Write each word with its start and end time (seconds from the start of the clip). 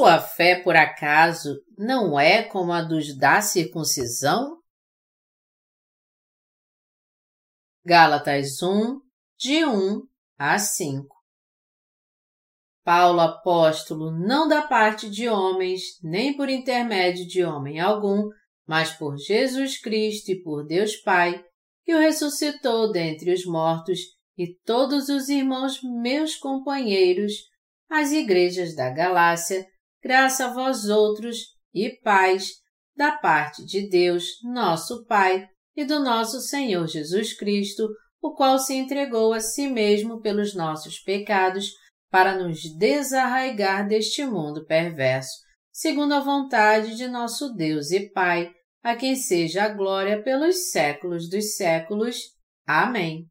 Sua 0.00 0.18
fé, 0.18 0.54
por 0.62 0.74
acaso, 0.76 1.62
não 1.76 2.18
é 2.18 2.42
como 2.42 2.72
a 2.72 2.80
dos 2.80 3.14
da 3.18 3.42
circuncisão? 3.42 4.56
Gálatas 7.84 8.62
1, 8.62 8.98
de 9.38 9.62
1 9.62 10.00
a 10.38 10.58
5 10.58 11.06
Paulo 12.82 13.20
apóstolo, 13.20 14.10
não 14.10 14.48
da 14.48 14.62
parte 14.62 15.10
de 15.10 15.28
homens, 15.28 15.82
nem 16.02 16.34
por 16.34 16.48
intermédio 16.48 17.28
de 17.28 17.44
homem 17.44 17.78
algum, 17.78 18.30
mas 18.66 18.90
por 18.90 19.18
Jesus 19.18 19.78
Cristo 19.78 20.30
e 20.30 20.42
por 20.42 20.64
Deus 20.64 20.96
Pai, 20.96 21.44
que 21.84 21.94
o 21.94 21.98
ressuscitou 21.98 22.90
dentre 22.90 23.34
os 23.34 23.44
mortos, 23.44 23.98
e 24.38 24.56
todos 24.64 25.10
os 25.10 25.28
irmãos 25.28 25.78
meus 25.82 26.36
companheiros, 26.36 27.34
as 27.90 28.12
igrejas 28.12 28.74
da 28.74 28.88
Galácia, 28.88 29.68
graça 30.02 30.46
a 30.46 30.52
vós 30.52 30.88
outros 30.88 31.38
e 31.74 31.90
paz 32.02 32.52
da 32.96 33.12
parte 33.12 33.64
de 33.64 33.88
Deus, 33.88 34.24
nosso 34.42 35.04
Pai, 35.06 35.46
e 35.76 35.84
do 35.84 36.00
nosso 36.00 36.40
Senhor 36.40 36.86
Jesus 36.86 37.32
Cristo, 37.32 37.88
o 38.20 38.34
qual 38.34 38.58
se 38.58 38.74
entregou 38.74 39.32
a 39.32 39.40
si 39.40 39.66
mesmo 39.66 40.20
pelos 40.20 40.54
nossos 40.54 40.98
pecados 40.98 41.70
para 42.10 42.36
nos 42.36 42.60
desarraigar 42.76 43.86
deste 43.86 44.24
mundo 44.24 44.66
perverso, 44.66 45.30
segundo 45.72 46.12
a 46.12 46.20
vontade 46.20 46.96
de 46.96 47.06
nosso 47.06 47.54
Deus 47.54 47.90
e 47.92 48.10
Pai, 48.10 48.50
a 48.82 48.96
quem 48.96 49.14
seja 49.14 49.64
a 49.64 49.68
glória 49.68 50.22
pelos 50.22 50.70
séculos 50.70 51.28
dos 51.30 51.54
séculos. 51.54 52.16
Amém. 52.66 53.26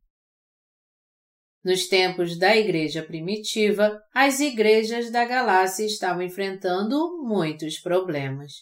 Nos 1.63 1.88
tempos 1.88 2.38
da 2.38 2.55
Igreja 2.55 3.03
primitiva, 3.03 4.02
as 4.13 4.39
igrejas 4.39 5.11
da 5.11 5.25
Galácia 5.25 5.85
estavam 5.85 6.21
enfrentando 6.21 7.21
muitos 7.21 7.77
problemas. 7.79 8.53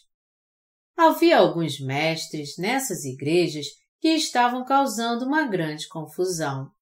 Havia 0.96 1.38
alguns 1.38 1.78
mestres 1.78 2.58
nessas 2.58 3.04
igrejas 3.04 3.66
que 4.00 4.08
estavam 4.08 4.64
causando 4.64 5.24
uma 5.24 5.46
grande 5.46 5.86
confusão. 5.86 6.72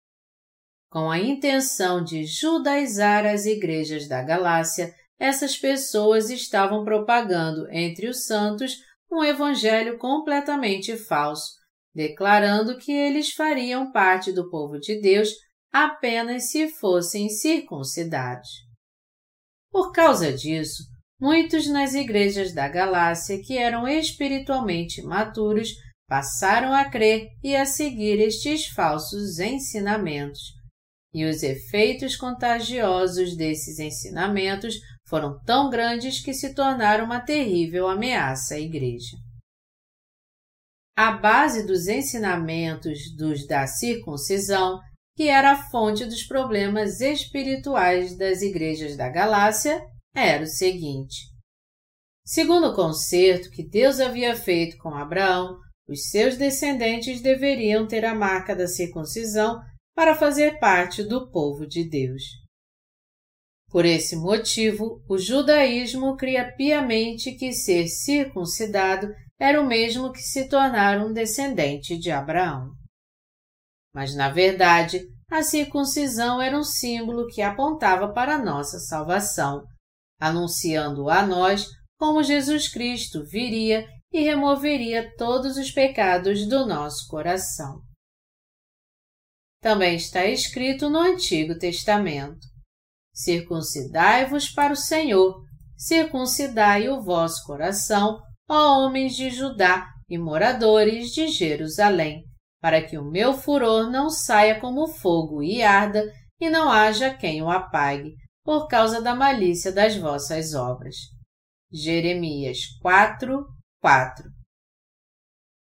Com 0.89 1.11
a 1.11 1.19
intenção 1.19 2.03
de 2.03 2.25
judaizar 2.25 3.27
as 3.27 3.45
igrejas 3.45 4.09
da 4.09 4.23
Galácia, 4.23 4.95
essas 5.19 5.59
pessoas 5.59 6.31
estavam 6.31 6.83
propagando 6.83 7.71
entre 7.71 8.09
os 8.09 8.25
santos 8.25 8.79
um 9.13 9.23
evangelho 9.23 9.99
completamente 9.99 10.97
falso, 10.97 11.53
declarando 11.95 12.79
que 12.79 12.93
eles 12.93 13.33
fariam 13.33 13.93
parte 13.93 14.33
do 14.33 14.49
povo 14.49 14.79
de 14.79 14.99
Deus 15.01 15.29
apenas 15.73 16.51
se 16.51 16.69
fossem 16.69 17.29
circuncidados. 17.29 18.49
Por 19.71 19.93
causa 19.93 20.33
disso, 20.33 20.85
muitos 21.21 21.69
nas 21.69 21.95
igrejas 21.95 22.55
da 22.55 22.69
Galácia 22.69 23.41
que 23.43 23.59
eram 23.59 23.87
espiritualmente 23.87 25.03
maturos 25.03 25.71
passaram 26.09 26.73
a 26.73 26.89
crer 26.89 27.29
e 27.43 27.55
a 27.57 27.67
seguir 27.67 28.21
estes 28.21 28.69
falsos 28.69 29.39
ensinamentos. 29.39 30.41
E 31.13 31.25
os 31.25 31.43
efeitos 31.43 32.17
contagiosos 32.17 33.37
desses 33.37 33.79
ensinamentos 33.79 34.77
foram 35.09 35.39
tão 35.45 35.71
grandes 35.71 36.21
que 36.21 36.35
se 36.35 36.55
tornaram 36.55 37.05
uma 37.05 37.21
terrível 37.21 37.89
ameaça 37.89 38.55
à 38.55 38.61
Igreja. 38.61 39.17
A 40.97 41.13
base 41.13 41.67
dos 41.67 41.89
ensinamentos 41.89 43.15
dos 43.17 43.47
da 43.47 43.67
circuncisão 43.67 44.81
que 45.17 45.29
era 45.29 45.53
a 45.53 45.71
fonte 45.71 46.05
dos 46.05 46.23
problemas 46.25 47.01
espirituais 47.01 48.17
das 48.17 48.43
igrejas 48.43 48.97
da 48.97 49.09
Galácia, 49.09 49.83
era 50.15 50.45
o 50.45 50.47
seguinte. 50.47 51.35
Segundo 52.25 52.69
o 52.69 52.75
concerto 52.75 53.51
que 53.51 53.67
Deus 53.67 53.99
havia 53.99 54.37
feito 54.37 54.77
com 54.77 54.91
Abraão, 54.91 55.59
os 55.89 56.11
seus 56.11 56.37
descendentes 56.37 57.23
deveriam 57.23 57.87
ter 57.87 58.05
a 58.05 58.15
marca 58.15 58.55
da 58.55 58.67
circuncisão 58.67 59.59
para 59.95 60.15
fazer 60.15 60.59
parte 60.59 61.03
do 61.03 61.31
povo 61.31 61.67
de 61.67 61.89
Deus. 61.89 62.23
Por 63.71 63.87
esse 63.87 64.17
motivo, 64.17 65.03
o 65.09 65.17
judaísmo 65.17 66.17
cria 66.17 66.53
piamente 66.57 67.33
que 67.33 67.53
ser 67.53 67.89
circuncidado 67.89 69.09
era 69.39 69.61
o 69.61 69.67
mesmo 69.67 70.13
que 70.13 70.21
se 70.21 70.49
tornar 70.49 70.99
um 70.99 71.13
descendente 71.13 71.97
de 71.99 72.11
Abraão. 72.11 72.73
Mas, 73.97 74.15
na 74.15 74.29
verdade, 74.29 75.09
a 75.31 75.43
circuncisão 75.43 76.39
era 76.39 76.55
um 76.55 76.63
símbolo 76.63 77.27
que 77.29 77.41
apontava 77.41 78.13
para 78.13 78.35
a 78.35 78.45
nossa 78.45 78.79
salvação, 78.79 79.65
anunciando 80.21 81.09
a 81.09 81.27
nós 81.27 81.67
como 81.99 82.23
Jesus 82.23 82.69
Cristo 82.69 83.25
viria 83.25 83.89
e 84.13 84.21
removeria 84.21 85.11
todos 85.17 85.57
os 85.57 85.71
pecados 85.71 86.47
do 86.47 86.67
nosso 86.67 87.09
coração. 87.09 87.81
Também 89.63 89.97
está 89.97 90.27
escrito 90.27 90.91
no 90.91 90.99
Antigo 90.99 91.59
Testamento: 91.59 92.47
Circuncidai-vos 93.15 94.51
para 94.51 94.75
o 94.75 94.77
Senhor, 94.77 95.43
circuncidai 95.75 96.91
o 96.91 97.03
vosso 97.03 97.43
coração, 97.47 98.21
ó 98.47 98.79
homens 98.85 99.17
de 99.17 99.31
Judá 99.31 99.89
e 100.07 100.19
moradores 100.19 101.13
de 101.13 101.29
Jerusalém 101.29 102.27
para 102.67 102.85
que 102.85 102.99
o 102.99 103.05
meu 103.05 103.33
furor 103.33 103.89
não 103.89 104.11
saia 104.11 104.59
como 104.59 104.89
fogo 104.89 105.41
e 105.41 105.63
arda, 105.63 106.05
e 106.41 106.51
não 106.51 106.69
haja 106.69 107.17
quem 107.17 107.41
o 107.41 107.49
apague, 107.49 108.13
por 108.45 108.67
causa 108.67 109.01
da 109.01 109.15
malícia 109.15 109.71
das 109.71 109.97
vossas 109.97 110.53
obras. 110.53 110.97
Jeremias 111.73 112.59
4, 112.83 113.47
4 113.81 114.25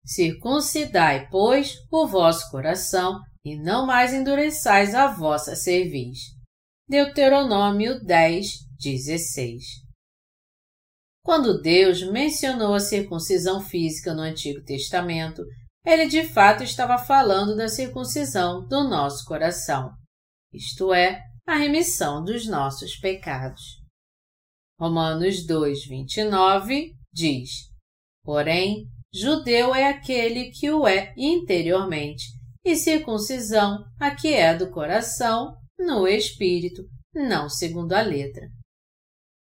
Circuncidai, 0.06 1.28
pois, 1.28 1.74
o 1.90 2.06
vosso 2.06 2.48
coração, 2.52 3.18
e 3.44 3.60
não 3.60 3.84
mais 3.84 4.14
endureçais 4.14 4.94
a 4.94 5.08
vossa 5.08 5.56
cerviz. 5.56 6.20
Deuteronômio 6.88 8.00
10, 8.04 8.46
16 8.80 9.64
Quando 11.24 11.60
Deus 11.60 12.00
mencionou 12.12 12.74
a 12.74 12.78
circuncisão 12.78 13.60
física 13.60 14.14
no 14.14 14.22
Antigo 14.22 14.62
Testamento, 14.62 15.42
ele 15.84 16.06
de 16.06 16.24
fato 16.24 16.62
estava 16.62 16.96
falando 16.98 17.56
da 17.56 17.68
circuncisão 17.68 18.66
do 18.66 18.88
nosso 18.88 19.24
coração, 19.24 19.92
isto 20.52 20.92
é, 20.92 21.22
a 21.46 21.56
remissão 21.56 22.22
dos 22.22 22.46
nossos 22.46 22.96
pecados. 22.96 23.80
Romanos 24.78 25.46
2, 25.46 25.86
29 25.86 26.92
diz: 27.12 27.50
Porém, 28.24 28.86
judeu 29.12 29.74
é 29.74 29.88
aquele 29.88 30.50
que 30.50 30.70
o 30.70 30.86
é 30.86 31.12
interiormente, 31.16 32.24
e 32.64 32.76
circuncisão 32.76 33.84
a 33.98 34.14
que 34.14 34.34
é 34.34 34.56
do 34.56 34.70
coração, 34.70 35.56
no 35.78 36.06
espírito, 36.06 36.82
não 37.14 37.48
segundo 37.48 37.92
a 37.92 38.02
letra. 38.02 38.48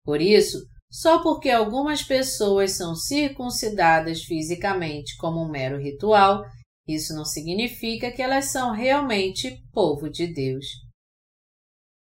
Por 0.05 0.21
isso, 0.21 0.59
só 0.95 1.21
porque 1.25 1.51
algumas 1.51 2.05
pessoas 2.05 2.77
são 2.77 2.95
circuncidadas 2.95 4.23
fisicamente 4.23 5.17
como 5.17 5.43
um 5.43 5.51
mero 5.51 5.77
ritual, 5.77 6.45
isso 6.87 7.13
não 7.17 7.25
significa 7.25 8.13
que 8.13 8.23
elas 8.23 8.53
são 8.53 8.71
realmente 8.71 9.61
povo 9.73 10.09
de 10.09 10.33
Deus. 10.33 10.65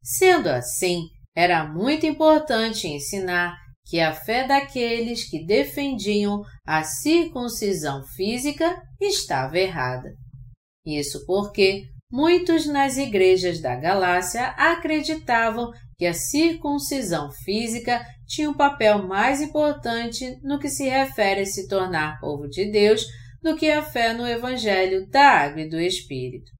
Sendo 0.03 0.49
assim, 0.49 1.07
era 1.35 1.67
muito 1.67 2.05
importante 2.05 2.87
ensinar 2.87 3.57
que 3.87 3.99
a 3.99 4.13
fé 4.13 4.45
daqueles 4.47 5.27
que 5.27 5.43
defendiam 5.43 6.43
a 6.63 6.83
circuncisão 6.83 8.03
física 8.15 8.79
estava 9.01 9.57
errada. 9.57 10.13
Isso 10.85 11.25
porque 11.25 11.87
muitos 12.11 12.67
nas 12.67 12.97
igrejas 12.97 13.59
da 13.59 13.75
Galácia 13.75 14.49
acreditavam 14.49 15.71
que 15.97 16.05
a 16.05 16.13
circuncisão 16.13 17.31
física 17.43 18.05
tinha 18.27 18.49
um 18.49 18.53
papel 18.53 19.07
mais 19.07 19.41
importante 19.41 20.39
no 20.43 20.59
que 20.59 20.69
se 20.69 20.87
refere 20.89 21.41
a 21.41 21.45
se 21.45 21.67
tornar 21.67 22.19
povo 22.19 22.47
de 22.47 22.69
Deus 22.71 23.05
do 23.41 23.55
que 23.55 23.69
a 23.69 23.83
fé 23.83 24.13
no 24.13 24.27
Evangelho 24.27 25.07
da 25.09 25.29
Água 25.29 25.61
e 25.61 25.69
do 25.69 25.79
Espírito. 25.79 26.51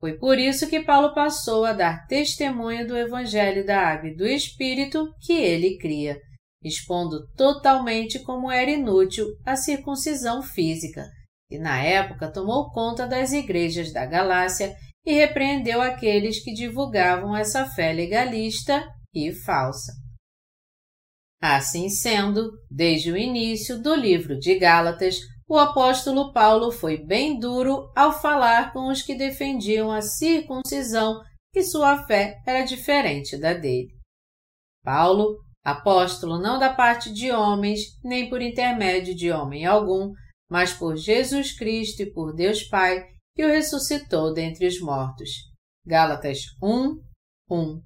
Foi 0.00 0.16
por 0.16 0.38
isso 0.38 0.68
que 0.68 0.80
Paulo 0.84 1.14
passou 1.14 1.64
a 1.64 1.72
dar 1.72 2.06
testemunho 2.06 2.86
do 2.86 2.96
Evangelho 2.96 3.66
da 3.66 3.80
Água 3.80 4.10
e 4.10 4.16
do 4.16 4.26
Espírito 4.26 5.08
que 5.20 5.32
ele 5.32 5.76
cria, 5.78 6.16
expondo 6.62 7.26
totalmente 7.36 8.20
como 8.20 8.50
era 8.50 8.70
inútil 8.70 9.26
a 9.44 9.56
circuncisão 9.56 10.42
física, 10.42 11.04
e 11.50 11.58
na 11.58 11.82
época 11.82 12.30
tomou 12.30 12.70
conta 12.70 13.06
das 13.06 13.32
igrejas 13.32 13.92
da 13.92 14.06
Galácia 14.06 14.76
e 15.04 15.14
repreendeu 15.14 15.80
aqueles 15.80 16.44
que 16.44 16.52
divulgavam 16.52 17.34
essa 17.34 17.64
fé 17.66 17.92
legalista 17.92 18.86
e 19.14 19.32
falsa. 19.32 19.92
Assim 21.40 21.88
sendo, 21.88 22.50
desde 22.70 23.12
o 23.12 23.16
início 23.16 23.80
do 23.80 23.94
livro 23.94 24.38
de 24.38 24.58
Gálatas, 24.58 25.18
o 25.48 25.56
apóstolo 25.56 26.32
Paulo 26.32 26.70
foi 26.72 26.98
bem 26.98 27.38
duro 27.38 27.90
ao 27.96 28.12
falar 28.20 28.72
com 28.72 28.90
os 28.90 29.02
que 29.02 29.14
defendiam 29.14 29.90
a 29.90 30.02
circuncisão 30.02 31.20
que 31.52 31.62
sua 31.62 32.04
fé 32.06 32.36
era 32.46 32.64
diferente 32.64 33.38
da 33.38 33.54
dele. 33.54 33.88
Paulo 34.84 35.38
apóstolo 35.64 36.38
não 36.38 36.58
da 36.58 36.72
parte 36.72 37.12
de 37.12 37.30
homens, 37.30 37.80
nem 38.02 38.28
por 38.28 38.40
intermédio 38.40 39.14
de 39.14 39.30
homem 39.30 39.66
algum, 39.66 40.12
mas 40.50 40.72
por 40.72 40.96
Jesus 40.96 41.52
Cristo 41.52 42.02
e 42.02 42.12
por 42.12 42.34
Deus 42.34 42.62
Pai, 42.64 43.04
que 43.34 43.44
o 43.44 43.48
ressuscitou 43.48 44.32
dentre 44.32 44.66
os 44.66 44.80
mortos. 44.80 45.30
Gálatas 45.86 46.38
1, 46.62 47.00
1. 47.50 47.82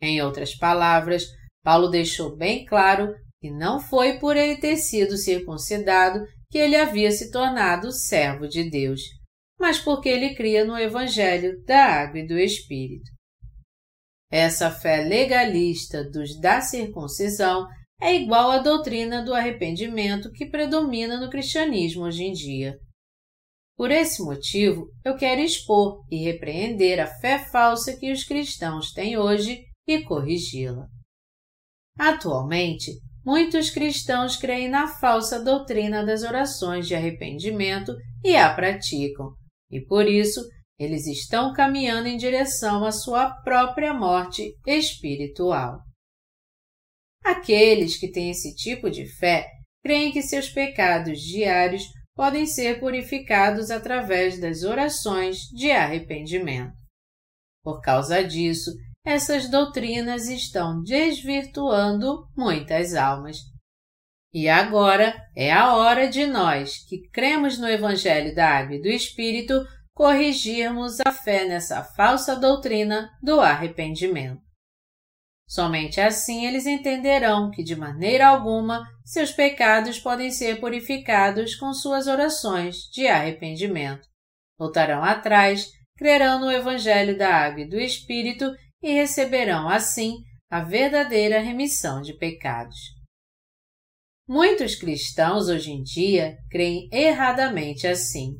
Em 0.00 0.22
outras 0.22 0.54
palavras, 0.54 1.24
Paulo 1.62 1.88
deixou 1.88 2.36
bem 2.36 2.64
claro 2.64 3.14
que 3.40 3.50
não 3.50 3.80
foi 3.80 4.18
por 4.18 4.36
ele 4.36 4.56
ter 4.56 4.76
sido 4.76 5.16
circuncidado 5.16 6.24
que 6.50 6.58
ele 6.58 6.76
havia 6.76 7.10
se 7.10 7.30
tornado 7.30 7.92
servo 7.92 8.48
de 8.48 8.68
Deus, 8.68 9.02
mas 9.58 9.78
porque 9.78 10.08
ele 10.08 10.34
cria 10.34 10.64
no 10.64 10.78
Evangelho 10.78 11.62
da 11.64 11.84
Água 11.84 12.20
e 12.20 12.26
do 12.26 12.38
Espírito. 12.38 13.10
Essa 14.30 14.70
fé 14.70 15.02
legalista 15.02 16.04
dos 16.04 16.38
da 16.40 16.60
circuncisão 16.60 17.66
é 18.00 18.14
igual 18.14 18.50
à 18.50 18.58
doutrina 18.58 19.24
do 19.24 19.34
arrependimento 19.34 20.30
que 20.30 20.46
predomina 20.46 21.18
no 21.18 21.30
cristianismo 21.30 22.04
hoje 22.04 22.24
em 22.24 22.32
dia. 22.32 22.78
Por 23.76 23.90
esse 23.90 24.22
motivo, 24.22 24.88
eu 25.04 25.16
quero 25.16 25.40
expor 25.40 26.04
e 26.10 26.22
repreender 26.24 27.00
a 27.00 27.06
fé 27.06 27.38
falsa 27.38 27.96
que 27.96 28.12
os 28.12 28.24
cristãos 28.24 28.92
têm 28.92 29.16
hoje 29.16 29.64
e 29.86 30.02
corrigi-la. 30.02 30.86
Atualmente, 31.98 32.92
muitos 33.24 33.70
cristãos 33.70 34.36
creem 34.36 34.68
na 34.68 34.86
falsa 34.86 35.42
doutrina 35.42 36.06
das 36.06 36.22
orações 36.22 36.86
de 36.86 36.94
arrependimento 36.94 37.92
e 38.24 38.36
a 38.36 38.54
praticam, 38.54 39.34
e 39.68 39.80
por 39.80 40.06
isso 40.06 40.40
eles 40.78 41.08
estão 41.08 41.52
caminhando 41.52 42.06
em 42.06 42.16
direção 42.16 42.84
à 42.84 42.92
sua 42.92 43.30
própria 43.42 43.92
morte 43.92 44.54
espiritual. 44.64 45.80
Aqueles 47.24 47.98
que 47.98 48.10
têm 48.10 48.30
esse 48.30 48.54
tipo 48.54 48.88
de 48.88 49.04
fé 49.18 49.48
creem 49.82 50.12
que 50.12 50.22
seus 50.22 50.48
pecados 50.48 51.18
diários 51.20 51.82
podem 52.14 52.46
ser 52.46 52.78
purificados 52.78 53.70
através 53.70 54.40
das 54.40 54.62
orações 54.62 55.38
de 55.52 55.70
arrependimento. 55.72 56.76
Por 57.62 57.80
causa 57.80 58.22
disso, 58.22 58.70
essas 59.08 59.48
doutrinas 59.48 60.28
estão 60.28 60.82
desvirtuando 60.82 62.28
muitas 62.36 62.94
almas. 62.94 63.38
E 64.34 64.50
agora 64.50 65.16
é 65.34 65.50
a 65.50 65.74
hora 65.74 66.06
de 66.08 66.26
nós, 66.26 66.84
que 66.86 67.08
cremos 67.08 67.58
no 67.58 67.66
Evangelho 67.66 68.34
da 68.34 68.46
Água 68.46 68.76
e 68.76 68.82
do 68.82 68.88
Espírito, 68.88 69.66
corrigirmos 69.94 70.98
a 71.06 71.10
fé 71.10 71.46
nessa 71.46 71.82
falsa 71.82 72.36
doutrina 72.36 73.08
do 73.22 73.40
arrependimento. 73.40 74.42
Somente 75.48 76.02
assim 76.02 76.44
eles 76.44 76.66
entenderão 76.66 77.50
que 77.50 77.64
de 77.64 77.74
maneira 77.74 78.28
alguma 78.28 78.86
seus 79.02 79.32
pecados 79.32 79.98
podem 79.98 80.30
ser 80.30 80.60
purificados 80.60 81.54
com 81.54 81.72
suas 81.72 82.06
orações 82.06 82.82
de 82.92 83.08
arrependimento. 83.08 84.06
Voltarão 84.58 85.02
atrás, 85.02 85.70
crerão 85.96 86.38
no 86.38 86.52
Evangelho 86.52 87.16
da 87.16 87.34
Água 87.34 87.62
e 87.62 87.68
do 87.68 87.80
Espírito 87.80 88.54
e 88.82 88.92
receberão 88.92 89.68
assim 89.68 90.16
a 90.50 90.60
verdadeira 90.60 91.40
remissão 91.40 92.00
de 92.00 92.14
pecados. 92.14 92.76
Muitos 94.26 94.74
cristãos 94.74 95.48
hoje 95.48 95.70
em 95.70 95.82
dia 95.82 96.36
creem 96.50 96.88
erradamente 96.92 97.86
assim. 97.86 98.34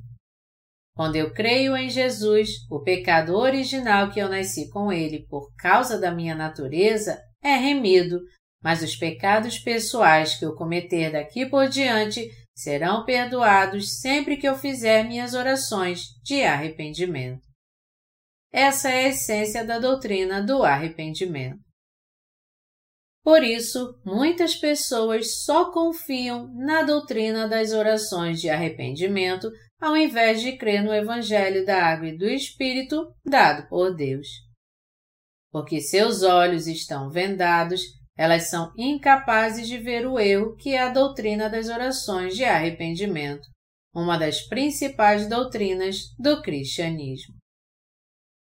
Quando 0.95 1.17
eu 1.17 1.33
creio 1.33 1.77
em 1.77 1.89
Jesus, 1.89 2.51
o 2.71 2.83
pecado 2.83 3.37
original 3.37 4.11
que 4.11 4.19
eu 4.19 4.29
nasci 4.29 4.69
com 4.69 4.93
ele 4.93 5.27
por 5.29 5.55
causa 5.57 5.99
da 5.99 6.11
minha 6.11 6.35
natureza 6.35 7.19
é 7.43 7.55
remido, 7.55 8.21
mas 8.63 8.83
os 8.83 8.97
pecados 8.97 9.59
pessoais 9.59 10.35
que 10.35 10.45
eu 10.45 10.55
cometer 10.55 11.13
daqui 11.13 11.47
por 11.47 11.69
diante 11.69 12.29
serão 12.55 13.05
perdoados 13.05 14.01
sempre 14.01 14.37
que 14.37 14.49
eu 14.49 14.57
fizer 14.59 15.05
minhas 15.05 15.33
orações 15.33 16.09
de 16.25 16.43
arrependimento. 16.43 17.48
Essa 18.53 18.91
é 18.91 19.05
a 19.05 19.09
essência 19.09 19.65
da 19.65 19.79
doutrina 19.79 20.43
do 20.43 20.63
arrependimento. 20.63 21.61
Por 23.23 23.43
isso, 23.43 24.01
muitas 24.05 24.55
pessoas 24.55 25.43
só 25.45 25.71
confiam 25.71 26.49
na 26.55 26.83
doutrina 26.83 27.47
das 27.47 27.73
orações 27.73 28.41
de 28.41 28.49
arrependimento 28.49 29.51
ao 29.81 29.97
invés 29.97 30.41
de 30.41 30.57
crer 30.57 30.83
no 30.83 30.93
Evangelho 30.93 31.65
da 31.65 31.85
Água 31.85 32.09
e 32.09 32.17
do 32.17 32.25
Espírito 32.25 33.15
dado 33.25 33.69
por 33.69 33.95
Deus. 33.95 34.27
Porque 35.53 35.81
seus 35.81 36.23
olhos 36.23 36.67
estão 36.67 37.11
vendados, 37.11 37.83
elas 38.17 38.45
são 38.45 38.73
incapazes 38.77 39.69
de 39.69 39.79
ver 39.79 40.07
o 40.07 40.19
erro 40.19 40.57
que 40.57 40.71
é 40.71 40.83
a 40.83 40.91
doutrina 40.91 41.49
das 41.49 41.69
orações 41.69 42.35
de 42.35 42.45
arrependimento, 42.45 43.47
uma 43.95 44.19
das 44.19 44.43
principais 44.43 45.29
doutrinas 45.29 46.15
do 46.19 46.43
cristianismo. 46.43 47.38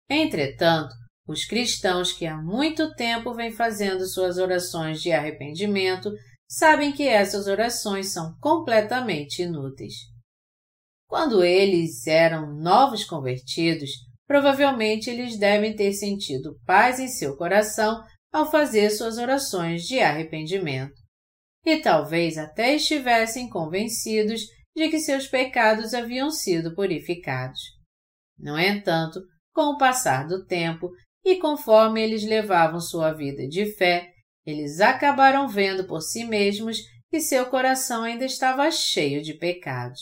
Entretanto, 0.09 0.93
os 1.27 1.45
cristãos 1.45 2.13
que 2.13 2.25
há 2.25 2.37
muito 2.37 2.93
tempo 2.95 3.33
vêm 3.33 3.51
fazendo 3.51 4.07
suas 4.07 4.37
orações 4.37 5.01
de 5.01 5.11
arrependimento 5.11 6.11
sabem 6.49 6.93
que 6.93 7.07
essas 7.07 7.47
orações 7.47 8.13
são 8.13 8.33
completamente 8.39 9.41
inúteis. 9.41 9.93
Quando 11.07 11.43
eles 11.43 12.07
eram 12.07 12.53
novos 12.55 13.03
convertidos, 13.03 13.89
provavelmente 14.25 15.09
eles 15.09 15.37
devem 15.37 15.75
ter 15.75 15.93
sentido 15.93 16.57
paz 16.65 16.99
em 16.99 17.07
seu 17.07 17.35
coração 17.35 18.01
ao 18.31 18.49
fazer 18.49 18.89
suas 18.89 19.17
orações 19.17 19.83
de 19.83 19.99
arrependimento. 19.99 20.95
E 21.65 21.77
talvez 21.77 22.37
até 22.37 22.75
estivessem 22.75 23.49
convencidos 23.49 24.41
de 24.75 24.89
que 24.89 24.99
seus 24.99 25.27
pecados 25.27 25.93
haviam 25.93 26.29
sido 26.29 26.75
purificados. 26.75 27.59
No 28.37 28.57
entanto, 28.57 29.19
com 29.57 29.71
o 29.71 29.77
passar 29.79 30.27
do 30.27 30.45
tempo 30.45 30.91
e 31.25 31.37
conforme 31.37 31.99
eles 31.99 32.23
levavam 32.23 32.79
sua 32.79 33.11
vida 33.11 33.47
de 33.47 33.65
fé, 33.73 34.13
eles 34.45 34.79
acabaram 34.79 35.47
vendo 35.47 35.87
por 35.87 35.99
si 35.99 36.23
mesmos 36.23 36.77
que 37.09 37.19
seu 37.19 37.47
coração 37.47 38.03
ainda 38.03 38.23
estava 38.23 38.69
cheio 38.69 39.19
de 39.23 39.33
pecados. 39.33 39.99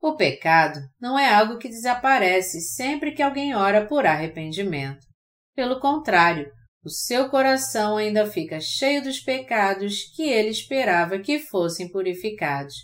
O 0.00 0.16
pecado 0.16 0.80
não 1.00 1.16
é 1.16 1.32
algo 1.32 1.56
que 1.56 1.68
desaparece 1.68 2.60
sempre 2.60 3.12
que 3.12 3.22
alguém 3.22 3.54
ora 3.54 3.86
por 3.86 4.06
arrependimento. 4.06 5.06
Pelo 5.54 5.78
contrário, 5.78 6.50
o 6.84 6.90
seu 6.90 7.30
coração 7.30 7.96
ainda 7.96 8.26
fica 8.26 8.58
cheio 8.58 9.04
dos 9.04 9.20
pecados 9.20 10.12
que 10.16 10.24
ele 10.24 10.48
esperava 10.48 11.20
que 11.20 11.38
fossem 11.38 11.88
purificados, 11.88 12.74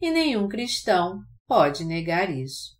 e 0.00 0.08
nenhum 0.08 0.46
cristão 0.46 1.18
pode 1.48 1.84
negar 1.84 2.30
isso. 2.30 2.78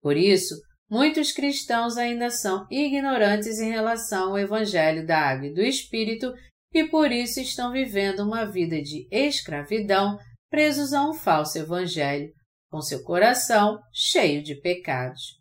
Por 0.00 0.16
isso, 0.16 0.54
muitos 0.90 1.32
cristãos 1.32 1.96
ainda 1.96 2.30
são 2.30 2.66
ignorantes 2.70 3.58
em 3.60 3.70
relação 3.70 4.30
ao 4.30 4.38
Evangelho 4.38 5.06
da 5.06 5.18
Água 5.18 5.46
e 5.46 5.54
do 5.54 5.62
Espírito 5.62 6.32
e 6.72 6.84
por 6.84 7.10
isso 7.10 7.40
estão 7.40 7.72
vivendo 7.72 8.20
uma 8.20 8.44
vida 8.44 8.80
de 8.80 9.06
escravidão 9.10 10.18
presos 10.50 10.92
a 10.92 11.08
um 11.08 11.14
falso 11.14 11.58
Evangelho, 11.58 12.30
com 12.70 12.80
seu 12.80 13.02
coração 13.02 13.78
cheio 13.92 14.42
de 14.42 14.54
pecados. 14.54 15.38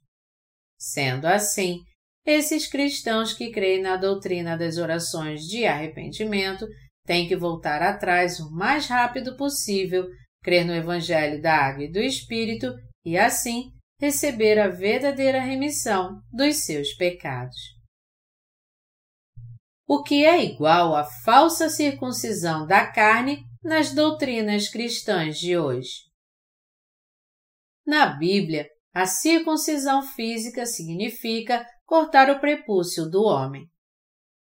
Sendo 0.78 1.26
assim, 1.26 1.80
esses 2.26 2.68
cristãos 2.68 3.34
que 3.34 3.52
creem 3.52 3.82
na 3.82 3.96
doutrina 3.96 4.58
das 4.58 4.78
orações 4.78 5.42
de 5.42 5.66
arrependimento 5.66 6.68
têm 7.06 7.28
que 7.28 7.36
voltar 7.36 7.82
atrás 7.82 8.40
o 8.40 8.52
mais 8.52 8.88
rápido 8.88 9.38
possível, 9.38 10.06
crer 10.44 10.66
no 10.66 10.76
Evangelho 10.76 11.42
da 11.42 11.56
Água 11.56 11.86
e 11.86 11.92
do 11.92 12.00
Espírito 12.00 12.74
e, 13.06 13.18
assim, 13.18 13.72
receber 14.00 14.60
a 14.60 14.68
verdadeira 14.68 15.40
remissão 15.40 16.22
dos 16.32 16.66
seus 16.66 16.94
pecados. 16.94 17.58
O 19.88 20.04
que 20.04 20.26
é 20.26 20.44
igual 20.44 20.96
à 20.96 21.06
falsa 21.24 21.70
circuncisão 21.70 22.68
da 22.68 22.92
carne 22.92 23.44
nas 23.64 23.94
doutrinas 23.94 24.70
cristãs 24.70 25.40
de 25.40 25.58
hoje? 25.58 26.08
Na 27.86 28.06
Bíblia, 28.06 28.68
a 28.94 29.06
circuncisão 29.06 30.02
física 30.02 30.66
significa 30.66 31.66
cortar 31.86 32.30
o 32.30 32.40
prepúcio 32.40 33.10
do 33.10 33.24
homem. 33.24 33.66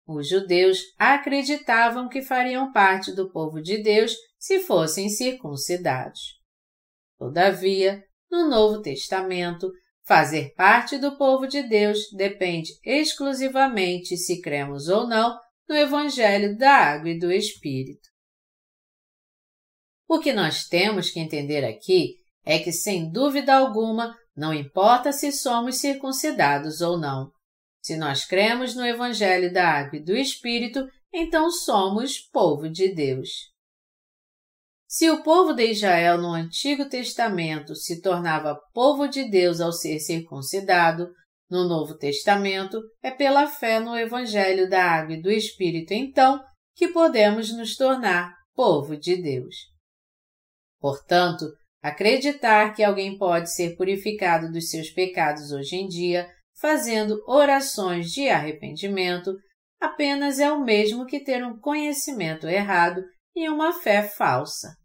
Os 0.07 0.29
judeus 0.29 0.79
acreditavam 0.99 2.09
que 2.09 2.23
fariam 2.23 2.71
parte 2.73 3.13
do 3.13 3.31
povo 3.33 3.61
de 3.61 3.83
Deus 3.83 4.15
se 4.39 4.61
fossem 4.61 5.09
circuncidados. 5.09 6.21
Todavia, 7.19 8.05
no 8.35 8.49
Novo 8.49 8.83
Testamento, 8.83 9.71
fazer 10.03 10.53
parte 10.55 10.99
do 10.99 11.17
povo 11.17 11.47
de 11.47 11.63
Deus 11.63 11.99
depende 12.17 12.73
exclusivamente 12.85 14.17
se 14.17 14.41
cremos 14.41 14.89
ou 14.89 15.07
não 15.07 15.39
no 15.69 15.77
Evangelho 15.77 16.59
da 16.59 16.73
Água 16.73 17.11
e 17.11 17.19
do 17.19 17.33
Espírito. 17.33 18.09
O 20.09 20.19
que 20.19 20.33
nós 20.33 20.67
temos 20.67 21.11
que 21.11 21.21
entender 21.21 21.65
aqui 21.65 22.17
é 22.45 22.59
que, 22.59 22.73
sem 22.73 23.11
dúvida 23.11 23.55
alguma, 23.55 24.15
não 24.37 24.53
importa 24.53 25.13
se 25.13 25.31
somos 25.31 25.77
circuncidados 25.77 26.81
ou 26.81 26.99
não. 26.99 27.31
Se 27.81 27.97
nós 27.97 28.25
cremos 28.25 28.75
no 28.75 28.85
Evangelho 28.85 29.53
da 29.53 29.67
Água 29.67 29.99
e 29.99 30.05
do 30.05 30.15
Espírito, 30.17 30.87
então 31.13 31.51
somos 31.51 32.19
povo 32.19 32.69
de 32.69 32.93
Deus. 32.93 33.54
Se 34.97 35.11
o 35.11 35.25
povo 35.25 35.53
de 35.53 35.73
Israel 35.73 36.19
no 36.19 36.29
Antigo 36.29 36.89
Testamento 36.89 37.75
se 37.75 38.01
tornava 38.01 38.57
povo 38.73 39.09
de 39.09 39.29
Deus 39.29 39.61
ao 39.61 39.73
ser 39.73 39.99
circuncidado, 39.99 41.09
no 41.51 41.67
Novo 41.67 41.99
Testamento 41.99 42.81
é 43.03 43.11
pela 43.11 43.49
fé 43.49 43.81
no 43.81 43.99
Evangelho 43.99 44.71
da 44.71 44.85
Água 44.85 45.17
e 45.17 45.21
do 45.21 45.33
Espírito, 45.33 45.93
então, 45.93 46.41
que 46.77 46.87
podemos 46.87 47.53
nos 47.53 47.75
tornar 47.75 48.33
povo 48.55 48.97
de 48.97 49.21
Deus. 49.21 49.57
Portanto, 50.79 51.45
acreditar 51.83 52.73
que 52.73 52.85
alguém 52.85 53.19
pode 53.19 53.53
ser 53.53 53.75
purificado 53.75 54.53
dos 54.53 54.71
seus 54.71 54.91
pecados 54.91 55.51
hoje 55.51 55.75
em 55.75 55.89
dia 55.89 56.29
fazendo 56.61 57.21
orações 57.27 58.13
de 58.13 58.29
arrependimento 58.29 59.35
apenas 59.81 60.39
é 60.39 60.53
o 60.53 60.65
mesmo 60.65 61.05
que 61.05 61.19
ter 61.19 61.45
um 61.45 61.59
conhecimento 61.59 62.47
errado 62.47 63.03
e 63.35 63.49
uma 63.49 63.73
fé 63.73 64.01
falsa. 64.01 64.84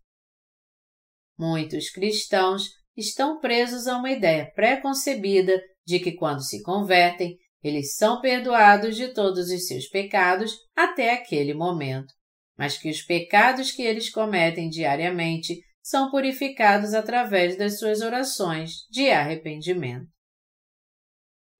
Muitos 1.39 1.89
cristãos 1.89 2.63
estão 2.97 3.39
presos 3.39 3.87
a 3.87 3.95
uma 3.95 4.11
ideia 4.11 4.51
pré-concebida 4.53 5.57
de 5.87 5.97
que 5.97 6.11
quando 6.11 6.43
se 6.43 6.61
convertem, 6.61 7.37
eles 7.63 7.95
são 7.95 8.19
perdoados 8.19 8.97
de 8.97 9.13
todos 9.13 9.49
os 9.49 9.65
seus 9.65 9.87
pecados 9.87 10.57
até 10.75 11.13
aquele 11.13 11.53
momento, 11.53 12.13
mas 12.57 12.77
que 12.77 12.89
os 12.89 13.01
pecados 13.01 13.71
que 13.71 13.81
eles 13.81 14.09
cometem 14.09 14.67
diariamente 14.67 15.61
são 15.81 16.11
purificados 16.11 16.93
através 16.93 17.57
das 17.57 17.79
suas 17.79 18.01
orações 18.01 18.85
de 18.91 19.09
arrependimento. 19.09 20.07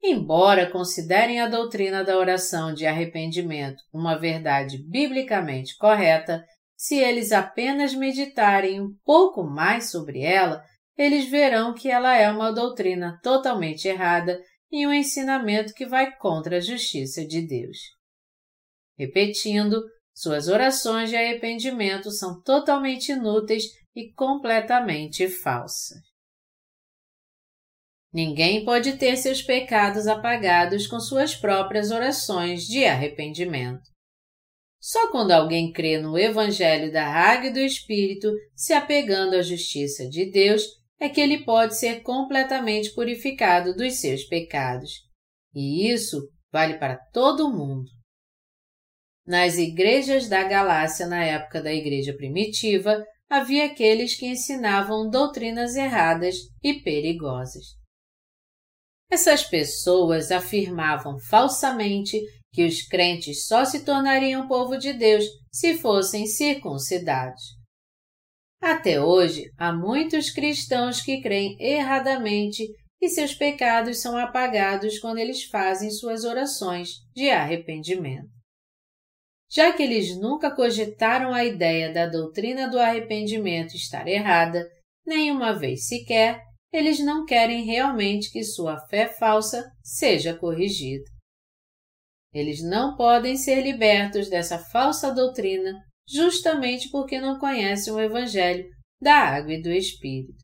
Embora 0.04 0.70
considerem 0.70 1.40
a 1.40 1.48
doutrina 1.48 2.04
da 2.04 2.18
oração 2.18 2.74
de 2.74 2.86
arrependimento 2.86 3.82
uma 3.94 4.18
verdade 4.18 4.78
biblicamente 4.90 5.78
correta, 5.78 6.44
se 6.80 6.96
eles 6.96 7.34
apenas 7.34 7.94
meditarem 7.94 8.80
um 8.80 8.96
pouco 9.04 9.44
mais 9.44 9.92
sobre 9.92 10.22
ela, 10.22 10.64
eles 10.98 11.30
verão 11.30 11.74
que 11.74 11.90
ela 11.90 12.16
é 12.16 12.32
uma 12.32 12.54
doutrina 12.54 13.20
totalmente 13.22 13.86
errada 13.86 14.42
e 14.72 14.88
um 14.88 14.94
ensinamento 14.94 15.74
que 15.74 15.86
vai 15.86 16.16
contra 16.16 16.56
a 16.56 16.62
justiça 16.62 17.26
de 17.26 17.46
Deus. 17.46 17.78
Repetindo, 18.98 19.84
suas 20.16 20.48
orações 20.48 21.10
de 21.10 21.18
arrependimento 21.18 22.12
são 22.12 22.42
totalmente 22.42 23.12
inúteis 23.12 23.66
e 23.94 24.14
completamente 24.14 25.28
falsas. 25.28 26.00
Ninguém 28.14 28.64
pode 28.64 28.98
ter 28.98 29.18
seus 29.18 29.42
pecados 29.42 30.08
apagados 30.08 30.88
com 30.88 31.00
suas 31.02 31.36
próprias 31.36 31.92
orações 31.92 32.64
de 32.64 32.86
arrependimento. 32.86 33.99
Só 34.80 35.12
quando 35.12 35.32
alguém 35.32 35.74
crê 35.74 35.98
no 36.00 36.18
Evangelho 36.18 36.92
da 36.92 37.06
Água 37.06 37.48
e 37.50 37.54
do 37.54 37.60
Espírito, 37.60 38.32
se 38.56 38.72
apegando 38.72 39.36
à 39.36 39.42
justiça 39.42 40.08
de 40.08 40.32
Deus, 40.32 40.64
é 41.00 41.10
que 41.10 41.20
ele 41.20 41.44
pode 41.44 41.78
ser 41.78 42.02
completamente 42.02 42.94
purificado 42.94 43.76
dos 43.76 44.00
seus 44.00 44.24
pecados. 44.24 44.92
E 45.54 45.92
isso 45.92 46.30
vale 46.52 46.78
para 46.78 46.98
todo 47.12 47.52
mundo. 47.52 47.90
Nas 49.26 49.58
igrejas 49.58 50.28
da 50.28 50.44
Galácia, 50.44 51.06
na 51.06 51.24
época 51.24 51.62
da 51.62 51.74
igreja 51.74 52.14
primitiva, 52.14 53.06
havia 53.30 53.66
aqueles 53.66 54.16
que 54.16 54.26
ensinavam 54.26 55.10
doutrinas 55.10 55.76
erradas 55.76 56.36
e 56.64 56.82
perigosas. 56.82 57.78
Essas 59.12 59.44
pessoas 59.44 60.32
afirmavam 60.32 61.18
falsamente 61.20 62.20
que 62.52 62.66
os 62.66 62.82
crentes 62.82 63.46
só 63.46 63.64
se 63.66 63.86
tornariam 63.86 64.48
povo 64.48 64.78
de 64.78 64.94
Deus 64.94 65.26
se 65.52 65.78
fossem 65.78 66.26
circuncidados. 66.26 67.60
Até 68.62 69.02
hoje, 69.02 69.52
há 69.58 69.72
muitos 69.72 70.32
cristãos 70.32 71.02
que 71.02 71.22
creem 71.22 71.56
erradamente 71.60 72.68
e 73.02 73.08
seus 73.08 73.34
pecados 73.34 74.02
são 74.02 74.18
apagados 74.18 75.00
quando 75.00 75.20
eles 75.20 75.46
fazem 75.46 75.90
suas 75.90 76.26
orações 76.26 76.96
de 77.16 77.30
arrependimento. 77.30 78.28
Já 79.50 79.72
que 79.74 79.82
eles 79.82 80.20
nunca 80.20 80.54
cogitaram 80.54 81.34
a 81.34 81.46
ideia 81.46 81.92
da 81.92 82.06
doutrina 82.06 82.70
do 82.70 82.78
arrependimento 82.78 83.76
estar 83.76 84.08
errada, 84.08 84.68
nenhuma 85.06 85.54
vez 85.54 85.88
sequer, 85.88 86.44
eles 86.72 87.00
não 87.00 87.26
querem 87.26 87.66
realmente 87.66 88.32
que 88.32 88.44
sua 88.44 88.78
fé 88.88 89.08
falsa 89.08 89.66
seja 89.82 90.38
corrigida. 90.38 91.06
Eles 92.34 92.62
não 92.64 92.96
podem 92.96 93.36
ser 93.36 93.62
libertos 93.62 94.30
dessa 94.30 94.60
falsa 94.60 95.14
doutrina 95.14 95.74
justamente 96.08 96.90
porque 96.90 97.20
não 97.20 97.40
conhecem 97.40 97.94
o 97.94 98.00
Evangelho 98.00 98.66
da 99.02 99.16
água 99.16 99.54
e 99.54 99.62
do 99.62 99.72
Espírito. 99.72 100.38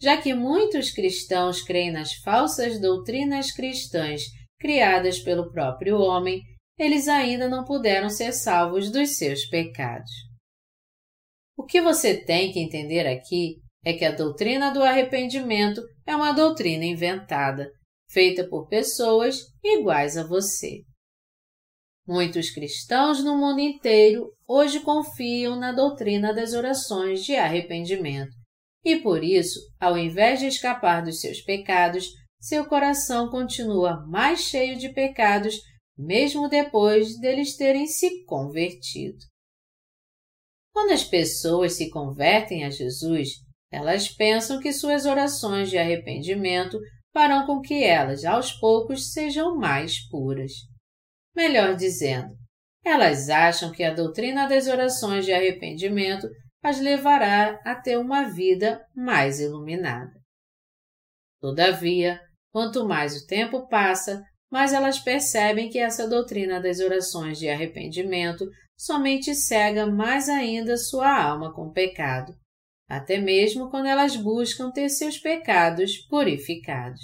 Já 0.00 0.20
que 0.20 0.34
muitos 0.34 0.90
cristãos 0.90 1.62
creem 1.62 1.92
nas 1.92 2.12
falsas 2.14 2.80
doutrinas 2.80 3.52
cristãs 3.52 4.22
criadas 4.58 5.20
pelo 5.20 5.50
próprio 5.52 5.98
homem, 5.98 6.40
eles 6.78 7.06
ainda 7.06 7.48
não 7.48 7.64
puderam 7.64 8.08
ser 8.08 8.32
salvos 8.32 8.90
dos 8.90 9.16
seus 9.16 9.46
pecados. 9.46 10.10
O 11.56 11.64
que 11.64 11.80
você 11.80 12.24
tem 12.24 12.50
que 12.50 12.58
entender 12.58 13.06
aqui 13.06 13.60
é 13.84 13.92
que 13.92 14.04
a 14.04 14.12
doutrina 14.12 14.72
do 14.72 14.82
arrependimento 14.82 15.82
é 16.06 16.16
uma 16.16 16.32
doutrina 16.32 16.84
inventada, 16.84 17.70
feita 18.12 18.46
por 18.48 18.68
pessoas 18.68 19.38
iguais 19.62 20.16
a 20.16 20.26
você. 20.26 20.82
Muitos 22.06 22.50
cristãos 22.50 23.22
no 23.22 23.36
mundo 23.36 23.60
inteiro 23.60 24.32
hoje 24.46 24.80
confiam 24.80 25.56
na 25.56 25.72
doutrina 25.72 26.34
das 26.34 26.52
orações 26.52 27.24
de 27.24 27.36
arrependimento 27.36 28.32
e 28.84 28.96
por 28.96 29.22
isso, 29.22 29.60
ao 29.80 29.96
invés 29.96 30.40
de 30.40 30.46
escapar 30.46 31.04
dos 31.04 31.20
seus 31.20 31.40
pecados, 31.40 32.08
seu 32.40 32.66
coração 32.66 33.30
continua 33.30 34.04
mais 34.08 34.40
cheio 34.40 34.76
de 34.76 34.88
pecados 34.88 35.54
mesmo 35.96 36.48
depois 36.48 37.18
deles 37.20 37.56
terem 37.56 37.86
se 37.86 38.24
convertido. 38.24 39.18
Quando 40.72 40.92
as 40.92 41.04
pessoas 41.04 41.74
se 41.74 41.90
convertem 41.90 42.64
a 42.64 42.70
Jesus, 42.70 43.28
elas 43.70 44.08
pensam 44.08 44.58
que 44.58 44.72
suas 44.72 45.06
orações 45.06 45.70
de 45.70 45.78
arrependimento 45.78 46.78
farão 47.12 47.46
com 47.46 47.60
que 47.60 47.84
elas, 47.84 48.24
aos 48.24 48.52
poucos, 48.52 49.12
sejam 49.12 49.56
mais 49.56 49.98
puras. 50.08 50.52
Melhor 51.34 51.76
dizendo, 51.76 52.34
elas 52.84 53.28
acham 53.28 53.70
que 53.70 53.84
a 53.84 53.94
doutrina 53.94 54.48
das 54.48 54.66
orações 54.66 55.24
de 55.24 55.32
arrependimento 55.32 56.28
as 56.62 56.80
levará 56.80 57.60
a 57.64 57.74
ter 57.74 57.98
uma 57.98 58.24
vida 58.24 58.84
mais 58.94 59.40
iluminada. 59.40 60.12
Todavia, 61.40 62.20
quanto 62.52 62.86
mais 62.86 63.16
o 63.16 63.26
tempo 63.26 63.68
passa, 63.68 64.22
mais 64.50 64.72
elas 64.72 64.98
percebem 64.98 65.70
que 65.70 65.78
essa 65.78 66.08
doutrina 66.08 66.60
das 66.60 66.78
orações 66.78 67.38
de 67.38 67.48
arrependimento 67.48 68.44
somente 68.76 69.34
cega 69.34 69.86
mais 69.86 70.28
ainda 70.28 70.76
sua 70.76 71.22
alma 71.22 71.52
com 71.52 71.72
pecado 71.72 72.34
até 72.92 73.16
mesmo 73.16 73.70
quando 73.70 73.86
elas 73.86 74.14
buscam 74.16 74.70
ter 74.70 74.90
seus 74.90 75.16
pecados 75.16 75.96
purificados. 76.08 77.00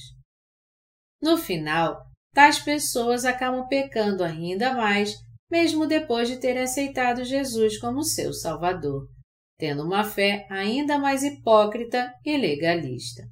No 1.18 1.38
final, 1.38 2.04
tais 2.34 2.58
pessoas 2.58 3.24
acabam 3.24 3.66
pecando 3.68 4.22
ainda 4.22 4.74
mais, 4.74 5.14
mesmo 5.50 5.86
depois 5.86 6.28
de 6.28 6.36
terem 6.36 6.64
aceitado 6.64 7.24
Jesus 7.24 7.80
como 7.80 8.04
seu 8.04 8.34
Salvador, 8.34 9.08
tendo 9.56 9.82
uma 9.82 10.04
fé 10.04 10.46
ainda 10.50 10.98
mais 10.98 11.22
hipócrita 11.22 12.12
e 12.22 12.36
legalista. 12.36 13.22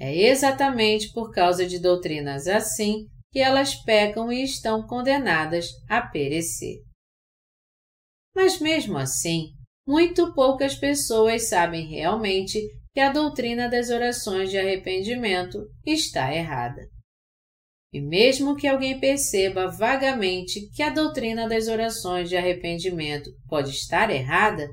É 0.00 0.12
exatamente 0.12 1.12
por 1.12 1.30
causa 1.30 1.64
de 1.64 1.78
doutrinas 1.78 2.48
assim 2.48 3.06
que 3.30 3.38
elas 3.38 3.76
pecam 3.84 4.32
e 4.32 4.42
estão 4.42 4.84
condenadas 4.84 5.68
a 5.88 6.02
perecer. 6.02 6.78
Mas 8.34 8.58
mesmo 8.58 8.98
assim, 8.98 9.52
muito 9.86 10.32
poucas 10.34 10.74
pessoas 10.74 11.48
sabem 11.48 11.86
realmente 11.86 12.60
que 12.92 13.00
a 13.00 13.12
doutrina 13.12 13.68
das 13.68 13.90
orações 13.90 14.50
de 14.50 14.58
arrependimento 14.58 15.58
está 15.86 16.34
errada. 16.34 16.82
E 17.92 18.00
mesmo 18.00 18.56
que 18.56 18.68
alguém 18.68 19.00
perceba 19.00 19.66
vagamente 19.66 20.68
que 20.74 20.82
a 20.82 20.90
doutrina 20.90 21.48
das 21.48 21.66
orações 21.66 22.28
de 22.28 22.36
arrependimento 22.36 23.30
pode 23.48 23.70
estar 23.70 24.10
errada, 24.10 24.68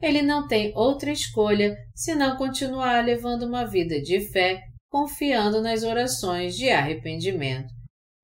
ele 0.00 0.22
não 0.22 0.48
tem 0.48 0.72
outra 0.74 1.12
escolha 1.12 1.76
senão 1.94 2.36
continuar 2.36 3.04
levando 3.04 3.44
uma 3.44 3.64
vida 3.64 4.00
de 4.00 4.20
fé, 4.32 4.60
confiando 4.90 5.60
nas 5.60 5.82
orações 5.82 6.56
de 6.56 6.70
arrependimento, 6.70 7.68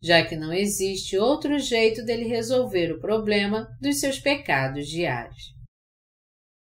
já 0.02 0.24
que 0.24 0.34
não 0.34 0.52
existe 0.52 1.18
outro 1.18 1.58
jeito 1.58 2.02
dele 2.04 2.24
resolver 2.24 2.90
o 2.92 3.00
problema 3.00 3.68
dos 3.80 4.00
seus 4.00 4.18
pecados 4.18 4.88
diários. 4.88 5.57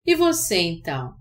E 0.06 0.14
você 0.14 0.58
então? 0.58 1.14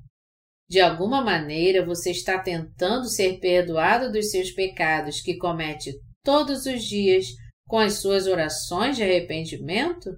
De 0.70 0.82
alguma 0.82 1.22
maneira 1.22 1.86
você 1.86 2.12
está 2.12 2.40
tentando 2.40 3.08
ser 3.08 3.40
perdoado 3.40 4.12
dos 4.12 4.32
seus 4.32 4.52
pecados 4.52 5.22
que 5.22 5.38
comete 5.38 5.92
todos 6.24 6.66
os 6.66 6.84
dias 6.84 7.28
com 7.68 7.78
as 7.78 8.02
suas 8.02 8.28
orações 8.28 8.98
de 8.98 9.04
arrependimento? 9.04 10.10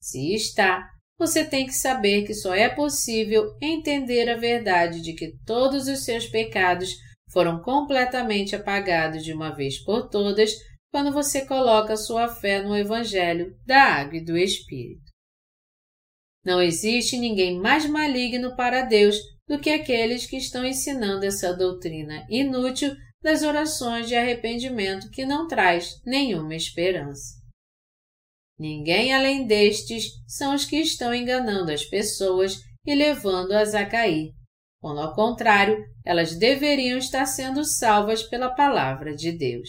Se 0.00 0.34
está, 0.34 0.88
você 1.18 1.44
tem 1.44 1.66
que 1.66 1.72
saber 1.72 2.24
que 2.24 2.32
só 2.32 2.54
é 2.54 2.68
possível 2.68 3.56
entender 3.60 4.28
a 4.28 4.36
verdade 4.36 5.00
de 5.00 5.12
que 5.14 5.36
todos 5.44 5.88
os 5.88 6.04
seus 6.04 6.26
pecados 6.28 6.90
foram 7.30 7.60
completamente 7.60 8.54
apagados 8.54 9.24
de 9.24 9.32
uma 9.32 9.50
vez 9.50 9.82
por 9.82 10.08
todas 10.08 10.52
quando 10.90 11.12
você 11.12 11.44
coloca 11.44 11.96
sua 11.96 12.28
fé 12.28 12.62
no 12.62 12.76
Evangelho 12.76 13.54
da 13.66 13.82
Água 13.82 14.16
e 14.16 14.24
do 14.24 14.36
Espírito. 14.36 15.07
Não 16.44 16.62
existe 16.62 17.18
ninguém 17.18 17.58
mais 17.58 17.86
maligno 17.86 18.56
para 18.56 18.82
Deus 18.82 19.16
do 19.46 19.58
que 19.58 19.70
aqueles 19.70 20.26
que 20.26 20.36
estão 20.36 20.64
ensinando 20.64 21.24
essa 21.24 21.52
doutrina 21.54 22.26
inútil 22.28 22.94
das 23.22 23.42
orações 23.42 24.06
de 24.06 24.14
arrependimento 24.14 25.10
que 25.10 25.24
não 25.24 25.48
traz 25.48 26.00
nenhuma 26.04 26.54
esperança. 26.54 27.38
Ninguém 28.58 29.14
além 29.14 29.46
destes 29.46 30.10
são 30.26 30.54
os 30.54 30.64
que 30.64 30.76
estão 30.76 31.14
enganando 31.14 31.72
as 31.72 31.84
pessoas 31.84 32.60
e 32.84 32.94
levando-as 32.94 33.74
a 33.74 33.86
cair, 33.86 34.32
quando 34.80 35.00
ao 35.00 35.14
contrário, 35.14 35.84
elas 36.04 36.36
deveriam 36.36 36.98
estar 36.98 37.26
sendo 37.26 37.64
salvas 37.64 38.22
pela 38.22 38.54
palavra 38.54 39.14
de 39.14 39.32
Deus. 39.32 39.68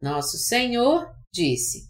Nosso 0.00 0.36
Senhor 0.36 1.12
disse: 1.32 1.87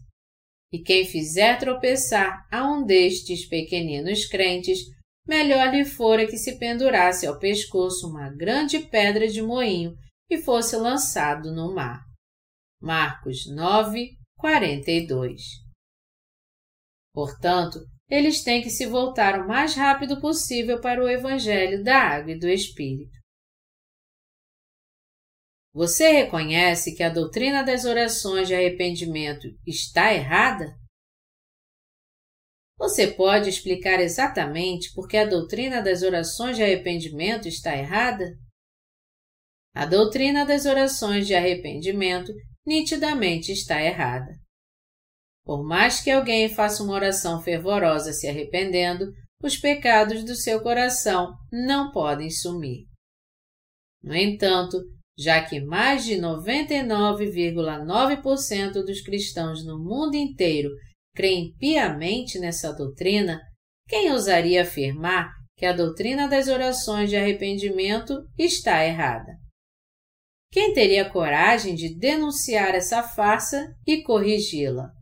E 0.73 0.79
quem 0.79 1.05
fizer 1.05 1.59
tropeçar 1.59 2.47
a 2.51 2.71
um 2.71 2.85
destes 2.85 3.47
pequeninos 3.47 4.27
crentes, 4.27 4.81
melhor 5.27 5.73
lhe 5.73 5.85
fora 5.85 6.27
que 6.27 6.37
se 6.37 6.59
pendurasse 6.59 7.27
ao 7.27 7.39
pescoço 7.39 8.09
uma 8.09 8.31
grande 8.31 8.79
pedra 8.79 9.27
de 9.29 9.41
moinho 9.41 9.95
e 10.31 10.39
fosse 10.39 10.77
lançado 10.77 11.53
no 11.55 11.75
mar. 11.75 12.03
Marcos 12.81 13.47
9, 13.51 14.11
42. 14.37 15.43
Portanto, 17.13 17.81
eles 18.09 18.43
têm 18.43 18.63
que 18.63 18.71
se 18.71 18.87
voltar 18.87 19.41
o 19.41 19.49
mais 19.49 19.75
rápido 19.75 20.21
possível 20.21 20.81
para 20.81 21.03
o 21.03 21.09
Evangelho 21.09 21.83
da 21.83 21.99
Água 21.99 22.33
e 22.33 22.39
do 22.39 22.49
Espírito. 22.49 23.18
Você 25.79 26.11
reconhece 26.11 26.97
que 26.97 27.05
a 27.05 27.09
doutrina 27.09 27.63
das 27.63 27.85
orações 27.85 28.49
de 28.49 28.55
arrependimento 28.55 29.47
está 29.65 30.13
errada? 30.13 30.77
Você 32.77 33.07
pode 33.07 33.49
explicar 33.49 34.01
exatamente 34.01 34.93
por 34.93 35.07
que 35.07 35.17
a 35.17 35.25
doutrina 35.25 35.81
das 35.81 36.03
orações 36.03 36.57
de 36.57 36.65
arrependimento 36.65 37.47
está 37.47 37.77
errada? 37.77 38.25
A 39.73 39.87
doutrina 39.87 40.45
das 40.45 40.67
orações 40.67 41.29
de 41.29 41.37
arrependimento 41.37 42.33
nitidamente 42.67 43.53
está 43.53 43.81
errada. 43.81 44.33
Por 45.45 45.63
mais 45.63 46.01
que 46.01 46.11
alguém 46.11 46.53
faça 46.53 46.83
uma 46.83 46.95
oração 46.95 47.41
fervorosa 47.41 48.13
se 48.13 48.27
arrependendo, 48.27 49.13
os 49.41 49.57
pecados 49.57 50.25
do 50.25 50.35
seu 50.35 50.61
coração 50.61 51.37
não 51.53 51.93
podem 51.93 52.31
sumir. 52.31 52.89
No 54.03 54.17
entanto, 54.17 54.98
já 55.19 55.45
que 55.45 55.61
mais 55.61 56.05
de 56.05 56.15
99,9% 56.15 58.85
dos 58.85 59.01
cristãos 59.01 59.65
no 59.65 59.77
mundo 59.77 60.15
inteiro 60.15 60.71
creem 61.13 61.53
piamente 61.59 62.39
nessa 62.39 62.73
doutrina, 62.73 63.41
quem 63.89 64.13
ousaria 64.13 64.63
afirmar 64.63 65.33
que 65.57 65.67
a 65.67 65.73
doutrina 65.73 66.29
das 66.29 66.47
orações 66.47 67.11
de 67.11 67.17
arrependimento 67.17 68.15
está 68.39 68.87
errada? 68.87 69.37
Quem 70.53 70.73
teria 70.73 71.11
coragem 71.11 71.75
de 71.75 71.99
denunciar 71.99 72.77
essa 72.77 73.03
farsa 73.03 73.75
e 73.85 74.05
corrigi-la? 74.05 74.93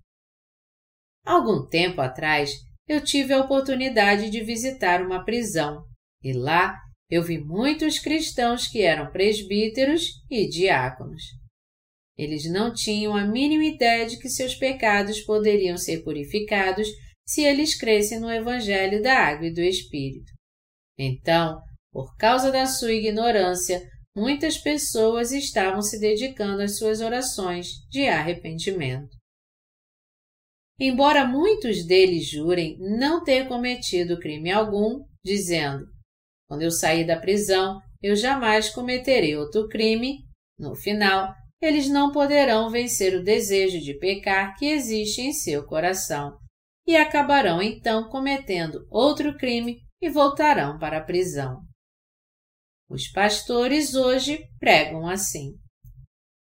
Algum 1.26 1.68
tempo 1.68 2.00
atrás, 2.00 2.52
eu 2.88 3.04
tive 3.04 3.34
a 3.34 3.40
oportunidade 3.40 4.30
de 4.30 4.42
visitar 4.42 5.02
uma 5.02 5.22
prisão 5.24 5.84
e 6.22 6.32
lá 6.32 6.80
eu 7.08 7.22
vi 7.22 7.38
muitos 7.38 7.98
cristãos 7.98 8.66
que 8.66 8.82
eram 8.82 9.10
presbíteros 9.12 10.22
e 10.30 10.48
diáconos. 10.48 11.22
Eles 12.18 12.50
não 12.50 12.72
tinham 12.72 13.14
a 13.14 13.24
mínima 13.24 13.64
ideia 13.64 14.06
de 14.06 14.18
que 14.18 14.28
seus 14.28 14.54
pecados 14.54 15.20
poderiam 15.20 15.76
ser 15.76 16.02
purificados 16.02 16.88
se 17.26 17.42
eles 17.42 17.78
crescem 17.78 18.18
no 18.18 18.30
Evangelho 18.30 19.02
da 19.02 19.18
Água 19.18 19.46
e 19.46 19.52
do 19.52 19.60
Espírito. 19.60 20.32
Então, 20.98 21.60
por 21.92 22.16
causa 22.16 22.50
da 22.50 22.66
sua 22.66 22.92
ignorância, 22.92 23.82
muitas 24.16 24.56
pessoas 24.56 25.30
estavam 25.30 25.82
se 25.82 26.00
dedicando 26.00 26.62
às 26.62 26.78
suas 26.78 27.00
orações 27.00 27.68
de 27.90 28.06
arrependimento. 28.06 29.14
Embora 30.78 31.26
muitos 31.26 31.86
deles 31.86 32.28
jurem 32.28 32.76
não 32.78 33.22
ter 33.22 33.46
cometido 33.48 34.18
crime 34.18 34.50
algum, 34.50 35.04
dizendo: 35.24 35.86
Quando 36.48 36.62
eu 36.62 36.70
sair 36.70 37.06
da 37.06 37.18
prisão, 37.18 37.80
eu 38.02 38.14
jamais 38.14 38.70
cometerei 38.70 39.36
outro 39.36 39.68
crime, 39.68 40.18
no 40.58 40.74
final, 40.74 41.34
eles 41.60 41.88
não 41.88 42.12
poderão 42.12 42.70
vencer 42.70 43.14
o 43.14 43.24
desejo 43.24 43.80
de 43.80 43.94
pecar 43.98 44.56
que 44.56 44.66
existe 44.66 45.22
em 45.22 45.32
seu 45.32 45.64
coração 45.66 46.38
e 46.86 46.96
acabarão 46.96 47.60
então 47.60 48.08
cometendo 48.08 48.86
outro 48.90 49.36
crime 49.36 49.80
e 50.00 50.08
voltarão 50.08 50.78
para 50.78 50.98
a 50.98 51.04
prisão. 51.04 51.60
Os 52.88 53.08
pastores 53.08 53.94
hoje 53.94 54.46
pregam 54.60 55.08
assim. 55.08 55.58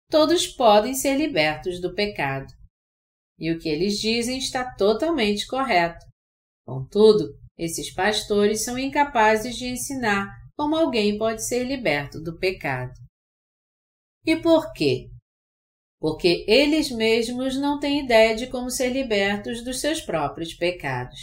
Todos 0.08 0.46
podem 0.46 0.94
ser 0.94 1.16
libertos 1.16 1.80
do 1.80 1.92
pecado. 1.94 2.46
E 3.38 3.50
o 3.50 3.58
que 3.58 3.68
eles 3.68 3.98
dizem 3.98 4.38
está 4.38 4.72
totalmente 4.76 5.46
correto. 5.46 6.06
Contudo, 6.64 7.34
esses 7.58 7.92
pastores 7.92 8.64
são 8.64 8.78
incapazes 8.78 9.56
de 9.56 9.66
ensinar 9.66 10.28
como 10.56 10.76
alguém 10.76 11.18
pode 11.18 11.46
ser 11.46 11.64
liberto 11.64 12.20
do 12.20 12.38
pecado. 12.38 12.92
E 14.24 14.36
por 14.36 14.72
quê? 14.72 15.08
Porque 15.98 16.44
eles 16.48 16.90
mesmos 16.90 17.56
não 17.56 17.78
têm 17.78 18.04
ideia 18.04 18.34
de 18.34 18.48
como 18.48 18.70
ser 18.70 18.90
libertos 18.90 19.64
dos 19.64 19.80
seus 19.80 20.00
próprios 20.00 20.54
pecados. 20.54 21.18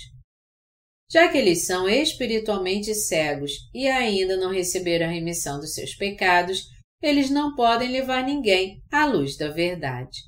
Já 1.12 1.32
que 1.32 1.38
eles 1.38 1.65
são 1.65 1.88
espiritualmente 1.88 2.93
cegos 2.96 3.52
e 3.74 3.88
ainda 3.88 4.36
não 4.36 4.52
receberam 4.52 5.06
a 5.06 5.12
remissão 5.12 5.60
dos 5.60 5.74
seus 5.74 5.93
pecados, 5.93 6.63
eles 7.02 7.30
não 7.30 7.54
podem 7.56 7.91
levar 7.91 8.24
ninguém 8.24 8.82
à 8.91 9.06
luz 9.06 9.38
da 9.38 9.50
verdade. 9.50 10.19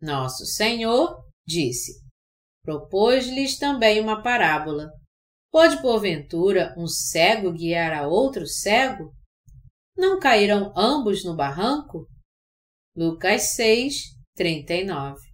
Nosso 0.00 0.44
Senhor 0.46 1.22
disse: 1.46 2.02
Propôs-lhes 2.64 3.58
também 3.58 4.00
uma 4.00 4.22
parábola. 4.22 4.90
Pode, 5.52 5.80
porventura, 5.80 6.74
um 6.76 6.88
cego 6.88 7.52
guiar 7.52 7.92
a 7.92 8.08
outro 8.08 8.46
cego? 8.46 9.12
Não 9.96 10.18
cairão 10.18 10.72
ambos 10.76 11.24
no 11.24 11.36
barranco? 11.36 12.08
Lucas 12.96 13.54
6, 13.54 13.94
39 14.34 15.32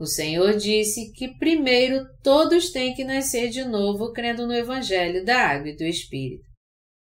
o 0.00 0.06
Senhor 0.06 0.56
disse 0.56 1.12
que 1.12 1.36
primeiro 1.36 2.06
todos 2.22 2.70
têm 2.70 2.94
que 2.94 3.04
nascer 3.04 3.50
de 3.50 3.62
novo 3.64 4.14
crendo 4.14 4.46
no 4.46 4.54
Evangelho 4.54 5.22
da 5.26 5.38
Água 5.50 5.68
e 5.68 5.76
do 5.76 5.84
Espírito. 5.84 6.42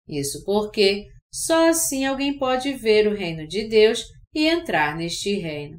Isso 0.08 0.42
porque 0.46 1.04
só 1.30 1.68
assim 1.68 2.06
alguém 2.06 2.38
pode 2.38 2.72
ver 2.72 3.06
o 3.06 3.14
reino 3.14 3.46
de 3.46 3.68
Deus 3.68 4.02
e 4.34 4.46
entrar 4.46 4.96
neste 4.96 5.34
reino. 5.34 5.78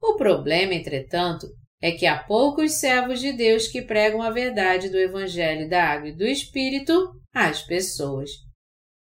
O 0.00 0.14
problema, 0.14 0.74
entretanto, 0.74 1.48
é 1.82 1.90
que 1.90 2.06
há 2.06 2.22
poucos 2.22 2.74
servos 2.78 3.20
de 3.20 3.32
Deus 3.32 3.66
que 3.66 3.82
pregam 3.82 4.22
a 4.22 4.30
verdade 4.30 4.88
do 4.88 4.96
Evangelho 4.96 5.68
da 5.68 5.84
Água 5.84 6.10
e 6.10 6.16
do 6.16 6.24
Espírito 6.24 7.10
às 7.34 7.60
pessoas. 7.60 8.30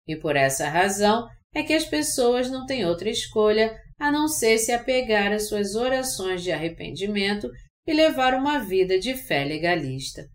E 0.06 0.14
por 0.14 0.36
essa 0.36 0.68
razão 0.68 1.26
é 1.54 1.62
que 1.62 1.72
as 1.72 1.86
pessoas 1.86 2.50
não 2.50 2.66
têm 2.66 2.84
outra 2.84 3.08
escolha 3.08 3.74
a 3.98 4.12
não 4.12 4.28
ser 4.28 4.58
se 4.58 4.72
apegar 4.72 5.32
às 5.32 5.48
suas 5.48 5.74
orações 5.74 6.42
de 6.42 6.52
arrependimento 6.52 7.48
e 7.86 7.94
levar 7.94 8.34
uma 8.34 8.58
vida 8.58 8.98
de 8.98 9.14
fé 9.14 9.42
legalista, 9.42 10.26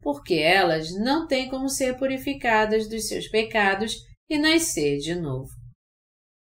porque 0.00 0.34
elas 0.34 0.94
não 1.00 1.26
têm 1.26 1.48
como 1.48 1.68
ser 1.68 1.98
purificadas 1.98 2.88
dos 2.88 3.08
seus 3.08 3.26
pecados 3.26 3.96
e 4.30 4.38
nascer 4.38 4.98
de 4.98 5.16
novo. 5.16 5.50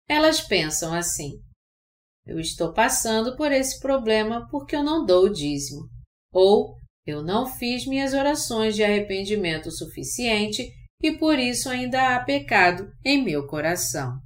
Elas 0.08 0.40
pensam 0.40 0.92
assim: 0.92 1.38
eu 2.28 2.38
estou 2.38 2.74
passando 2.74 3.34
por 3.36 3.50
esse 3.50 3.80
problema 3.80 4.46
porque 4.50 4.76
eu 4.76 4.84
não 4.84 5.04
dou 5.04 5.24
o 5.24 5.32
dízimo, 5.32 5.88
ou 6.30 6.76
eu 7.06 7.22
não 7.22 7.46
fiz 7.46 7.86
minhas 7.86 8.12
orações 8.12 8.76
de 8.76 8.84
arrependimento 8.84 9.70
suficiente 9.70 10.70
e 11.02 11.12
por 11.12 11.38
isso 11.38 11.70
ainda 11.70 12.14
há 12.14 12.22
pecado 12.22 12.92
em 13.02 13.24
meu 13.24 13.46
coração. 13.46 14.20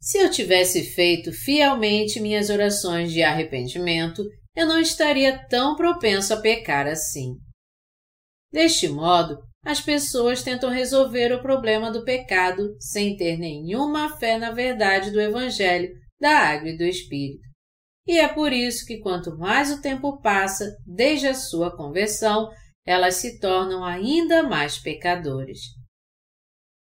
Se 0.00 0.18
eu 0.18 0.30
tivesse 0.30 0.84
feito 0.94 1.32
fielmente 1.32 2.20
minhas 2.20 2.50
orações 2.50 3.10
de 3.10 3.22
arrependimento, 3.22 4.22
eu 4.54 4.66
não 4.66 4.78
estaria 4.78 5.46
tão 5.48 5.74
propenso 5.74 6.34
a 6.34 6.40
pecar 6.40 6.86
assim. 6.86 7.34
Deste 8.52 8.88
modo, 8.88 9.38
as 9.64 9.80
pessoas 9.80 10.42
tentam 10.42 10.70
resolver 10.70 11.32
o 11.32 11.42
problema 11.42 11.90
do 11.90 12.04
pecado 12.04 12.76
sem 12.78 13.16
ter 13.16 13.38
nenhuma 13.38 14.18
fé 14.18 14.38
na 14.38 14.50
verdade 14.50 15.10
do 15.10 15.20
Evangelho, 15.20 15.90
da 16.20 16.30
água 16.30 16.70
e 16.70 16.76
do 16.76 16.84
Espírito. 16.84 17.46
E 18.06 18.18
é 18.18 18.26
por 18.26 18.52
isso 18.52 18.86
que 18.86 19.00
quanto 19.00 19.36
mais 19.36 19.70
o 19.70 19.82
tempo 19.82 20.20
passa, 20.22 20.76
desde 20.86 21.26
a 21.26 21.34
sua 21.34 21.76
conversão, 21.76 22.50
elas 22.86 23.16
se 23.16 23.38
tornam 23.38 23.84
ainda 23.84 24.42
mais 24.42 24.78
pecadores. 24.78 25.60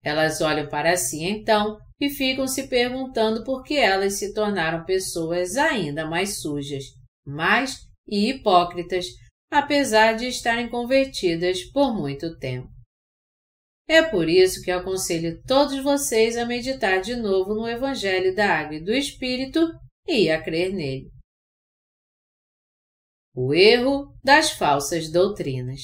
Elas 0.02 0.40
olham 0.40 0.68
para 0.68 0.96
si 0.96 1.22
então 1.22 1.78
e 2.00 2.10
ficam 2.10 2.48
se 2.48 2.66
perguntando 2.66 3.44
por 3.44 3.62
que 3.62 3.76
elas 3.76 4.14
se 4.14 4.34
tornaram 4.34 4.84
pessoas 4.84 5.56
ainda 5.56 6.04
mais 6.04 6.40
sujas, 6.40 6.82
más 7.24 7.86
e 8.08 8.30
hipócritas, 8.30 9.06
apesar 9.48 10.14
de 10.14 10.26
estarem 10.26 10.68
convertidas 10.68 11.62
por 11.70 11.94
muito 11.94 12.36
tempo. 12.38 12.71
É 13.92 14.02
por 14.02 14.26
isso 14.26 14.62
que 14.62 14.70
aconselho 14.70 15.42
todos 15.42 15.82
vocês 15.82 16.38
a 16.38 16.46
meditar 16.46 17.02
de 17.02 17.14
novo 17.14 17.54
no 17.54 17.68
Evangelho 17.68 18.34
da 18.34 18.60
Água 18.60 18.76
e 18.76 18.82
do 18.82 18.90
Espírito 18.90 19.60
e 20.08 20.30
a 20.30 20.42
crer 20.42 20.72
nele. 20.72 21.10
O 23.36 23.52
erro 23.52 24.16
das 24.24 24.52
falsas 24.52 25.12
doutrinas. 25.12 25.82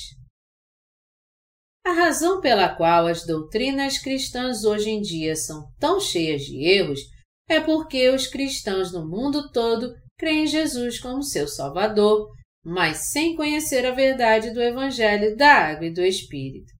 A 1.84 1.92
razão 1.92 2.40
pela 2.40 2.74
qual 2.74 3.06
as 3.06 3.26
doutrinas 3.26 3.98
cristãs 3.98 4.64
hoje 4.64 4.88
em 4.88 5.02
dia 5.02 5.36
são 5.36 5.70
tão 5.78 6.00
cheias 6.00 6.40
de 6.40 6.64
erros 6.64 7.00
é 7.46 7.60
porque 7.60 8.08
os 8.08 8.26
cristãos 8.26 8.90
no 8.90 9.06
mundo 9.06 9.52
todo 9.52 9.94
creem 10.16 10.44
em 10.44 10.46
Jesus 10.46 10.98
como 10.98 11.22
seu 11.22 11.46
Salvador, 11.46 12.26
mas 12.64 13.10
sem 13.10 13.36
conhecer 13.36 13.84
a 13.84 13.90
verdade 13.90 14.50
do 14.50 14.62
Evangelho 14.62 15.36
da 15.36 15.52
Água 15.52 15.84
e 15.84 15.92
do 15.92 16.00
Espírito. 16.00 16.77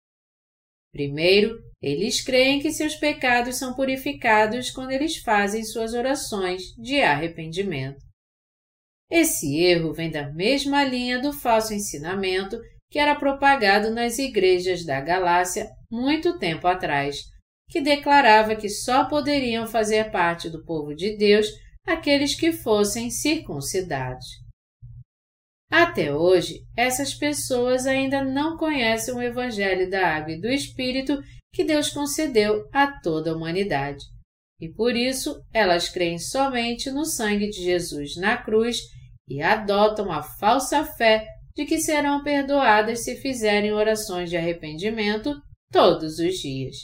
Primeiro, 0.92 1.59
eles 1.81 2.20
creem 2.20 2.61
que 2.61 2.72
seus 2.72 2.96
pecados 2.96 3.57
são 3.57 3.74
purificados 3.74 4.70
quando 4.70 4.90
eles 4.90 5.18
fazem 5.18 5.62
suas 5.62 5.94
orações 5.94 6.74
de 6.77 7.01
arrependimento. 7.01 8.05
Esse 9.11 9.57
erro 9.57 9.92
vem 9.92 10.11
da 10.11 10.31
mesma 10.33 10.85
linha 10.85 11.20
do 11.20 11.33
falso 11.33 11.72
ensinamento 11.72 12.59
que 12.90 12.98
era 12.98 13.14
propagado 13.14 13.90
nas 13.90 14.18
igrejas 14.18 14.85
da 14.85 15.01
Galácia 15.01 15.68
muito 15.90 16.38
tempo 16.38 16.66
atrás, 16.66 17.22
que 17.70 17.81
declarava 17.81 18.57
que 18.57 18.68
só 18.68 19.05
poderiam 19.09 19.66
fazer 19.66 20.11
parte 20.11 20.48
do 20.48 20.64
povo 20.64 20.94
de 20.94 21.16
Deus 21.16 21.46
aqueles 21.87 22.35
que 22.35 22.53
fossem 22.53 23.11
circuncidados. 23.11 24.27
Até 25.70 26.14
hoje, 26.14 26.62
essas 26.76 27.14
pessoas 27.14 27.87
ainda 27.87 28.24
não 28.24 28.57
conhecem 28.57 29.14
o 29.14 29.22
Evangelho 29.22 29.90
da 29.90 30.09
Água 30.09 30.33
e 30.33 30.40
do 30.40 30.48
Espírito 30.48 31.22
que 31.52 31.64
Deus 31.64 31.90
concedeu 31.90 32.66
a 32.72 32.87
toda 33.00 33.31
a 33.31 33.37
humanidade. 33.37 34.04
E 34.61 34.68
por 34.68 34.96
isso 34.96 35.40
elas 35.52 35.88
creem 35.88 36.18
somente 36.18 36.90
no 36.90 37.04
sangue 37.04 37.48
de 37.48 37.62
Jesus 37.62 38.16
na 38.16 38.37
cruz 38.37 38.78
e 39.28 39.42
adotam 39.42 40.11
a 40.11 40.22
falsa 40.22 40.85
fé 40.85 41.26
de 41.54 41.64
que 41.64 41.78
serão 41.78 42.22
perdoadas 42.22 43.04
se 43.04 43.16
fizerem 43.16 43.72
orações 43.72 44.31
de 44.31 44.37
arrependimento 44.37 45.35
todos 45.70 46.18
os 46.18 46.38
dias. 46.38 46.76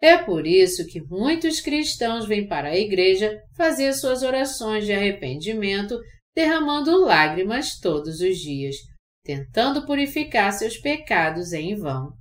É 0.00 0.16
por 0.16 0.46
isso 0.46 0.86
que 0.86 1.00
muitos 1.02 1.60
cristãos 1.60 2.26
vêm 2.26 2.46
para 2.46 2.68
a 2.68 2.76
igreja 2.76 3.36
fazer 3.56 3.92
suas 3.92 4.22
orações 4.22 4.86
de 4.86 4.92
arrependimento, 4.92 5.98
derramando 6.38 7.04
lágrimas 7.04 7.80
todos 7.80 8.20
os 8.20 8.38
dias, 8.38 8.76
tentando 9.24 9.84
purificar 9.84 10.52
seus 10.52 10.78
pecados 10.78 11.52
em 11.52 11.74
vão. 11.74 12.12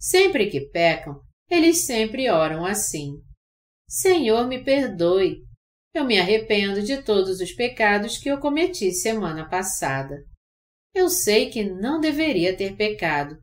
Sempre 0.00 0.48
que 0.48 0.70
pecam, 0.70 1.20
eles 1.50 1.84
sempre 1.84 2.30
oram 2.30 2.64
assim: 2.64 3.20
Senhor, 3.86 4.48
me 4.48 4.64
perdoe, 4.64 5.42
eu 5.92 6.06
me 6.06 6.18
arrependo 6.18 6.82
de 6.82 7.02
todos 7.02 7.38
os 7.38 7.52
pecados 7.52 8.16
que 8.16 8.30
eu 8.30 8.40
cometi 8.40 8.90
semana 8.90 9.46
passada. 9.46 10.16
Eu 10.94 11.10
sei 11.10 11.50
que 11.50 11.64
não 11.64 12.00
deveria 12.00 12.56
ter 12.56 12.76
pecado, 12.76 13.36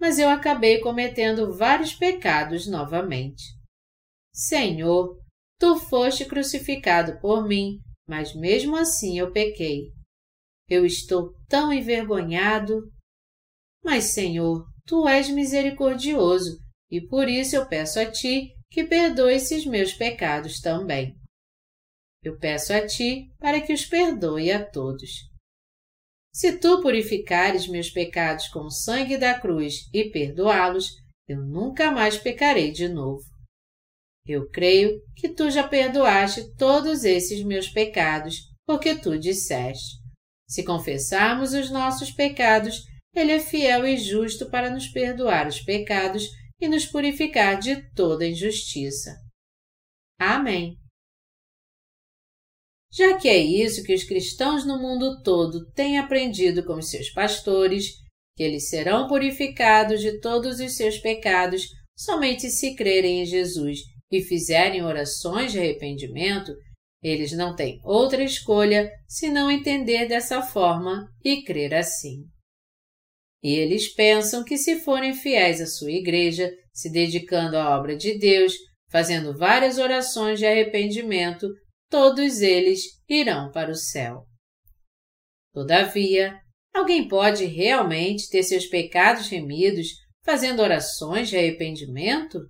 mas 0.00 0.20
eu 0.20 0.28
acabei 0.28 0.78
cometendo 0.78 1.56
vários 1.56 1.92
pecados 1.92 2.68
novamente. 2.68 3.42
Senhor, 4.32 5.18
tu 5.58 5.80
foste 5.80 6.24
crucificado 6.24 7.20
por 7.20 7.44
mim, 7.44 7.80
mas 8.10 8.34
mesmo 8.34 8.76
assim 8.76 9.20
eu 9.20 9.30
pequei. 9.30 9.92
Eu 10.68 10.84
estou 10.84 11.32
tão 11.48 11.72
envergonhado. 11.72 12.90
Mas, 13.84 14.12
Senhor, 14.12 14.66
tu 14.84 15.06
és 15.06 15.28
misericordioso 15.28 16.58
e 16.90 17.00
por 17.00 17.28
isso 17.28 17.54
eu 17.54 17.68
peço 17.68 18.00
a 18.00 18.10
ti 18.10 18.52
que 18.68 18.82
perdoe 18.82 19.34
esses 19.34 19.64
meus 19.64 19.92
pecados 19.92 20.60
também. 20.60 21.14
Eu 22.20 22.36
peço 22.36 22.72
a 22.72 22.84
ti 22.84 23.30
para 23.38 23.60
que 23.60 23.72
os 23.72 23.86
perdoe 23.86 24.50
a 24.50 24.68
todos. 24.68 25.30
Se 26.34 26.58
tu 26.58 26.82
purificares 26.82 27.68
meus 27.68 27.90
pecados 27.90 28.48
com 28.48 28.64
o 28.64 28.70
sangue 28.70 29.16
da 29.16 29.38
cruz 29.38 29.88
e 29.94 30.10
perdoá-los, 30.10 30.88
eu 31.28 31.40
nunca 31.40 31.92
mais 31.92 32.18
pecarei 32.18 32.72
de 32.72 32.88
novo. 32.88 33.22
Eu 34.26 34.48
creio 34.50 35.00
que 35.16 35.28
tu 35.28 35.50
já 35.50 35.66
perdoaste 35.66 36.54
todos 36.56 37.04
esses 37.04 37.42
meus 37.44 37.68
pecados, 37.68 38.36
porque 38.66 38.94
tu 38.94 39.18
disseste: 39.18 39.96
Se 40.48 40.64
confessarmos 40.64 41.52
os 41.52 41.70
nossos 41.70 42.10
pecados, 42.10 42.82
Ele 43.14 43.32
é 43.32 43.40
fiel 43.40 43.86
e 43.86 43.96
justo 43.96 44.50
para 44.50 44.70
nos 44.70 44.88
perdoar 44.88 45.48
os 45.48 45.60
pecados 45.60 46.24
e 46.60 46.68
nos 46.68 46.86
purificar 46.86 47.58
de 47.58 47.90
toda 47.92 48.26
injustiça. 48.26 49.16
Amém. 50.18 50.76
Já 52.92 53.16
que 53.16 53.28
é 53.28 53.38
isso 53.38 53.84
que 53.84 53.94
os 53.94 54.04
cristãos 54.04 54.66
no 54.66 54.78
mundo 54.78 55.22
todo 55.22 55.70
têm 55.72 55.98
aprendido 55.98 56.64
com 56.64 56.82
seus 56.82 57.08
pastores, 57.10 57.86
que 58.36 58.42
eles 58.42 58.68
serão 58.68 59.06
purificados 59.06 60.00
de 60.00 60.20
todos 60.20 60.60
os 60.60 60.76
seus 60.76 60.98
pecados 60.98 61.68
somente 61.96 62.50
se 62.50 62.74
crerem 62.74 63.22
em 63.22 63.26
Jesus 63.26 63.80
e 64.10 64.22
fizerem 64.22 64.82
orações 64.82 65.52
de 65.52 65.58
arrependimento, 65.58 66.52
eles 67.02 67.32
não 67.32 67.54
têm 67.54 67.80
outra 67.84 68.22
escolha 68.22 68.90
senão 69.08 69.50
entender 69.50 70.06
dessa 70.06 70.42
forma 70.42 71.08
e 71.24 71.42
crer 71.42 71.74
assim. 71.74 72.24
E 73.42 73.54
eles 73.54 73.88
pensam 73.88 74.44
que 74.44 74.58
se 74.58 74.80
forem 74.80 75.14
fiéis 75.14 75.60
à 75.60 75.66
sua 75.66 75.92
igreja, 75.92 76.52
se 76.74 76.90
dedicando 76.90 77.56
à 77.56 77.78
obra 77.78 77.96
de 77.96 78.18
Deus, 78.18 78.52
fazendo 78.90 79.36
várias 79.36 79.78
orações 79.78 80.38
de 80.38 80.46
arrependimento, 80.46 81.48
todos 81.88 82.42
eles 82.42 82.82
irão 83.08 83.50
para 83.50 83.70
o 83.70 83.74
céu. 83.74 84.26
Todavia, 85.54 86.38
alguém 86.74 87.08
pode 87.08 87.44
realmente 87.46 88.28
ter 88.28 88.42
seus 88.42 88.66
pecados 88.66 89.28
remidos 89.28 89.88
fazendo 90.22 90.60
orações 90.60 91.28
de 91.28 91.36
arrependimento? 91.36 92.40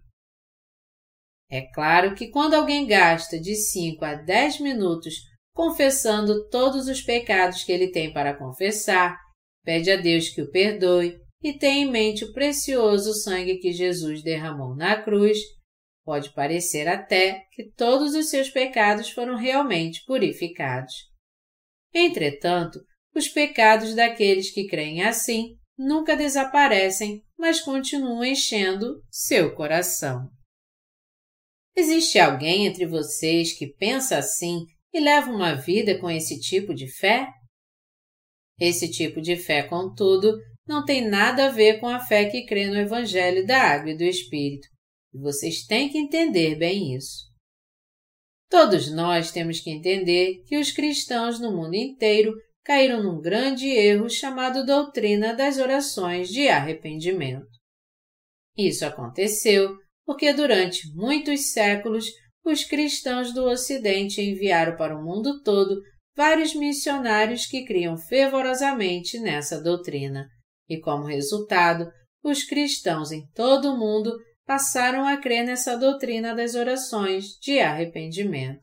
É 1.51 1.63
claro 1.75 2.15
que 2.15 2.29
quando 2.29 2.55
alguém 2.55 2.87
gasta 2.87 3.41
de 3.41 3.55
5 3.57 4.05
a 4.05 4.15
10 4.15 4.61
minutos 4.61 5.15
confessando 5.53 6.49
todos 6.49 6.87
os 6.87 7.03
pecados 7.03 7.65
que 7.65 7.73
ele 7.73 7.91
tem 7.91 8.13
para 8.13 8.37
confessar, 8.37 9.19
pede 9.65 9.91
a 9.91 9.97
Deus 9.97 10.29
que 10.29 10.43
o 10.43 10.51
perdoe 10.51 11.19
e 11.43 11.53
tem 11.53 11.83
em 11.83 11.91
mente 11.91 12.25
o 12.25 12.33
precioso 12.33 13.13
sangue 13.15 13.59
que 13.59 13.73
Jesus 13.73 14.23
derramou 14.23 14.77
na 14.77 15.03
cruz, 15.03 15.39
Pode 16.05 16.33
parecer 16.33 16.89
até 16.89 17.45
que 17.53 17.71
todos 17.71 18.15
os 18.15 18.31
seus 18.31 18.49
pecados 18.49 19.11
foram 19.11 19.37
realmente 19.37 20.05
purificados. 20.05 20.93
Entretanto, 21.95 22.81
os 23.15 23.29
pecados 23.29 23.95
daqueles 23.95 24.53
que 24.53 24.67
creem 24.67 25.05
assim 25.05 25.57
nunca 25.79 26.17
desaparecem, 26.17 27.23
mas 27.39 27.61
continuam 27.61 28.25
enchendo 28.25 29.03
seu 29.11 29.55
coração. 29.55 30.29
Existe 31.81 32.19
alguém 32.19 32.67
entre 32.67 32.85
vocês 32.85 33.55
que 33.55 33.67
pensa 33.67 34.19
assim 34.19 34.67
e 34.93 35.01
leva 35.01 35.31
uma 35.31 35.55
vida 35.55 35.99
com 35.99 36.11
esse 36.11 36.39
tipo 36.39 36.75
de 36.75 36.87
fé? 36.87 37.27
Esse 38.61 38.91
tipo 38.91 39.19
de 39.19 39.35
fé, 39.35 39.63
contudo, 39.63 40.37
não 40.69 40.85
tem 40.85 41.01
nada 41.09 41.47
a 41.47 41.51
ver 41.51 41.81
com 41.81 41.89
a 41.89 41.99
fé 41.99 42.27
que 42.27 42.45
crê 42.45 42.67
no 42.67 42.77
Evangelho 42.77 43.47
da 43.47 43.63
Água 43.63 43.93
e 43.93 43.97
do 43.97 44.05
Espírito, 44.05 44.69
e 45.15 45.19
vocês 45.19 45.65
têm 45.65 45.89
que 45.89 45.97
entender 45.97 46.55
bem 46.57 46.95
isso. 46.95 47.25
Todos 48.51 48.93
nós 48.93 49.33
temos 49.33 49.59
que 49.59 49.71
entender 49.71 50.43
que 50.45 50.59
os 50.59 50.71
cristãos 50.71 51.41
no 51.41 51.51
mundo 51.51 51.77
inteiro 51.77 52.35
caíram 52.63 53.03
num 53.03 53.23
grande 53.23 53.67
erro 53.67 54.07
chamado 54.11 54.67
doutrina 54.67 55.33
das 55.33 55.57
orações 55.57 56.29
de 56.29 56.47
arrependimento. 56.47 57.49
Isso 58.55 58.85
aconteceu 58.85 59.79
porque 60.05 60.33
durante 60.33 60.93
muitos 60.95 61.53
séculos 61.53 62.07
os 62.45 62.65
cristãos 62.65 63.33
do 63.33 63.45
Ocidente 63.45 64.21
enviaram 64.21 64.77
para 64.77 64.97
o 64.97 65.03
mundo 65.03 65.43
todo 65.43 65.81
vários 66.17 66.55
missionários 66.55 67.47
que 67.47 67.65
criam 67.65 67.97
fervorosamente 67.97 69.19
nessa 69.19 69.61
doutrina, 69.61 70.29
e, 70.69 70.79
como 70.79 71.05
resultado, 71.05 71.91
os 72.23 72.45
cristãos 72.45 73.13
em 73.13 73.27
todo 73.35 73.73
o 73.73 73.79
mundo 73.79 74.17
passaram 74.47 75.07
a 75.07 75.17
crer 75.17 75.45
nessa 75.45 75.77
doutrina 75.77 76.35
das 76.35 76.55
orações 76.55 77.39
de 77.41 77.61
arrependimento. 77.61 78.61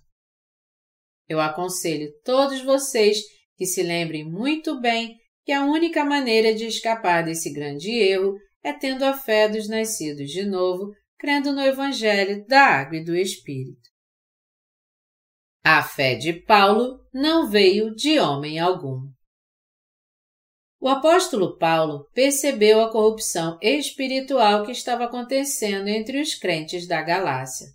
Eu 1.28 1.40
aconselho 1.40 2.12
todos 2.24 2.62
vocês 2.62 3.22
que 3.56 3.66
se 3.66 3.82
lembrem 3.84 4.24
muito 4.24 4.80
bem 4.80 5.18
que 5.44 5.52
a 5.52 5.66
única 5.66 6.04
maneira 6.04 6.54
de 6.54 6.66
escapar 6.66 7.24
desse 7.24 7.52
grande 7.52 7.90
erro 7.90 8.36
é 8.64 8.74
tendo 8.74 9.04
a 9.04 9.14
fé 9.14 9.48
dos 9.48 9.68
nascidos 9.68 10.30
de 10.30 10.46
novo, 10.46 10.92
crendo 11.18 11.52
no 11.52 11.62
Evangelho 11.62 12.46
da 12.48 12.62
Água 12.62 12.98
e 12.98 13.04
do 13.04 13.16
Espírito. 13.16 13.88
A 15.64 15.84
fé 15.84 16.16
de 16.16 16.32
Paulo 16.32 17.00
não 17.14 17.50
veio 17.50 17.94
de 17.94 18.20
homem 18.20 18.60
algum. 18.60 19.12
O 20.80 20.88
apóstolo 20.88 21.58
Paulo 21.58 22.08
percebeu 22.14 22.80
a 22.80 22.92
corrupção 22.92 23.58
espiritual 23.62 24.64
que 24.64 24.72
estava 24.72 25.06
acontecendo 25.06 25.88
entre 25.88 26.22
os 26.22 26.36
crentes 26.36 26.88
da 26.88 27.02
Galácia. 27.02 27.68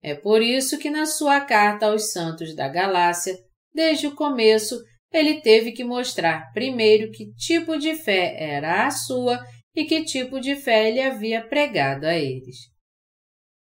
É 0.00 0.14
por 0.14 0.40
isso 0.40 0.78
que 0.78 0.88
na 0.88 1.04
sua 1.04 1.40
carta 1.40 1.86
aos 1.86 2.12
santos 2.12 2.54
da 2.54 2.68
Galácia, 2.68 3.36
desde 3.74 4.06
o 4.06 4.14
começo, 4.14 4.80
ele 5.12 5.40
teve 5.40 5.72
que 5.72 5.84
mostrar 5.84 6.52
primeiro 6.52 7.10
que 7.10 7.32
tipo 7.34 7.76
de 7.76 7.94
fé 7.94 8.36
era 8.38 8.86
a 8.86 8.90
sua 8.90 9.38
e 9.74 9.84
que 9.84 10.04
tipo 10.04 10.40
de 10.40 10.56
fé 10.56 10.88
ele 10.88 11.00
havia 11.00 11.46
pregado 11.46 12.06
a 12.06 12.14
eles. 12.14 12.56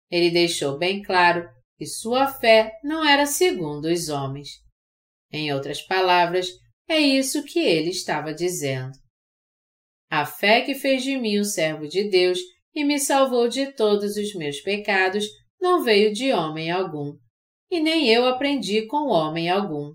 Ele 0.10 0.30
deixou 0.30 0.78
bem 0.78 1.02
claro 1.02 1.50
que 1.78 1.86
sua 1.86 2.28
fé 2.28 2.78
não 2.84 3.08
era 3.08 3.26
segundo 3.26 3.86
os 3.86 4.10
homens. 4.10 4.50
Em 5.32 5.54
outras 5.54 5.82
palavras, 5.82 6.50
é 6.88 7.00
isso 7.00 7.44
que 7.44 7.60
ele 7.60 7.90
estava 7.90 8.34
dizendo. 8.34 8.92
A 10.10 10.26
fé 10.26 10.62
que 10.62 10.76
fez 10.76 11.04
de 11.04 11.18
mim 11.18 11.40
um 11.40 11.44
servo 11.44 11.88
de 11.88 12.10
Deus 12.10 12.40
e 12.76 12.84
me 12.84 13.00
salvou 13.00 13.48
de 13.48 13.72
todos 13.74 14.18
os 14.18 14.36
meus 14.36 14.60
pecados 14.60 15.26
não 15.62 15.84
veio 15.84 16.12
de 16.12 16.34
homem 16.34 16.72
algum, 16.72 17.16
e 17.70 17.80
nem 17.80 18.10
eu 18.10 18.26
aprendi 18.26 18.88
com 18.88 19.08
homem 19.08 19.48
algum. 19.50 19.94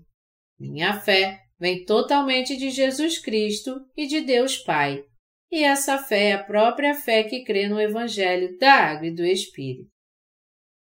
Minha 0.57 0.99
fé 0.99 1.41
vem 1.59 1.83
totalmente 1.83 2.55
de 2.55 2.71
Jesus 2.71 3.19
Cristo 3.19 3.75
e 3.95 4.07
de 4.07 4.21
Deus 4.21 4.57
Pai, 4.57 5.03
e 5.51 5.63
essa 5.63 5.97
fé 5.97 6.29
é 6.29 6.33
a 6.33 6.43
própria 6.43 6.93
fé 6.93 7.23
que 7.23 7.43
crê 7.43 7.67
no 7.67 7.79
Evangelho 7.79 8.57
da 8.57 8.73
Água 8.73 9.07
e 9.07 9.15
do 9.15 9.25
Espírito. 9.25 9.89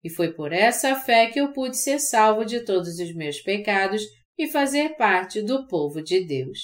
E 0.02 0.10
foi 0.10 0.32
por 0.32 0.52
essa 0.52 0.94
fé 0.96 1.28
que 1.30 1.40
eu 1.40 1.52
pude 1.52 1.76
ser 1.76 1.98
salvo 1.98 2.44
de 2.44 2.64
todos 2.64 2.98
os 2.98 3.14
meus 3.14 3.40
pecados 3.40 4.02
e 4.38 4.46
fazer 4.46 4.96
parte 4.96 5.42
do 5.42 5.66
povo 5.66 6.02
de 6.02 6.24
Deus. 6.24 6.60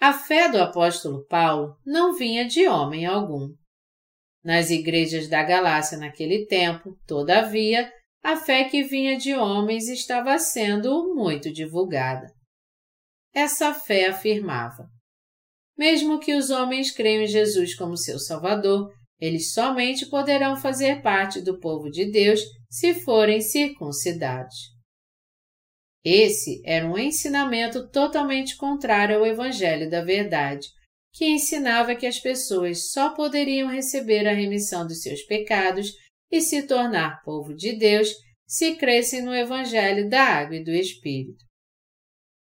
A 0.00 0.12
fé 0.12 0.48
do 0.48 0.60
apóstolo 0.60 1.26
Paulo 1.26 1.76
não 1.84 2.16
vinha 2.16 2.46
de 2.46 2.66
homem 2.68 3.04
algum. 3.04 3.52
Nas 4.42 4.70
igrejas 4.70 5.28
da 5.28 5.42
Galácia 5.42 5.98
naquele 5.98 6.46
tempo, 6.46 6.96
todavia, 7.06 7.92
a 8.22 8.36
fé 8.36 8.64
que 8.64 8.82
vinha 8.82 9.18
de 9.18 9.34
homens 9.34 9.88
estava 9.88 10.38
sendo 10.38 11.14
muito 11.14 11.52
divulgada. 11.52 12.32
Essa 13.34 13.74
fé 13.74 14.06
afirmava: 14.06 14.88
mesmo 15.78 16.18
que 16.18 16.34
os 16.34 16.50
homens 16.50 16.90
creiam 16.90 17.22
em 17.22 17.28
Jesus 17.28 17.74
como 17.74 17.96
seu 17.96 18.18
Salvador, 18.18 18.92
eles 19.20 19.52
somente 19.52 20.06
poderão 20.06 20.56
fazer 20.56 21.02
parte 21.02 21.40
do 21.40 21.58
povo 21.58 21.88
de 21.90 22.10
Deus 22.10 22.40
se 22.68 22.94
forem 22.94 23.40
circuncidados. 23.40 24.56
Esse 26.04 26.60
era 26.64 26.86
um 26.86 26.98
ensinamento 26.98 27.88
totalmente 27.90 28.56
contrário 28.56 29.16
ao 29.16 29.26
Evangelho 29.26 29.90
da 29.90 30.02
Verdade, 30.02 30.66
que 31.12 31.26
ensinava 31.26 31.94
que 31.94 32.06
as 32.06 32.18
pessoas 32.18 32.90
só 32.90 33.14
poderiam 33.14 33.68
receber 33.68 34.26
a 34.26 34.32
remissão 34.32 34.86
dos 34.86 35.02
seus 35.02 35.22
pecados 35.22 35.92
e 36.30 36.40
se 36.40 36.66
tornar 36.66 37.22
povo 37.22 37.54
de 37.54 37.76
Deus 37.76 38.12
se 38.46 38.76
crescem 38.76 39.22
no 39.22 39.34
Evangelho 39.34 40.08
da 40.08 40.22
Água 40.22 40.56
e 40.56 40.64
do 40.64 40.70
Espírito. 40.70 41.44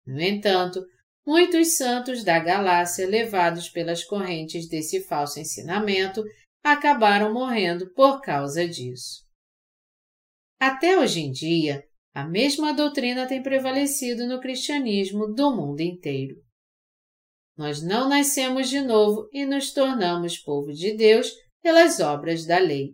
No 0.06 0.21
entanto, 0.21 0.82
muitos 1.28 1.76
santos 1.76 2.24
da 2.24 2.40
Galácia, 2.40 3.06
levados 3.06 3.68
pelas 3.70 4.02
correntes 4.02 4.70
desse 4.70 5.04
falso 5.04 5.42
ensinamento, 5.42 6.24
acabaram 6.63 7.34
morrendo 7.34 7.92
por 7.94 8.22
causa 8.22 8.66
disso. 8.66 9.26
Até 10.58 10.98
hoje 10.98 11.20
em 11.20 11.32
dia, 11.32 11.84
a 12.16 12.26
mesma 12.26 12.74
doutrina 12.74 13.28
tem 13.28 13.44
prevalecido 13.44 14.26
no 14.26 14.40
cristianismo 14.40 15.28
do 15.28 15.54
mundo 15.54 15.82
inteiro. 15.82 16.42
Nós 17.58 17.84
não 17.84 18.08
nascemos 18.08 18.70
de 18.70 18.80
novo 18.80 19.30
e 19.34 19.46
nos 19.46 19.74
tornamos 19.74 20.38
povo 20.38 20.72
de 20.72 20.96
Deus 20.96 21.30
pelas 21.62 22.00
obras 22.00 22.46
da 22.46 22.58
lei. 22.58 22.94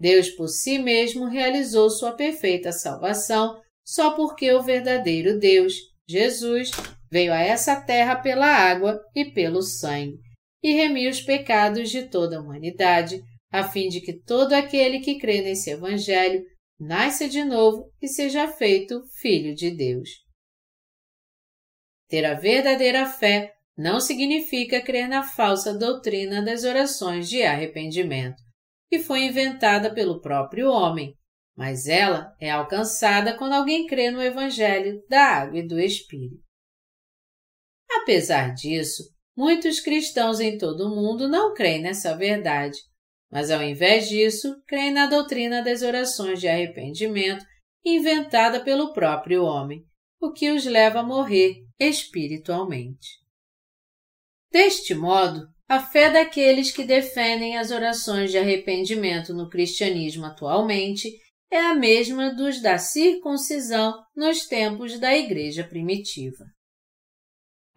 Deus 0.00 0.30
por 0.30 0.48
si 0.48 0.78
mesmo 0.78 1.26
realizou 1.26 1.88
sua 1.88 2.12
perfeita 2.12 2.72
salvação 2.72 3.60
só 3.86 4.16
porque 4.16 4.52
o 4.52 4.62
verdadeiro 4.62 5.38
Deus, 5.38 5.74
Jesus, 6.08 6.70
veio 7.10 7.32
a 7.32 7.40
essa 7.40 7.80
terra 7.80 8.16
pela 8.16 8.46
água 8.46 9.00
e 9.14 9.24
pelo 9.24 9.62
sangue 9.62 10.18
e 10.66 10.72
remiu 10.72 11.08
os 11.08 11.20
pecados 11.20 11.90
de 11.90 12.08
toda 12.08 12.38
a 12.38 12.40
humanidade, 12.40 13.22
a 13.52 13.68
fim 13.68 13.88
de 13.88 14.00
que 14.00 14.12
todo 14.12 14.52
aquele 14.52 14.98
que 14.98 15.16
crê 15.16 15.40
nesse 15.40 15.70
Evangelho 15.70 16.44
nasça 16.78 17.28
de 17.28 17.44
novo 17.44 17.88
e 18.02 18.08
seja 18.08 18.48
feito 18.48 19.00
filho 19.20 19.54
de 19.54 19.70
Deus. 19.70 20.10
Ter 22.08 22.24
a 22.24 22.34
verdadeira 22.34 23.06
fé 23.06 23.52
não 23.76 24.00
significa 24.00 24.80
crer 24.80 25.08
na 25.08 25.22
falsa 25.22 25.72
doutrina 25.72 26.42
das 26.42 26.64
orações 26.64 27.28
de 27.28 27.42
arrependimento, 27.42 28.42
que 28.88 28.98
foi 28.98 29.24
inventada 29.24 29.94
pelo 29.94 30.20
próprio 30.20 30.68
homem, 30.70 31.14
mas 31.56 31.86
ela 31.86 32.34
é 32.40 32.50
alcançada 32.50 33.36
quando 33.36 33.52
alguém 33.52 33.86
crê 33.86 34.10
no 34.10 34.20
Evangelho 34.20 35.00
da 35.08 35.22
Água 35.22 35.58
e 35.60 35.66
do 35.66 35.78
Espírito. 35.78 36.45
Apesar 37.90 38.54
disso, 38.54 39.02
muitos 39.36 39.80
cristãos 39.80 40.40
em 40.40 40.58
todo 40.58 40.86
o 40.86 40.94
mundo 40.94 41.28
não 41.28 41.54
creem 41.54 41.82
nessa 41.82 42.16
verdade 42.16 42.78
mas 43.30 43.50
ao 43.50 43.62
invés 43.62 44.08
disso, 44.08 44.62
creem 44.66 44.92
na 44.92 45.06
doutrina 45.06 45.62
das 45.62 45.82
orações 45.82 46.40
de 46.40 46.48
arrependimento 46.48 47.44
inventada 47.84 48.60
pelo 48.60 48.92
próprio 48.92 49.44
homem, 49.44 49.84
o 50.20 50.32
que 50.32 50.50
os 50.50 50.64
leva 50.64 51.00
a 51.00 51.04
morrer 51.04 51.64
espiritualmente. 51.78 53.20
Deste 54.50 54.94
modo, 54.94 55.46
a 55.68 55.80
fé 55.80 56.10
daqueles 56.10 56.70
que 56.70 56.84
defendem 56.84 57.58
as 57.58 57.70
orações 57.70 58.30
de 58.30 58.38
arrependimento 58.38 59.34
no 59.34 59.50
cristianismo 59.50 60.24
atualmente 60.24 61.10
é 61.50 61.58
a 61.58 61.74
mesma 61.74 62.34
dos 62.34 62.60
da 62.60 62.78
circuncisão 62.78 64.02
nos 64.16 64.46
tempos 64.46 64.98
da 64.98 65.16
Igreja 65.16 65.62
primitiva. 65.62 66.44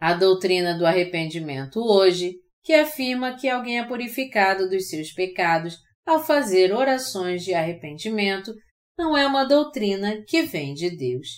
A 0.00 0.14
doutrina 0.14 0.78
do 0.78 0.86
arrependimento 0.86 1.78
hoje 1.78 2.36
que 2.62 2.72
afirma 2.72 3.36
que 3.36 3.48
alguém 3.48 3.78
é 3.78 3.86
purificado 3.86 4.68
dos 4.68 4.88
seus 4.88 5.12
pecados 5.12 5.78
ao 6.06 6.24
fazer 6.24 6.72
orações 6.72 7.44
de 7.44 7.54
arrependimento, 7.54 8.54
não 8.98 9.16
é 9.16 9.26
uma 9.26 9.44
doutrina 9.44 10.22
que 10.26 10.42
vem 10.42 10.74
de 10.74 10.90
Deus. 10.90 11.28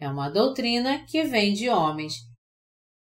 É 0.00 0.08
uma 0.08 0.28
doutrina 0.30 1.04
que 1.06 1.22
vem 1.24 1.52
de 1.52 1.68
homens. 1.68 2.14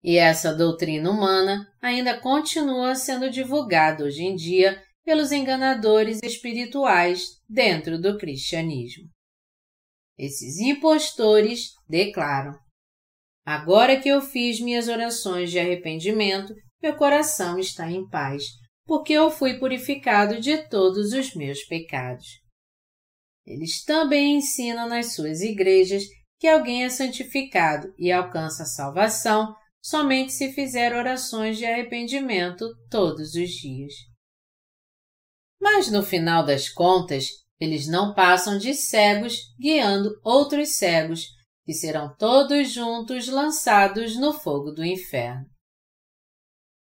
E 0.04 0.18
essa 0.18 0.54
doutrina 0.54 1.10
humana 1.10 1.68
ainda 1.82 2.20
continua 2.20 2.96
sendo 2.96 3.30
divulgada 3.30 4.04
hoje 4.04 4.24
em 4.24 4.36
dia 4.36 4.82
pelos 5.04 5.32
enganadores 5.32 6.20
espirituais 6.24 7.42
dentro 7.48 8.00
do 8.00 8.18
cristianismo. 8.18 9.10
Esses 10.18 10.60
impostores 10.60 11.72
declaram: 11.88 12.58
Agora 13.46 14.00
que 14.00 14.10
eu 14.10 14.22
fiz 14.22 14.60
minhas 14.60 14.88
orações 14.88 15.50
de 15.50 15.60
arrependimento, 15.60 16.54
meu 16.82 16.96
coração 16.96 17.58
está 17.58 17.90
em 17.90 18.08
paz, 18.08 18.44
porque 18.86 19.14
eu 19.14 19.32
fui 19.32 19.60
purificado 19.60 20.40
de 20.40 20.58
todos 20.70 21.14
os 21.14 21.34
meus 21.36 21.64
pecados. 21.64 22.28
Eles 23.46 23.84
também 23.84 24.38
ensinam 24.38 24.88
nas 24.88 25.14
suas 25.14 25.42
igrejas 25.42 26.04
que 26.40 26.48
alguém 26.48 26.84
é 26.84 26.90
santificado 26.90 27.94
e 27.98 28.12
alcança 28.12 28.64
a 28.64 28.68
salvação 28.68 29.56
somente 29.82 30.32
se 30.32 30.54
fizer 30.54 30.96
orações 30.96 31.58
de 31.58 31.66
arrependimento 31.66 32.68
todos 32.90 33.34
os 33.34 33.50
dias. 33.50 33.94
Mas 35.60 35.92
no 35.92 36.04
final 36.04 36.46
das 36.46 36.70
contas, 36.70 37.26
eles 37.60 37.88
não 37.88 38.14
passam 38.14 38.58
de 38.58 38.74
cegos 38.74 39.38
guiando 39.60 40.20
outros 40.24 40.76
cegos, 40.76 41.28
que 41.72 41.78
serão 41.78 42.14
todos 42.18 42.70
juntos 42.70 43.30
lançados 43.30 44.18
no 44.18 44.34
fogo 44.34 44.72
do 44.72 44.84
inferno. 44.84 45.46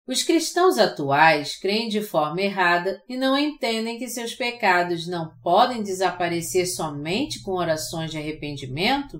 Os 0.07 0.21
cristãos 0.21 0.77
atuais 0.77 1.59
creem 1.59 1.89
de 1.89 1.99
forma 1.99 2.41
errada 2.41 3.01
e 3.09 3.17
não 3.17 3.35
entendem 3.35 3.97
que 3.97 4.07
seus 4.07 4.35
pecados 4.35 5.07
não 5.07 5.35
podem 5.41 5.81
desaparecer 5.81 6.67
somente 6.67 7.41
com 7.41 7.53
orações 7.53 8.11
de 8.11 8.19
arrependimento? 8.19 9.19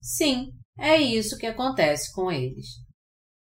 Sim, 0.00 0.52
é 0.78 0.96
isso 0.96 1.36
que 1.36 1.46
acontece 1.46 2.14
com 2.14 2.30
eles. 2.30 2.66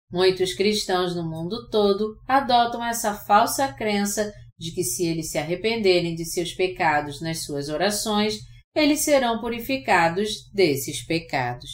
Muitos 0.08 0.54
cristãos 0.54 1.16
no 1.16 1.28
mundo 1.28 1.68
todo 1.68 2.14
adotam 2.28 2.84
essa 2.84 3.12
falsa 3.12 3.72
crença 3.72 4.32
de 4.56 4.72
que 4.72 4.84
se 4.84 5.04
eles 5.04 5.32
se 5.32 5.36
arrependerem 5.36 6.14
de 6.14 6.24
seus 6.24 6.54
pecados 6.54 7.20
nas 7.20 7.44
suas 7.44 7.68
orações, 7.68 8.38
eles 8.78 9.00
serão 9.00 9.40
purificados 9.40 10.50
desses 10.52 11.04
pecados. 11.04 11.70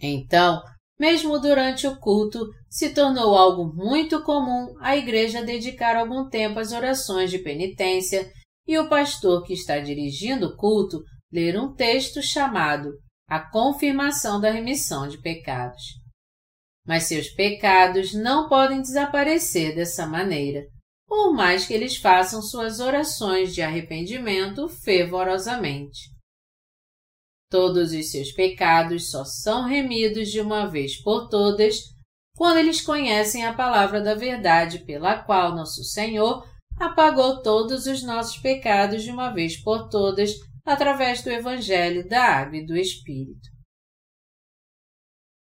Então, 0.00 0.62
mesmo 0.98 1.38
durante 1.38 1.86
o 1.86 1.98
culto, 1.98 2.46
se 2.68 2.90
tornou 2.90 3.34
algo 3.34 3.74
muito 3.74 4.22
comum 4.22 4.74
a 4.80 4.96
igreja 4.96 5.42
dedicar 5.42 5.96
algum 5.96 6.28
tempo 6.28 6.58
às 6.58 6.72
orações 6.72 7.30
de 7.30 7.38
penitência 7.38 8.30
e 8.66 8.78
o 8.78 8.88
pastor 8.88 9.42
que 9.44 9.54
está 9.54 9.78
dirigindo 9.78 10.46
o 10.48 10.56
culto 10.56 11.02
ler 11.32 11.58
um 11.58 11.74
texto 11.74 12.22
chamado 12.22 12.90
A 13.28 13.40
Confirmação 13.40 14.40
da 14.40 14.50
Remissão 14.50 15.08
de 15.08 15.20
Pecados. 15.20 15.82
Mas 16.86 17.04
seus 17.04 17.28
pecados 17.30 18.12
não 18.12 18.48
podem 18.48 18.82
desaparecer 18.82 19.74
dessa 19.74 20.06
maneira 20.06 20.62
por 21.10 21.32
mais 21.32 21.66
que 21.66 21.74
eles 21.74 21.96
façam 21.96 22.40
suas 22.40 22.78
orações 22.78 23.52
de 23.52 23.60
arrependimento 23.60 24.68
fervorosamente. 24.68 26.08
Todos 27.50 27.92
os 27.92 28.12
seus 28.12 28.30
pecados 28.30 29.10
só 29.10 29.24
são 29.24 29.66
remidos 29.66 30.30
de 30.30 30.40
uma 30.40 30.66
vez 30.66 31.02
por 31.02 31.28
todas 31.28 31.80
quando 32.36 32.58
eles 32.58 32.80
conhecem 32.80 33.44
a 33.44 33.52
palavra 33.52 34.00
da 34.00 34.14
verdade 34.14 34.84
pela 34.84 35.20
qual 35.20 35.52
nosso 35.52 35.82
Senhor 35.82 36.48
apagou 36.78 37.42
todos 37.42 37.86
os 37.86 38.04
nossos 38.04 38.38
pecados 38.38 39.02
de 39.02 39.10
uma 39.10 39.30
vez 39.30 39.60
por 39.60 39.88
todas 39.88 40.30
através 40.64 41.24
do 41.24 41.30
Evangelho 41.30 42.08
da 42.08 42.22
Água 42.22 42.58
e 42.58 42.64
do 42.64 42.76
Espírito. 42.76 43.50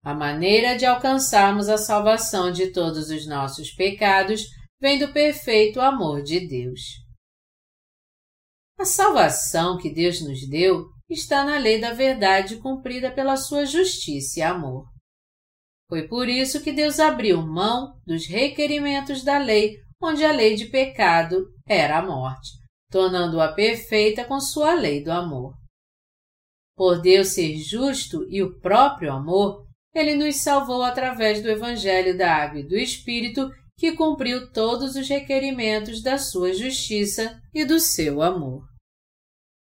A 0.02 0.14
maneira 0.14 0.78
de 0.78 0.86
alcançarmos 0.86 1.68
a 1.68 1.78
salvação 1.78 2.54
de 2.54 2.72
todos 2.72 3.10
os 3.10 3.28
nossos 3.28 3.70
pecados 3.72 4.61
vem 4.82 4.98
do 4.98 5.14
perfeito 5.14 5.80
amor 5.80 6.24
de 6.24 6.40
Deus. 6.48 6.82
A 8.80 8.84
salvação 8.84 9.78
que 9.78 9.94
Deus 9.94 10.20
nos 10.22 10.50
deu 10.50 10.88
está 11.08 11.46
na 11.46 11.60
lei 11.60 11.80
da 11.80 11.94
verdade 11.94 12.58
cumprida 12.58 13.12
pela 13.12 13.38
sua 13.38 13.64
justiça 13.64 14.40
e 14.40 14.42
amor. 14.42 14.88
Foi 15.88 16.08
por 16.08 16.28
isso 16.28 16.64
que 16.64 16.72
Deus 16.72 17.00
abriu 17.00 17.46
mão 17.46 17.94
dos 18.08 18.26
requerimentos 18.26 19.24
da 19.24 19.38
lei, 19.38 19.78
onde 20.02 20.26
a 20.26 20.32
lei 20.32 20.56
de 20.56 20.66
pecado 20.66 21.46
era 21.68 22.00
a 22.00 22.06
morte, 22.06 22.50
tornando-a 22.90 23.54
perfeita 23.54 24.26
com 24.26 24.40
sua 24.40 24.74
lei 24.74 25.04
do 25.04 25.12
amor. 25.12 25.54
Por 26.76 27.00
Deus 27.00 27.28
ser 27.28 27.56
justo 27.58 28.26
e 28.30 28.42
o 28.42 28.58
próprio 28.60 29.14
amor, 29.14 29.68
ele 29.94 30.16
nos 30.16 30.38
salvou 30.38 30.82
através 30.82 31.44
do 31.44 31.50
Evangelho 31.50 32.18
da 32.18 32.34
Água 32.34 32.62
e 32.62 32.68
do 32.68 32.76
Espírito 32.76 33.52
que 33.82 33.94
cumpriu 33.94 34.52
todos 34.52 34.96
os 34.96 35.10
requerimentos 35.10 36.04
da 36.04 36.20
sua 36.20 36.54
justiça 36.54 37.42
e 37.52 37.66
do 37.66 37.80
seu 37.80 38.22
amor. 38.22 38.64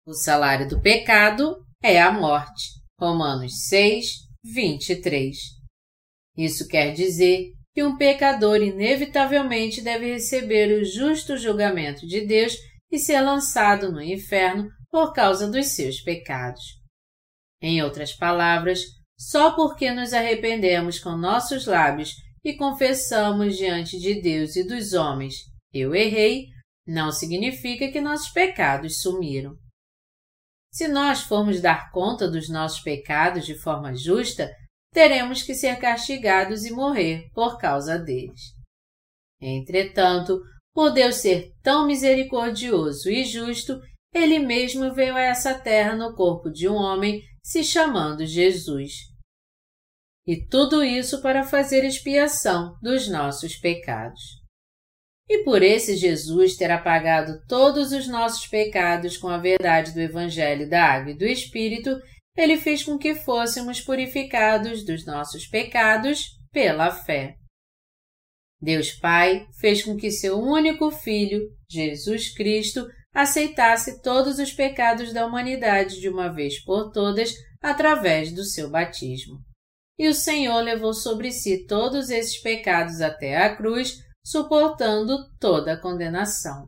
O 0.05 0.13
salário 0.13 0.69
do 0.69 0.79
pecado 0.79 1.65
é 1.81 1.99
a 1.99 2.11
morte. 2.11 2.79
Romanos 2.99 3.65
6, 3.69 4.05
23. 4.43 5.35
Isso 6.37 6.67
quer 6.67 6.93
dizer 6.93 7.53
que 7.73 7.83
um 7.83 7.97
pecador 7.97 8.61
inevitavelmente 8.61 9.81
deve 9.81 10.13
receber 10.13 10.79
o 10.79 10.85
justo 10.85 11.35
julgamento 11.35 12.05
de 12.05 12.23
Deus 12.23 12.55
e 12.91 12.99
ser 12.99 13.19
lançado 13.19 13.91
no 13.91 13.99
inferno 13.99 14.69
por 14.91 15.11
causa 15.11 15.49
dos 15.49 15.69
seus 15.69 16.01
pecados. 16.01 16.61
Em 17.59 17.81
outras 17.81 18.13
palavras, 18.13 18.81
só 19.17 19.55
porque 19.55 19.89
nos 19.89 20.13
arrependemos 20.13 20.99
com 20.99 21.17
nossos 21.17 21.65
lábios 21.65 22.13
e 22.43 22.55
confessamos 22.55 23.55
diante 23.55 23.97
de 23.99 24.21
Deus 24.21 24.55
e 24.55 24.63
dos 24.63 24.93
homens, 24.93 25.35
eu 25.73 25.95
errei, 25.95 26.47
não 26.85 27.11
significa 27.11 27.89
que 27.89 28.01
nossos 28.01 28.29
pecados 28.29 29.01
sumiram. 29.01 29.55
Se 30.71 30.87
nós 30.87 31.21
formos 31.21 31.61
dar 31.61 31.91
conta 31.91 32.27
dos 32.27 32.49
nossos 32.49 32.81
pecados 32.81 33.45
de 33.45 33.55
forma 33.55 33.95
justa, 33.95 34.51
teremos 34.91 35.41
que 35.41 35.53
ser 35.53 35.79
castigados 35.79 36.65
e 36.65 36.71
morrer 36.71 37.29
por 37.33 37.57
causa 37.57 37.97
deles. 37.97 38.41
Entretanto, 39.39 40.41
por 40.73 40.91
Deus 40.91 41.15
ser 41.15 41.51
tão 41.61 41.85
misericordioso 41.85 43.09
e 43.09 43.23
justo, 43.23 43.79
ele 44.13 44.39
mesmo 44.39 44.93
veio 44.93 45.15
a 45.15 45.21
essa 45.21 45.53
terra 45.53 45.95
no 45.95 46.15
corpo 46.15 46.49
de 46.51 46.67
um 46.67 46.75
homem 46.75 47.21
se 47.43 47.63
chamando 47.63 48.25
Jesus. 48.25 49.12
E 50.25 50.45
tudo 50.47 50.81
isso 50.81 51.21
para 51.21 51.43
fazer 51.43 51.83
expiação 51.83 52.77
dos 52.81 53.09
nossos 53.09 53.57
pecados. 53.57 54.21
E 55.29 55.43
por 55.43 55.61
esse 55.61 55.97
Jesus 55.97 56.55
ter 56.55 56.71
apagado 56.71 57.41
todos 57.47 57.91
os 57.91 58.07
nossos 58.07 58.47
pecados 58.47 59.17
com 59.17 59.27
a 59.27 59.37
verdade 59.37 59.93
do 59.93 59.99
Evangelho 59.99 60.69
da 60.69 60.85
Água 60.85 61.11
e 61.11 61.17
do 61.17 61.25
Espírito, 61.25 61.99
ele 62.37 62.57
fez 62.57 62.83
com 62.83 62.97
que 62.97 63.15
fôssemos 63.15 63.81
purificados 63.81 64.85
dos 64.85 65.05
nossos 65.05 65.45
pecados 65.45 66.21
pela 66.51 66.89
fé. 66.89 67.35
Deus 68.61 68.91
Pai 68.91 69.45
fez 69.59 69.83
com 69.83 69.97
que 69.97 70.09
seu 70.09 70.39
único 70.39 70.89
Filho, 70.89 71.41
Jesus 71.69 72.33
Cristo, 72.33 72.87
aceitasse 73.13 74.01
todos 74.01 74.39
os 74.39 74.53
pecados 74.53 75.11
da 75.11 75.25
humanidade 75.25 75.99
de 75.99 76.07
uma 76.07 76.31
vez 76.31 76.63
por 76.63 76.91
todas 76.91 77.33
através 77.61 78.33
do 78.33 78.43
seu 78.43 78.69
batismo 78.69 79.43
e 79.97 80.07
o 80.07 80.13
Senhor 80.13 80.59
levou 80.61 80.93
sobre 80.93 81.31
si 81.31 81.65
todos 81.65 82.09
esses 82.09 82.41
pecados 82.41 83.01
até 83.01 83.37
a 83.37 83.55
cruz, 83.55 83.97
suportando 84.25 85.17
toda 85.39 85.73
a 85.73 85.79
condenação. 85.79 86.67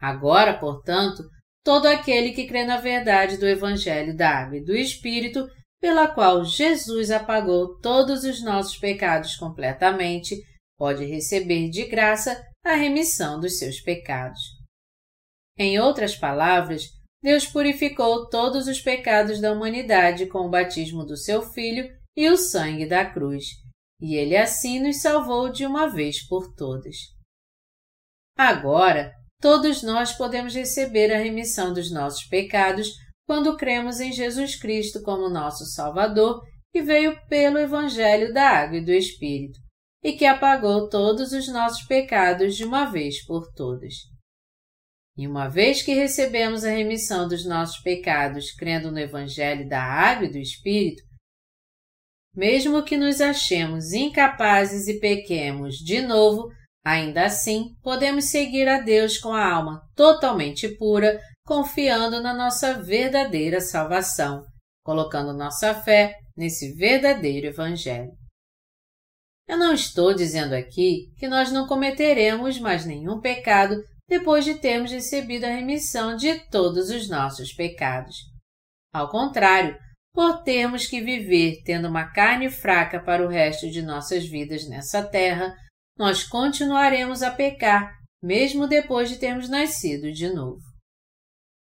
Agora, 0.00 0.58
portanto, 0.58 1.22
todo 1.64 1.86
aquele 1.86 2.32
que 2.32 2.46
crê 2.46 2.64
na 2.64 2.78
verdade 2.78 3.36
do 3.36 3.46
Evangelho 3.46 4.16
da 4.16 4.30
Água 4.30 4.58
e 4.58 4.64
do 4.64 4.74
Espírito, 4.74 5.48
pela 5.80 6.08
qual 6.08 6.44
Jesus 6.44 7.10
apagou 7.10 7.78
todos 7.78 8.24
os 8.24 8.42
nossos 8.42 8.76
pecados 8.76 9.36
completamente, 9.36 10.36
pode 10.76 11.04
receber 11.04 11.70
de 11.70 11.86
graça 11.86 12.42
a 12.64 12.74
remissão 12.74 13.40
dos 13.40 13.58
seus 13.58 13.80
pecados. 13.80 14.40
Em 15.58 15.78
outras 15.78 16.16
palavras, 16.16 16.84
Deus 17.22 17.46
purificou 17.46 18.28
todos 18.28 18.66
os 18.66 18.80
pecados 18.80 19.40
da 19.40 19.52
humanidade 19.52 20.26
com 20.26 20.40
o 20.40 20.50
batismo 20.50 21.04
do 21.04 21.16
seu 21.16 21.42
Filho 21.42 21.99
e 22.20 22.28
o 22.28 22.36
sangue 22.36 22.84
da 22.84 23.02
cruz, 23.02 23.46
e 23.98 24.14
ele 24.14 24.36
assim 24.36 24.78
nos 24.78 25.00
salvou 25.00 25.50
de 25.50 25.64
uma 25.64 25.86
vez 25.86 26.22
por 26.28 26.54
todas. 26.54 26.94
Agora, 28.36 29.10
todos 29.40 29.82
nós 29.82 30.12
podemos 30.12 30.54
receber 30.54 31.10
a 31.14 31.16
remissão 31.16 31.72
dos 31.72 31.90
nossos 31.90 32.26
pecados 32.26 32.90
quando 33.26 33.56
cremos 33.56 34.00
em 34.00 34.12
Jesus 34.12 34.54
Cristo 34.54 35.00
como 35.02 35.30
nosso 35.30 35.64
Salvador, 35.64 36.42
que 36.70 36.82
veio 36.82 37.18
pelo 37.26 37.56
Evangelho 37.56 38.34
da 38.34 38.50
Água 38.50 38.76
e 38.76 38.84
do 38.84 38.92
Espírito, 38.92 39.58
e 40.04 40.12
que 40.12 40.26
apagou 40.26 40.90
todos 40.90 41.32
os 41.32 41.48
nossos 41.48 41.86
pecados 41.86 42.54
de 42.54 42.66
uma 42.66 42.84
vez 42.84 43.24
por 43.24 43.50
todas. 43.54 43.94
E 45.16 45.26
uma 45.26 45.48
vez 45.48 45.80
que 45.80 45.94
recebemos 45.94 46.64
a 46.64 46.70
remissão 46.70 47.26
dos 47.26 47.46
nossos 47.46 47.80
pecados 47.80 48.52
crendo 48.52 48.92
no 48.92 48.98
Evangelho 48.98 49.66
da 49.66 49.82
Água 49.82 50.26
e 50.26 50.30
do 50.30 50.38
Espírito, 50.38 51.08
mesmo 52.34 52.82
que 52.84 52.96
nos 52.96 53.20
achemos 53.20 53.92
incapazes 53.92 54.86
e 54.88 55.00
pequemos 55.00 55.76
de 55.76 56.00
novo, 56.00 56.48
ainda 56.84 57.24
assim 57.24 57.74
podemos 57.82 58.26
seguir 58.26 58.68
a 58.68 58.80
Deus 58.80 59.18
com 59.18 59.32
a 59.32 59.52
alma 59.52 59.82
totalmente 59.94 60.68
pura, 60.76 61.20
confiando 61.44 62.22
na 62.22 62.32
nossa 62.32 62.74
verdadeira 62.82 63.60
salvação, 63.60 64.44
colocando 64.84 65.32
nossa 65.32 65.74
fé 65.74 66.14
nesse 66.36 66.72
verdadeiro 66.74 67.48
Evangelho. 67.48 68.12
Eu 69.48 69.58
não 69.58 69.74
estou 69.74 70.14
dizendo 70.14 70.54
aqui 70.54 71.12
que 71.18 71.26
nós 71.26 71.50
não 71.50 71.66
cometeremos 71.66 72.60
mais 72.60 72.86
nenhum 72.86 73.20
pecado 73.20 73.76
depois 74.08 74.44
de 74.44 74.54
termos 74.54 74.92
recebido 74.92 75.44
a 75.44 75.48
remissão 75.48 76.16
de 76.16 76.38
todos 76.48 76.88
os 76.90 77.08
nossos 77.08 77.52
pecados. 77.52 78.16
Ao 78.92 79.08
contrário, 79.08 79.76
por 80.12 80.42
termos 80.42 80.86
que 80.86 81.00
viver 81.00 81.62
tendo 81.64 81.88
uma 81.88 82.10
carne 82.12 82.50
fraca 82.50 83.00
para 83.00 83.24
o 83.24 83.28
resto 83.28 83.70
de 83.70 83.82
nossas 83.82 84.26
vidas 84.26 84.68
nessa 84.68 85.02
terra, 85.02 85.54
nós 85.96 86.24
continuaremos 86.24 87.22
a 87.22 87.30
pecar, 87.30 87.92
mesmo 88.22 88.66
depois 88.66 89.08
de 89.08 89.18
termos 89.18 89.48
nascido 89.48 90.10
de 90.12 90.32
novo. 90.32 90.62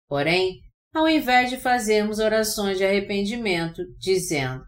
Porém, 0.08 0.60
ao 0.94 1.08
invés 1.08 1.50
de 1.50 1.56
fazermos 1.56 2.18
orações 2.18 2.78
de 2.78 2.84
arrependimento, 2.84 3.82
dizendo: 3.98 4.62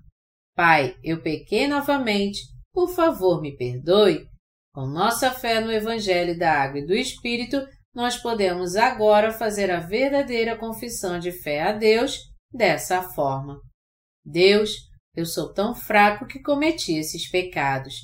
Pai, 0.56 0.96
eu 1.02 1.22
pequei 1.22 1.68
novamente, 1.68 2.40
por 2.72 2.88
favor 2.94 3.40
me 3.40 3.56
perdoe, 3.56 4.26
com 4.72 4.86
nossa 4.86 5.30
fé 5.30 5.60
no 5.60 5.70
Evangelho 5.70 6.38
da 6.38 6.52
Água 6.52 6.80
e 6.80 6.86
do 6.86 6.94
Espírito, 6.94 7.66
nós 7.94 8.16
podemos 8.16 8.76
agora 8.76 9.32
fazer 9.32 9.70
a 9.70 9.80
verdadeira 9.80 10.56
confissão 10.56 11.18
de 11.18 11.32
fé 11.32 11.62
a 11.62 11.72
Deus 11.72 12.18
dessa 12.52 13.02
forma. 13.02 13.60
Deus, 14.24 14.70
Eu 15.14 15.24
sou 15.24 15.50
tão 15.54 15.74
fraco 15.74 16.26
que 16.26 16.42
cometi 16.42 16.94
esses 16.98 17.30
pecados. 17.30 17.94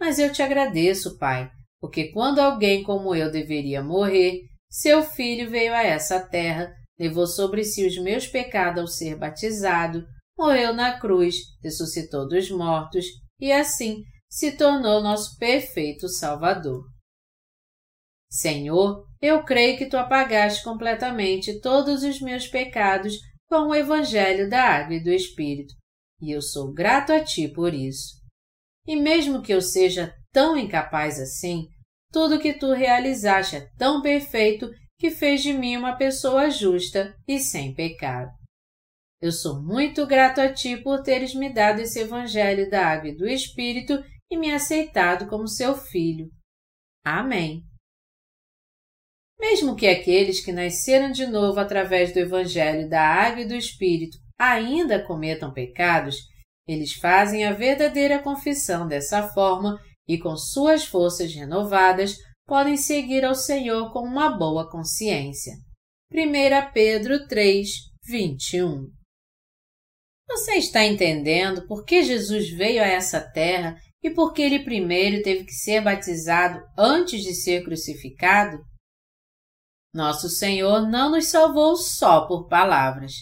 Mas 0.00 0.18
eu 0.18 0.32
te 0.32 0.42
agradeço, 0.42 1.18
Pai, 1.18 1.50
porque 1.78 2.10
quando 2.10 2.38
alguém 2.38 2.82
como 2.82 3.14
eu 3.14 3.30
deveria 3.30 3.82
morrer, 3.82 4.40
seu 4.70 5.02
filho 5.02 5.50
veio 5.50 5.74
a 5.74 5.82
essa 5.82 6.26
terra, 6.26 6.72
levou 6.98 7.26
sobre 7.26 7.64
si 7.64 7.86
os 7.86 7.98
meus 8.02 8.26
pecados 8.26 8.80
ao 8.80 8.86
ser 8.86 9.16
batizado, 9.18 10.06
morreu 10.38 10.72
na 10.72 10.98
cruz, 10.98 11.36
ressuscitou 11.62 12.26
dos 12.26 12.50
mortos 12.50 13.04
e 13.38 13.52
assim 13.52 14.02
se 14.28 14.56
tornou 14.56 15.02
nosso 15.02 15.36
perfeito 15.38 16.08
Salvador. 16.08 16.82
Senhor, 18.28 19.06
eu 19.22 19.44
creio 19.44 19.78
que 19.78 19.86
tu 19.86 19.96
apagaste 19.96 20.64
completamente 20.64 21.60
todos 21.60 22.02
os 22.02 22.20
meus 22.20 22.48
pecados 22.48 23.14
com 23.48 23.68
o 23.68 23.74
Evangelho 23.74 24.48
da 24.48 24.62
Água 24.62 24.96
e 24.96 25.02
do 25.02 25.10
Espírito, 25.10 25.74
e 26.20 26.30
eu 26.30 26.40
sou 26.42 26.72
grato 26.72 27.12
a 27.12 27.22
ti 27.22 27.48
por 27.48 27.74
isso. 27.74 28.14
E 28.86 28.96
mesmo 28.96 29.42
que 29.42 29.52
eu 29.52 29.60
seja 29.60 30.14
tão 30.32 30.56
incapaz 30.56 31.20
assim, 31.20 31.68
tudo 32.12 32.38
que 32.38 32.52
tu 32.52 32.72
realizaste 32.72 33.56
é 33.56 33.68
tão 33.76 34.00
perfeito 34.02 34.70
que 34.98 35.10
fez 35.10 35.42
de 35.42 35.52
mim 35.52 35.76
uma 35.76 35.96
pessoa 35.96 36.50
justa 36.50 37.14
e 37.26 37.38
sem 37.38 37.74
pecado. 37.74 38.30
Eu 39.20 39.32
sou 39.32 39.62
muito 39.62 40.06
grato 40.06 40.40
a 40.40 40.52
ti 40.52 40.76
por 40.76 41.02
teres 41.02 41.34
me 41.34 41.52
dado 41.52 41.80
esse 41.80 42.00
Evangelho 42.00 42.68
da 42.68 42.86
Água 42.86 43.08
e 43.08 43.16
do 43.16 43.26
Espírito 43.26 43.94
e 44.30 44.36
me 44.36 44.52
aceitado 44.52 45.28
como 45.28 45.48
seu 45.48 45.74
filho. 45.74 46.30
Amém. 47.04 47.64
Mesmo 49.38 49.76
que 49.76 49.86
aqueles 49.86 50.44
que 50.44 50.52
nasceram 50.52 51.10
de 51.10 51.26
novo 51.26 51.60
através 51.60 52.12
do 52.12 52.18
Evangelho 52.18 52.88
da 52.88 53.02
Água 53.02 53.42
e 53.42 53.48
do 53.48 53.54
Espírito 53.54 54.16
ainda 54.38 55.04
cometam 55.04 55.52
pecados, 55.52 56.16
eles 56.66 56.94
fazem 56.94 57.44
a 57.44 57.52
verdadeira 57.52 58.22
confissão 58.22 58.86
dessa 58.86 59.28
forma 59.28 59.78
e, 60.08 60.18
com 60.18 60.36
suas 60.36 60.84
forças 60.84 61.34
renovadas, 61.34 62.16
podem 62.46 62.76
seguir 62.76 63.24
ao 63.24 63.34
Senhor 63.34 63.92
com 63.92 64.00
uma 64.00 64.30
boa 64.30 64.70
consciência. 64.70 65.54
1 66.12 66.72
Pedro 66.72 67.26
3, 67.26 67.68
21 68.06 68.88
Você 70.28 70.52
está 70.52 70.84
entendendo 70.84 71.66
por 71.66 71.84
que 71.84 72.02
Jesus 72.02 72.50
veio 72.50 72.82
a 72.82 72.86
essa 72.86 73.20
terra 73.20 73.76
e 74.02 74.10
por 74.10 74.32
que 74.32 74.42
ele 74.42 74.64
primeiro 74.64 75.22
teve 75.22 75.44
que 75.44 75.52
ser 75.52 75.80
batizado 75.80 76.62
antes 76.78 77.22
de 77.22 77.34
ser 77.34 77.64
crucificado? 77.64 78.58
Nosso 79.94 80.28
Senhor 80.28 80.88
não 80.88 81.12
nos 81.12 81.26
salvou 81.26 81.76
só 81.76 82.26
por 82.26 82.48
palavras. 82.48 83.12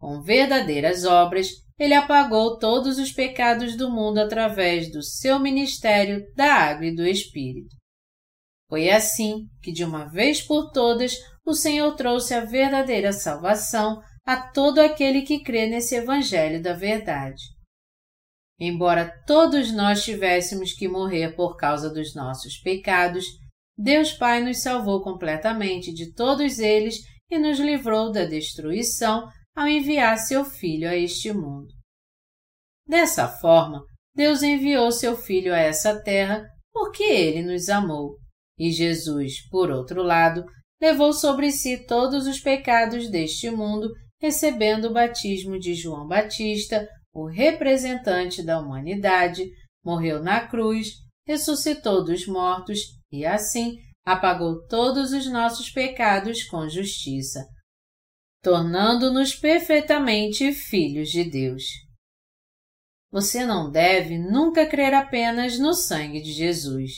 Com 0.00 0.22
verdadeiras 0.22 1.04
obras, 1.04 1.48
ele 1.78 1.92
apagou 1.92 2.58
todos 2.58 2.98
os 2.98 3.12
pecados 3.12 3.76
do 3.76 3.90
mundo 3.90 4.18
através 4.18 4.90
do 4.90 5.02
seu 5.02 5.38
ministério 5.38 6.24
da 6.34 6.54
água 6.54 6.86
e 6.86 6.94
do 6.94 7.06
Espírito. 7.06 7.76
Foi 8.68 8.88
assim 8.88 9.46
que, 9.62 9.70
de 9.70 9.84
uma 9.84 10.06
vez 10.06 10.40
por 10.40 10.70
todas, 10.70 11.14
o 11.44 11.52
Senhor 11.52 11.94
trouxe 11.94 12.32
a 12.32 12.44
verdadeira 12.44 13.12
salvação 13.12 14.00
a 14.24 14.40
todo 14.40 14.78
aquele 14.78 15.20
que 15.20 15.42
crê 15.42 15.66
nesse 15.66 15.94
Evangelho 15.96 16.62
da 16.62 16.72
Verdade. 16.72 17.42
Embora 18.58 19.12
todos 19.26 19.70
nós 19.70 20.02
tivéssemos 20.02 20.72
que 20.72 20.88
morrer 20.88 21.34
por 21.34 21.56
causa 21.56 21.92
dos 21.92 22.14
nossos 22.14 22.56
pecados, 22.56 23.26
Deus 23.76 24.12
Pai 24.12 24.42
nos 24.42 24.62
salvou 24.62 25.02
completamente 25.02 25.92
de 25.92 26.12
todos 26.12 26.58
eles 26.58 27.00
e 27.30 27.38
nos 27.38 27.58
livrou 27.58 28.12
da 28.12 28.24
destruição 28.24 29.28
ao 29.54 29.66
enviar 29.66 30.16
seu 30.18 30.44
Filho 30.44 30.88
a 30.88 30.96
este 30.96 31.32
mundo. 31.32 31.68
Dessa 32.86 33.26
forma, 33.26 33.82
Deus 34.14 34.42
enviou 34.42 34.92
seu 34.92 35.16
Filho 35.16 35.52
a 35.52 35.58
essa 35.58 36.00
terra 36.02 36.44
porque 36.72 37.02
ele 37.02 37.42
nos 37.42 37.68
amou. 37.68 38.16
E 38.58 38.70
Jesus, 38.70 39.48
por 39.48 39.70
outro 39.70 40.02
lado, 40.02 40.44
levou 40.80 41.12
sobre 41.12 41.50
si 41.50 41.86
todos 41.86 42.26
os 42.26 42.40
pecados 42.40 43.10
deste 43.10 43.50
mundo, 43.50 43.90
recebendo 44.20 44.86
o 44.86 44.92
batismo 44.92 45.58
de 45.58 45.74
João 45.74 46.06
Batista, 46.06 46.86
o 47.12 47.26
representante 47.26 48.42
da 48.44 48.60
humanidade, 48.60 49.48
morreu 49.84 50.22
na 50.22 50.46
cruz, 50.46 50.92
ressuscitou 51.26 52.04
dos 52.04 52.26
mortos 52.26 52.80
e 53.20 53.26
assim 53.26 53.76
apagou 54.04 54.66
todos 54.66 55.12
os 55.12 55.26
nossos 55.30 55.70
pecados 55.70 56.44
com 56.44 56.68
justiça, 56.68 57.46
tornando-nos 58.42 59.34
perfeitamente 59.34 60.52
filhos 60.52 61.08
de 61.08 61.24
Deus. 61.24 61.64
Você 63.10 63.46
não 63.46 63.70
deve 63.70 64.18
nunca 64.18 64.66
crer 64.66 64.92
apenas 64.92 65.58
no 65.58 65.72
sangue 65.72 66.20
de 66.20 66.32
Jesus. 66.32 66.90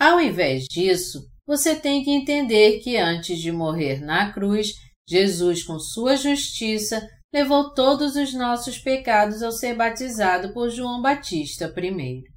Ao 0.00 0.18
invés 0.18 0.64
disso, 0.64 1.20
você 1.46 1.78
tem 1.78 2.02
que 2.02 2.10
entender 2.10 2.80
que 2.80 2.96
antes 2.96 3.38
de 3.38 3.52
morrer 3.52 4.00
na 4.00 4.32
cruz, 4.32 4.72
Jesus, 5.06 5.62
com 5.62 5.78
sua 5.78 6.16
justiça, 6.16 7.06
levou 7.32 7.74
todos 7.74 8.16
os 8.16 8.32
nossos 8.32 8.78
pecados 8.78 9.42
ao 9.42 9.52
ser 9.52 9.76
batizado 9.76 10.52
por 10.52 10.70
João 10.70 11.02
Batista 11.02 11.68
primeiro. 11.68 12.31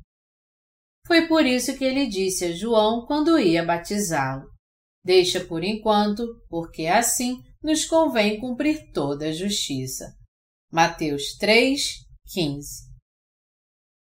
Foi 1.05 1.27
por 1.27 1.45
isso 1.45 1.77
que 1.77 1.83
ele 1.83 2.07
disse 2.07 2.45
a 2.45 2.51
João 2.51 3.05
quando 3.05 3.39
ia 3.39 3.63
batizá-lo: 3.63 4.49
Deixa 5.03 5.39
por 5.39 5.63
enquanto, 5.63 6.25
porque 6.49 6.87
assim 6.87 7.43
nos 7.61 7.85
convém 7.85 8.39
cumprir 8.39 8.91
toda 8.91 9.27
a 9.27 9.31
justiça. 9.31 10.15
Mateus 10.71 11.37
3, 11.37 12.05
15 12.33 12.85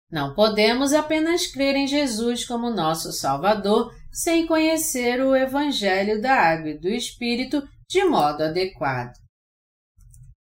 Não 0.09 0.33
podemos 0.33 0.93
apenas 0.93 1.45
crer 1.45 1.75
em 1.75 1.87
Jesus 1.87 2.45
como 2.45 2.69
nosso 2.69 3.11
Salvador 3.11 3.93
sem 4.11 4.47
conhecer 4.47 5.21
o 5.21 5.35
Evangelho 5.35 6.21
da 6.21 6.33
Água 6.33 6.69
e 6.69 6.79
do 6.79 6.87
Espírito 6.87 7.61
de 7.89 8.03
modo 8.05 8.43
adequado. 8.43 9.13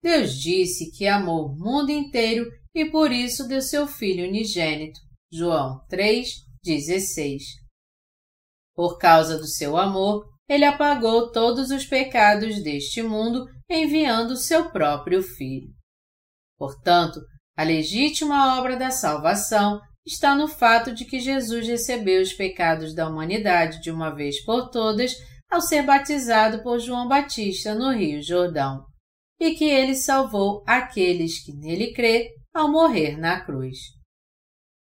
Deus 0.04 0.36
disse 0.36 0.92
que 0.92 1.08
amou 1.08 1.48
o 1.48 1.56
mundo 1.58 1.90
inteiro 1.90 2.46
e 2.74 2.86
por 2.86 3.12
isso 3.12 3.48
deu 3.48 3.62
seu 3.62 3.88
Filho 3.88 4.28
unigênito 4.28 5.00
João 5.36 5.82
3:16. 5.90 7.44
Por 8.74 8.98
causa 8.98 9.38
do 9.38 9.46
seu 9.46 9.76
amor, 9.76 10.26
ele 10.48 10.64
apagou 10.64 11.30
todos 11.30 11.72
os 11.72 11.86
pecados 11.86 12.64
deste 12.64 13.04
mundo 13.04 13.46
enviando 13.70 14.38
seu 14.38 14.70
próprio 14.70 15.22
Filho. 15.22 15.74
Portanto, 16.58 17.20
a 17.58 17.64
legítima 17.64 18.58
obra 18.58 18.78
da 18.78 18.92
salvação 18.92 19.82
está 20.06 20.34
no 20.34 20.48
fato 20.48 20.94
de 20.94 21.04
que 21.04 21.20
Jesus 21.20 21.68
recebeu 21.68 22.22
os 22.22 22.32
pecados 22.32 22.96
da 22.96 23.10
humanidade 23.10 23.82
de 23.82 23.92
uma 23.92 24.16
vez 24.16 24.42
por 24.46 24.70
todas 24.70 25.16
ao 25.52 25.60
ser 25.60 25.84
batizado 25.84 26.64
por 26.64 26.80
João 26.80 27.10
Batista 27.10 27.76
no 27.76 27.92
Rio 27.92 28.22
Jordão, 28.22 28.86
e 29.38 29.54
que 29.54 29.66
ele 29.66 29.96
salvou 29.96 30.64
aqueles 30.66 31.44
que 31.44 31.52
nele 31.52 31.92
crê 31.92 32.30
ao 32.54 32.72
morrer 32.72 33.18
na 33.18 33.42
cruz. 33.42 33.96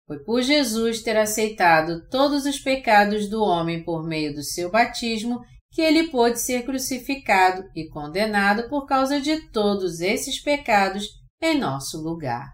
Foi 0.07 0.19
por 0.25 0.43
Jesus 0.43 1.03
ter 1.03 1.17
aceitado 1.17 2.09
todos 2.09 2.45
os 2.45 2.59
pecados 2.59 3.29
do 3.29 3.43
homem 3.43 3.85
por 3.85 4.07
meio 4.07 4.35
do 4.35 4.43
seu 4.43 4.71
batismo 4.71 5.41
que 5.71 5.81
ele 5.81 6.11
pôde 6.11 6.39
ser 6.39 6.65
crucificado 6.65 7.65
e 7.75 7.89
condenado 7.89 8.69
por 8.69 8.87
causa 8.87 9.21
de 9.21 9.49
todos 9.51 10.01
esses 10.01 10.43
pecados 10.43 11.07
em 11.41 11.59
nosso 11.59 12.03
lugar. 12.03 12.53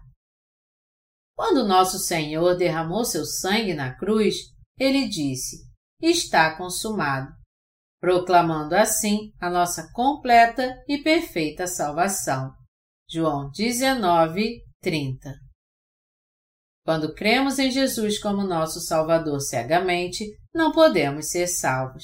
Quando 1.35 1.67
nosso 1.67 1.99
Senhor 1.99 2.55
derramou 2.55 3.03
seu 3.03 3.25
sangue 3.25 3.73
na 3.73 3.93
cruz, 3.95 4.35
ele 4.77 5.07
disse: 5.07 5.57
Está 6.01 6.55
consumado, 6.55 7.31
proclamando 7.99 8.75
assim 8.75 9.33
a 9.39 9.49
nossa 9.49 9.91
completa 9.91 10.81
e 10.87 10.97
perfeita 10.97 11.67
salvação. 11.67 12.53
João 13.09 13.49
19, 13.51 14.63
30 14.81 15.48
quando 16.89 17.13
cremos 17.13 17.59
em 17.59 17.69
Jesus 17.69 18.17
como 18.17 18.41
nosso 18.41 18.79
Salvador 18.79 19.39
cegamente, 19.41 20.25
não 20.51 20.71
podemos 20.71 21.29
ser 21.29 21.45
salvos. 21.45 22.03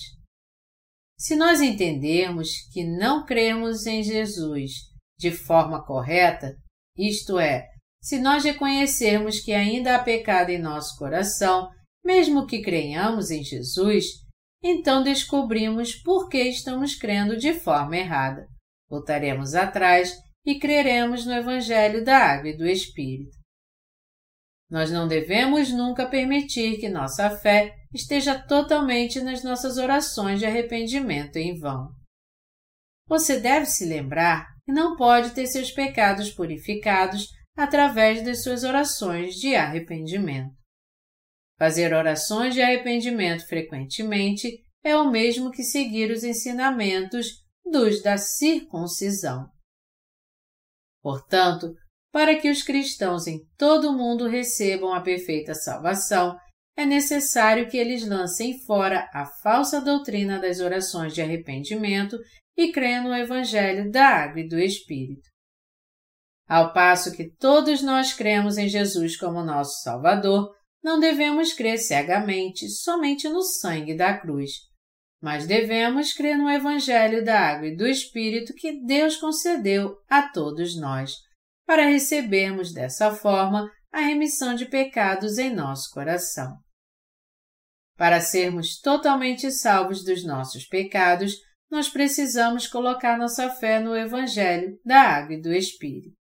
Se 1.17 1.35
nós 1.35 1.59
entendermos 1.59 2.51
que 2.71 2.83
não 2.83 3.25
cremos 3.25 3.87
em 3.87 4.03
Jesus 4.03 4.73
de 5.17 5.31
forma 5.31 5.83
correta, 5.83 6.55
isto 6.95 7.39
é, 7.39 7.65
se 7.99 8.19
nós 8.19 8.43
reconhecermos 8.43 9.39
que 9.39 9.53
ainda 9.53 9.95
há 9.95 10.03
pecado 10.03 10.51
em 10.51 10.59
nosso 10.59 10.95
coração, 10.99 11.67
mesmo 12.05 12.45
que 12.45 12.61
creiamos 12.61 13.31
em 13.31 13.43
Jesus, 13.43 14.05
então 14.63 15.01
descobrimos 15.01 15.95
por 15.95 16.29
que 16.29 16.43
estamos 16.43 16.93
crendo 16.93 17.37
de 17.37 17.53
forma 17.55 17.97
errada. 17.97 18.45
Voltaremos 18.87 19.55
atrás 19.55 20.15
e 20.45 20.59
creremos 20.59 21.25
no 21.25 21.33
Evangelho 21.33 22.05
da 22.05 22.19
Água 22.19 22.49
e 22.49 22.55
do 22.55 22.67
Espírito. 22.67 23.44
Nós 24.75 24.91
não 24.91 25.07
devemos 25.07 25.71
nunca 25.71 26.05
permitir 26.05 26.77
que 26.81 26.89
nossa 26.89 27.29
fé 27.29 27.73
esteja 27.93 28.37
totalmente 28.37 29.21
nas 29.21 29.41
nossas 29.41 29.77
orações 29.77 30.37
de 30.37 30.45
arrependimento 30.45 31.37
em 31.37 31.57
vão. 31.57 31.95
Você 33.07 33.39
deve 33.39 33.67
se 33.67 33.85
lembrar 33.85 34.45
que 34.65 34.73
não 34.73 34.97
pode 34.97 35.29
ter 35.29 35.47
seus 35.47 35.71
pecados 35.71 36.29
purificados 36.29 37.29
através 37.55 38.21
das 38.25 38.43
suas 38.43 38.65
orações 38.65 39.35
de 39.35 39.55
arrependimento. 39.55 40.53
Fazer 41.57 41.93
orações 41.93 42.53
de 42.53 42.61
arrependimento 42.61 43.47
frequentemente 43.47 44.61
é 44.83 44.93
o 44.97 45.09
mesmo 45.09 45.51
que 45.51 45.63
seguir 45.63 46.11
os 46.11 46.25
ensinamentos 46.25 47.27
dos 47.63 48.03
da 48.03 48.17
circuncisão. 48.17 49.49
Portanto, 51.01 51.73
para 52.15 52.37
que 52.37 52.49
os 52.49 52.63
cristãos 52.63 53.27
em 53.27 53.41
todo 53.57 53.89
o 53.89 53.93
mundo 53.93 54.25
recebam 54.25 54.93
a 54.93 55.01
perfeita 55.01 55.53
salvação, 55.53 56.33
é 56.73 56.85
necessário 56.85 57.67
que 57.67 57.75
eles 57.75 58.07
lancem 58.07 58.57
fora 58.65 59.09
a 59.13 59.25
falsa 59.43 59.81
doutrina 59.81 60.39
das 60.39 60.61
orações 60.61 61.13
de 61.13 61.21
arrependimento 61.21 62.17
e 62.55 62.71
creiam 62.71 63.03
no 63.03 63.13
Evangelho 63.13 63.91
da 63.91 64.07
Água 64.07 64.39
e 64.39 64.47
do 64.47 64.57
Espírito. 64.57 65.29
Ao 66.47 66.71
passo 66.71 67.11
que 67.11 67.29
todos 67.35 67.81
nós 67.81 68.13
cremos 68.13 68.57
em 68.57 68.69
Jesus 68.69 69.17
como 69.17 69.43
nosso 69.43 69.81
Salvador, 69.81 70.55
não 70.81 71.01
devemos 71.01 71.51
crer 71.51 71.77
cegamente 71.77 72.69
somente 72.69 73.27
no 73.27 73.41
sangue 73.41 73.93
da 73.93 74.17
cruz, 74.17 74.51
mas 75.21 75.45
devemos 75.45 76.13
crer 76.13 76.37
no 76.37 76.49
Evangelho 76.49 77.25
da 77.25 77.37
Água 77.37 77.67
e 77.67 77.75
do 77.75 77.85
Espírito 77.85 78.53
que 78.53 78.85
Deus 78.85 79.17
concedeu 79.17 79.97
a 80.09 80.29
todos 80.29 80.79
nós, 80.79 81.11
para 81.65 81.87
recebermos 81.87 82.73
dessa 82.73 83.13
forma 83.13 83.69
a 83.91 84.01
remissão 84.01 84.53
de 84.53 84.65
pecados 84.65 85.37
em 85.37 85.53
nosso 85.53 85.89
coração. 85.91 86.57
Para 87.97 88.19
sermos 88.19 88.79
totalmente 88.79 89.49
salvos 89.51 90.03
dos 90.03 90.25
nossos 90.25 90.65
pecados, 90.65 91.37
nós 91.71 91.89
precisamos 91.89 92.67
colocar 92.67 93.17
nossa 93.17 93.49
fé 93.49 93.79
no 93.79 93.95
Evangelho 93.95 94.77
da 94.85 94.99
Água 94.99 95.35
e 95.35 95.41
do 95.41 95.53
Espírito. 95.53 96.15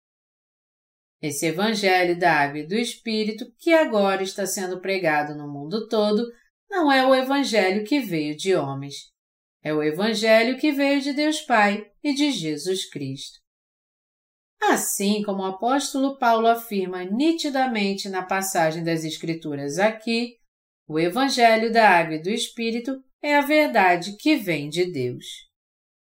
Esse 1.22 1.48
Evangelho 1.48 2.18
da 2.18 2.34
Água 2.34 2.60
e 2.60 2.68
do 2.68 2.76
Espírito, 2.76 3.46
que 3.58 3.74
agora 3.74 4.22
está 4.22 4.46
sendo 4.46 4.80
pregado 4.80 5.36
no 5.36 5.52
mundo 5.52 5.88
todo, 5.88 6.24
não 6.70 6.92
é 6.92 7.06
o 7.06 7.16
Evangelho 7.16 7.84
que 7.86 8.00
veio 8.00 8.36
de 8.36 8.56
homens. 8.56 9.12
É 9.64 9.74
o 9.74 9.82
Evangelho 9.82 10.58
que 10.58 10.72
veio 10.72 11.02
de 11.02 11.14
Deus 11.14 11.42
Pai 11.42 11.90
e 12.04 12.14
de 12.14 12.32
Jesus 12.32 12.90
Cristo. 12.90 13.43
Assim 14.70 15.22
como 15.24 15.44
o 15.44 15.46
apóstolo 15.46 16.18
Paulo 16.18 16.48
afirma 16.48 17.04
nitidamente 17.04 18.08
na 18.08 18.24
passagem 18.24 18.84
das 18.84 19.04
Escrituras 19.04 19.78
aqui, 19.78 20.38
o 20.88 21.00
Evangelho 21.00 21.72
da 21.72 21.90
Água 21.90 22.16
e 22.16 22.22
do 22.22 22.30
Espírito 22.30 23.04
é 23.22 23.36
a 23.38 23.42
verdade 23.42 24.16
que 24.18 24.36
vem 24.36 24.70
de 24.70 24.92
Deus. 24.92 25.26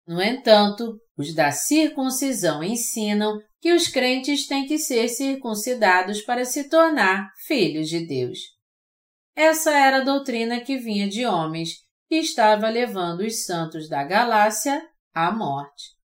No 0.06 0.22
entanto, 0.22 1.00
os 1.18 1.34
da 1.34 1.52
circuncisão 1.52 2.64
ensinam 2.64 3.40
que 3.62 3.74
os 3.74 3.88
crentes 3.88 4.48
têm 4.48 4.66
que 4.66 4.78
ser 4.78 5.08
circuncidados 5.08 6.22
para 6.22 6.44
se 6.44 6.70
tornar 6.70 7.32
filhos 7.46 7.88
de 7.88 8.06
Deus. 8.06 8.40
Essa 9.36 9.72
era 9.72 9.98
a 9.98 10.04
doutrina 10.04 10.60
que 10.60 10.78
vinha 10.78 11.08
de 11.08 11.26
homens 11.26 11.76
e 12.10 12.18
estava 12.18 12.68
levando 12.70 13.22
os 13.22 13.46
santos 13.46 13.88
da 13.88 14.04
Galácia 14.04 14.86
à 15.14 15.32
morte. 15.32 16.01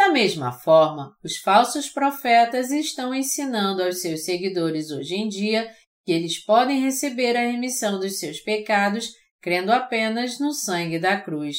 Da 0.00 0.08
mesma 0.08 0.50
forma, 0.50 1.14
os 1.22 1.36
falsos 1.36 1.90
profetas 1.90 2.70
estão 2.70 3.14
ensinando 3.14 3.82
aos 3.82 4.00
seus 4.00 4.24
seguidores 4.24 4.90
hoje 4.90 5.14
em 5.14 5.28
dia 5.28 5.70
que 6.06 6.10
eles 6.10 6.42
podem 6.42 6.80
receber 6.80 7.36
a 7.36 7.42
remissão 7.42 8.00
dos 8.00 8.18
seus 8.18 8.40
pecados 8.40 9.10
crendo 9.42 9.70
apenas 9.70 10.40
no 10.40 10.54
sangue 10.54 10.98
da 10.98 11.20
cruz 11.20 11.58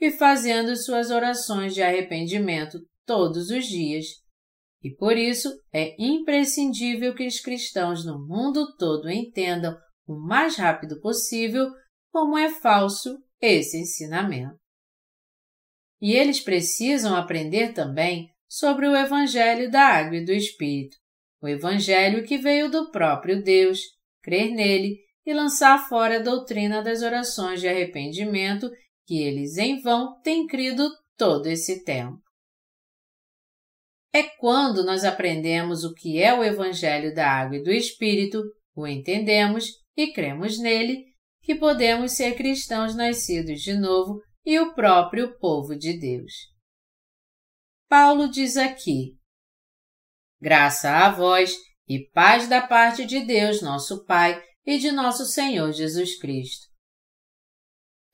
e 0.00 0.10
fazendo 0.10 0.74
suas 0.74 1.10
orações 1.10 1.74
de 1.74 1.82
arrependimento 1.82 2.78
todos 3.06 3.50
os 3.50 3.66
dias. 3.66 4.06
E 4.82 4.90
por 4.96 5.18
isso 5.18 5.52
é 5.70 5.94
imprescindível 6.02 7.14
que 7.14 7.26
os 7.26 7.40
cristãos 7.40 8.06
no 8.06 8.26
mundo 8.26 8.74
todo 8.78 9.10
entendam 9.10 9.76
o 10.08 10.18
mais 10.18 10.56
rápido 10.56 10.98
possível 10.98 11.70
como 12.10 12.38
é 12.38 12.48
falso 12.48 13.18
esse 13.38 13.76
ensinamento. 13.76 14.61
E 16.02 16.14
eles 16.14 16.40
precisam 16.40 17.14
aprender 17.14 17.72
também 17.72 18.28
sobre 18.48 18.88
o 18.88 18.96
Evangelho 18.96 19.70
da 19.70 19.82
Água 19.82 20.16
e 20.16 20.24
do 20.24 20.32
Espírito, 20.32 20.96
o 21.40 21.46
Evangelho 21.46 22.24
que 22.24 22.36
veio 22.36 22.68
do 22.68 22.90
próprio 22.90 23.40
Deus, 23.40 23.78
crer 24.20 24.50
nele 24.50 24.98
e 25.24 25.32
lançar 25.32 25.88
fora 25.88 26.16
a 26.16 26.22
doutrina 26.22 26.82
das 26.82 27.02
orações 27.02 27.60
de 27.60 27.68
arrependimento 27.68 28.68
que 29.06 29.22
eles 29.22 29.56
em 29.56 29.80
vão 29.80 30.20
têm 30.22 30.44
crido 30.48 30.90
todo 31.16 31.46
esse 31.46 31.84
tempo. 31.84 32.20
É 34.12 34.24
quando 34.24 34.84
nós 34.84 35.04
aprendemos 35.04 35.84
o 35.84 35.94
que 35.94 36.20
é 36.20 36.36
o 36.36 36.42
Evangelho 36.42 37.14
da 37.14 37.30
Água 37.30 37.58
e 37.58 37.62
do 37.62 37.70
Espírito, 37.70 38.42
o 38.74 38.88
entendemos 38.88 39.68
e 39.96 40.12
cremos 40.12 40.58
nele, 40.58 41.04
que 41.42 41.54
podemos 41.54 42.12
ser 42.12 42.34
cristãos 42.34 42.94
nascidos 42.96 43.60
de 43.60 43.74
novo 43.74 44.20
e 44.44 44.58
o 44.58 44.74
próprio 44.74 45.38
povo 45.38 45.76
de 45.76 45.98
Deus. 45.98 46.32
Paulo 47.88 48.28
diz 48.28 48.56
aqui: 48.56 49.16
Graça 50.40 50.90
a 50.90 51.10
vós 51.10 51.54
e 51.88 52.08
paz 52.10 52.48
da 52.48 52.66
parte 52.66 53.04
de 53.04 53.20
Deus, 53.20 53.60
nosso 53.60 54.04
Pai, 54.04 54.42
e 54.64 54.78
de 54.78 54.90
nosso 54.90 55.26
Senhor 55.26 55.72
Jesus 55.72 56.18
Cristo. 56.18 56.66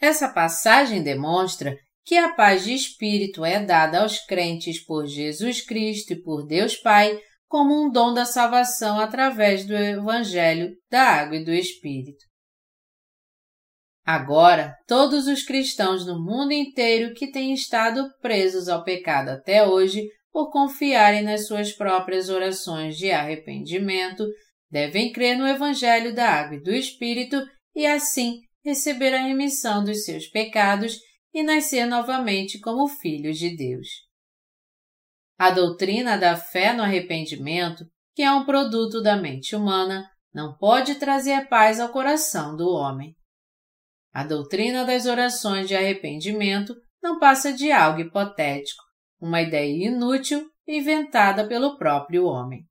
Essa 0.01 0.29
passagem 0.29 1.03
demonstra 1.03 1.77
que 2.05 2.17
a 2.17 2.33
paz 2.35 2.65
de 2.65 2.73
espírito 2.73 3.45
é 3.45 3.63
dada 3.63 4.01
aos 4.01 4.19
crentes 4.25 4.83
por 4.85 5.07
Jesus 5.07 5.61
Cristo 5.61 6.13
e 6.13 6.23
por 6.23 6.47
Deus 6.47 6.77
Pai 6.77 7.21
como 7.47 7.75
um 7.75 7.91
dom 7.91 8.13
da 8.13 8.25
salvação 8.25 9.01
através 9.01 9.67
do 9.67 9.75
Evangelho 9.75 10.75
da 10.91 11.03
Água 11.03 11.37
e 11.37 11.45
do 11.45 11.53
Espírito. 11.53 12.25
Agora, 14.11 14.75
todos 14.87 15.27
os 15.27 15.43
cristãos 15.43 16.07
no 16.07 16.19
mundo 16.19 16.53
inteiro 16.53 17.13
que 17.13 17.31
têm 17.31 17.53
estado 17.53 18.09
presos 18.23 18.67
ao 18.67 18.83
pecado 18.83 19.29
até 19.29 19.67
hoje 19.67 20.03
por 20.33 20.51
confiarem 20.51 21.23
nas 21.23 21.47
suas 21.47 21.75
próprias 21.75 22.31
orações 22.31 22.97
de 22.97 23.11
arrependimento 23.11 24.27
devem 24.71 25.13
crer 25.13 25.37
no 25.37 25.47
Evangelho 25.47 26.15
da 26.15 26.27
Água 26.27 26.57
e 26.57 26.63
do 26.63 26.73
Espírito 26.73 27.37
e 27.77 27.85
assim 27.85 28.41
receber 28.65 29.13
a 29.13 29.25
remissão 29.25 29.85
dos 29.85 30.05
seus 30.05 30.27
pecados 30.27 30.97
e 31.35 31.43
nascer 31.43 31.85
novamente 31.85 32.59
como 32.61 32.89
filhos 32.89 33.37
de 33.37 33.55
Deus. 33.55 33.89
A 35.39 35.51
doutrina 35.51 36.17
da 36.17 36.35
fé 36.35 36.73
no 36.73 36.83
arrependimento, 36.83 37.85
que 38.15 38.23
é 38.23 38.33
um 38.33 38.47
produto 38.47 39.03
da 39.03 39.19
mente 39.19 39.55
humana, 39.55 40.09
não 40.33 40.57
pode 40.57 40.95
trazer 40.95 41.47
paz 41.51 41.79
ao 41.79 41.91
coração 41.91 42.57
do 42.57 42.71
homem. 42.71 43.18
A 44.13 44.25
doutrina 44.25 44.85
das 44.85 45.07
orações 45.07 45.69
de 45.69 45.77
arrependimento 45.77 46.75
não 47.03 47.19
passa 47.19 47.53
de 47.53 47.71
algo 47.71 48.01
hipotético, 48.01 48.83
uma 49.21 49.43
ideia 49.43 49.89
inútil 49.89 50.51
inventada 50.67 51.47
pelo 51.47 51.77
próprio 51.77 52.25
homem. 52.25 52.67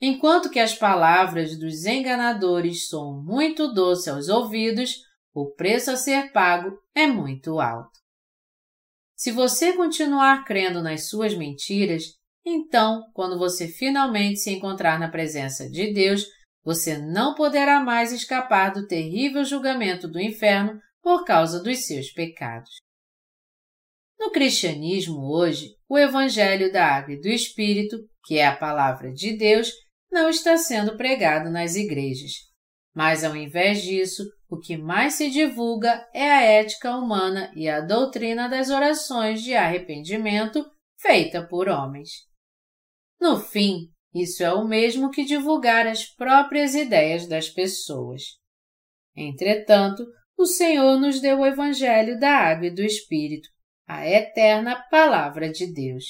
Enquanto 0.00 0.50
que 0.50 0.60
as 0.60 0.74
palavras 0.74 1.58
dos 1.58 1.84
enganadores 1.86 2.88
soam 2.88 3.22
muito 3.22 3.72
doce 3.72 4.10
aos 4.10 4.28
ouvidos, 4.28 4.96
o 5.32 5.50
preço 5.52 5.90
a 5.90 5.96
ser 5.96 6.32
pago 6.32 6.78
é 6.94 7.06
muito 7.06 7.58
alto. 7.58 7.98
Se 9.16 9.32
você 9.32 9.72
continuar 9.72 10.44
crendo 10.44 10.82
nas 10.82 11.08
suas 11.08 11.34
mentiras, 11.34 12.04
então, 12.44 13.02
quando 13.14 13.38
você 13.38 13.66
finalmente 13.66 14.40
se 14.40 14.50
encontrar 14.50 14.98
na 14.98 15.08
presença 15.08 15.68
de 15.70 15.92
Deus, 15.92 16.26
você 16.64 16.96
não 16.96 17.34
poderá 17.34 17.80
mais 17.80 18.12
escapar 18.12 18.72
do 18.72 18.86
terrível 18.86 19.44
julgamento 19.44 20.08
do 20.08 20.18
inferno 20.18 20.80
por 21.02 21.24
causa 21.24 21.62
dos 21.62 21.86
seus 21.86 22.10
pecados. 22.10 22.70
No 24.18 24.30
cristianismo 24.30 25.30
hoje, 25.30 25.76
o 25.88 25.98
Evangelho 25.98 26.72
da 26.72 26.86
Água 26.86 27.14
e 27.14 27.20
do 27.20 27.28
Espírito, 27.28 27.98
que 28.24 28.38
é 28.38 28.46
a 28.46 28.56
palavra 28.56 29.12
de 29.12 29.36
Deus, 29.36 29.70
não 30.10 30.30
está 30.30 30.56
sendo 30.56 30.96
pregado 30.96 31.50
nas 31.50 31.74
igrejas. 31.74 32.32
Mas, 32.94 33.24
ao 33.24 33.36
invés 33.36 33.82
disso, 33.82 34.24
o 34.48 34.56
que 34.56 34.76
mais 34.76 35.14
se 35.14 35.28
divulga 35.28 36.08
é 36.14 36.30
a 36.30 36.42
ética 36.42 36.96
humana 36.96 37.52
e 37.54 37.68
a 37.68 37.80
doutrina 37.80 38.48
das 38.48 38.70
orações 38.70 39.42
de 39.42 39.52
arrependimento 39.54 40.64
feita 40.96 41.46
por 41.46 41.68
homens. 41.68 42.10
No 43.20 43.38
fim, 43.40 43.90
isso 44.14 44.44
é 44.44 44.52
o 44.52 44.64
mesmo 44.64 45.10
que 45.10 45.24
divulgar 45.24 45.86
as 45.86 46.04
próprias 46.04 46.74
ideias 46.74 47.26
das 47.26 47.48
pessoas. 47.48 48.22
Entretanto, 49.16 50.04
o 50.36 50.46
Senhor 50.46 50.98
nos 50.98 51.20
deu 51.20 51.40
o 51.40 51.46
Evangelho 51.46 52.18
da 52.18 52.30
Água 52.30 52.66
e 52.66 52.74
do 52.74 52.82
Espírito, 52.82 53.48
a 53.86 54.08
eterna 54.08 54.82
Palavra 54.90 55.50
de 55.50 55.72
Deus. 55.72 56.04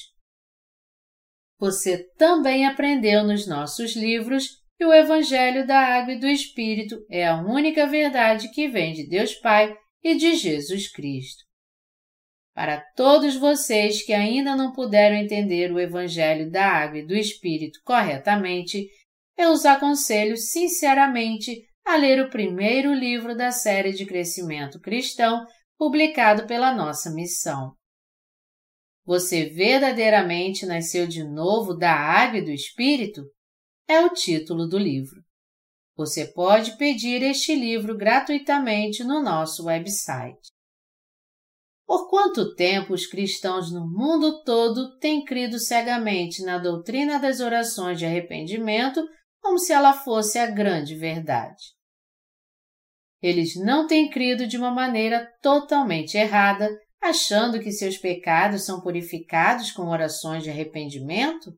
Você 1.58 2.04
também 2.16 2.66
aprendeu 2.66 3.24
nos 3.24 3.46
nossos 3.46 3.94
livros 3.96 4.48
que 4.76 4.84
o 4.84 4.92
Evangelho 4.92 5.66
da 5.66 5.78
Água 5.78 6.14
e 6.14 6.20
do 6.20 6.26
Espírito 6.26 6.96
é 7.08 7.26
a 7.26 7.40
única 7.40 7.86
verdade 7.86 8.50
que 8.50 8.68
vem 8.68 8.92
de 8.92 9.08
Deus 9.08 9.34
Pai 9.34 9.74
e 10.02 10.14
de 10.14 10.34
Jesus 10.34 10.90
Cristo. 10.90 11.43
Para 12.54 12.80
todos 12.94 13.34
vocês 13.34 14.04
que 14.04 14.12
ainda 14.12 14.54
não 14.54 14.72
puderam 14.72 15.16
entender 15.16 15.72
o 15.72 15.80
Evangelho 15.80 16.48
da 16.50 16.64
Água 16.64 17.00
e 17.00 17.06
do 17.06 17.14
Espírito 17.14 17.80
corretamente, 17.84 18.88
eu 19.36 19.50
os 19.50 19.66
aconselho 19.66 20.36
sinceramente 20.36 21.60
a 21.84 21.96
ler 21.96 22.24
o 22.24 22.30
primeiro 22.30 22.94
livro 22.94 23.36
da 23.36 23.50
série 23.50 23.92
de 23.92 24.06
crescimento 24.06 24.80
cristão 24.80 25.44
publicado 25.76 26.46
pela 26.46 26.72
nossa 26.72 27.10
missão. 27.10 27.74
Você 29.04 29.46
verdadeiramente 29.46 30.64
nasceu 30.64 31.06
de 31.06 31.24
novo 31.24 31.74
da 31.74 31.92
água 31.92 32.38
e 32.38 32.44
do 32.44 32.52
Espírito? 32.52 33.22
É 33.86 34.00
o 34.00 34.10
título 34.10 34.66
do 34.66 34.78
livro. 34.78 35.20
Você 35.96 36.26
pode 36.32 36.78
pedir 36.78 37.22
este 37.22 37.54
livro 37.54 37.96
gratuitamente 37.96 39.04
no 39.04 39.20
nosso 39.22 39.66
website. 39.66 40.53
Por 41.86 42.08
quanto 42.08 42.54
tempo 42.54 42.94
os 42.94 43.06
cristãos 43.06 43.70
no 43.70 43.86
mundo 43.86 44.42
todo 44.42 44.96
têm 44.98 45.24
crido 45.24 45.58
cegamente 45.58 46.42
na 46.42 46.58
doutrina 46.58 47.18
das 47.18 47.40
orações 47.40 47.98
de 47.98 48.06
arrependimento 48.06 49.02
como 49.40 49.58
se 49.58 49.72
ela 49.72 49.92
fosse 49.92 50.38
a 50.38 50.46
grande 50.46 50.96
verdade? 50.96 51.74
Eles 53.20 53.54
não 53.56 53.86
têm 53.86 54.08
crido 54.08 54.46
de 54.46 54.56
uma 54.56 54.70
maneira 54.70 55.30
totalmente 55.42 56.16
errada, 56.16 56.70
achando 57.02 57.60
que 57.60 57.70
seus 57.70 57.98
pecados 57.98 58.64
são 58.64 58.80
purificados 58.80 59.70
com 59.70 59.88
orações 59.88 60.42
de 60.42 60.50
arrependimento? 60.50 61.52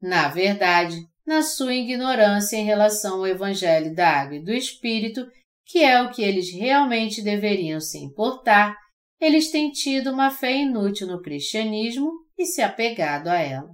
Na 0.00 0.28
verdade, 0.28 0.96
na 1.26 1.42
sua 1.42 1.74
ignorância 1.74 2.56
em 2.56 2.64
relação 2.64 3.18
ao 3.18 3.26
Evangelho 3.26 3.94
da 3.94 4.08
Água 4.08 4.36
e 4.36 4.44
do 4.44 4.52
Espírito, 4.52 5.24
que 5.64 5.78
é 5.82 6.02
o 6.02 6.10
que 6.10 6.22
eles 6.22 6.52
realmente 6.52 7.22
deveriam 7.22 7.80
se 7.80 7.98
importar, 7.98 8.76
eles 9.22 9.50
têm 9.50 9.70
tido 9.70 10.10
uma 10.10 10.30
fé 10.30 10.54
inútil 10.54 11.06
no 11.06 11.22
cristianismo 11.22 12.10
e 12.36 12.44
se 12.44 12.60
apegado 12.60 13.28
a 13.28 13.38
ela. 13.38 13.70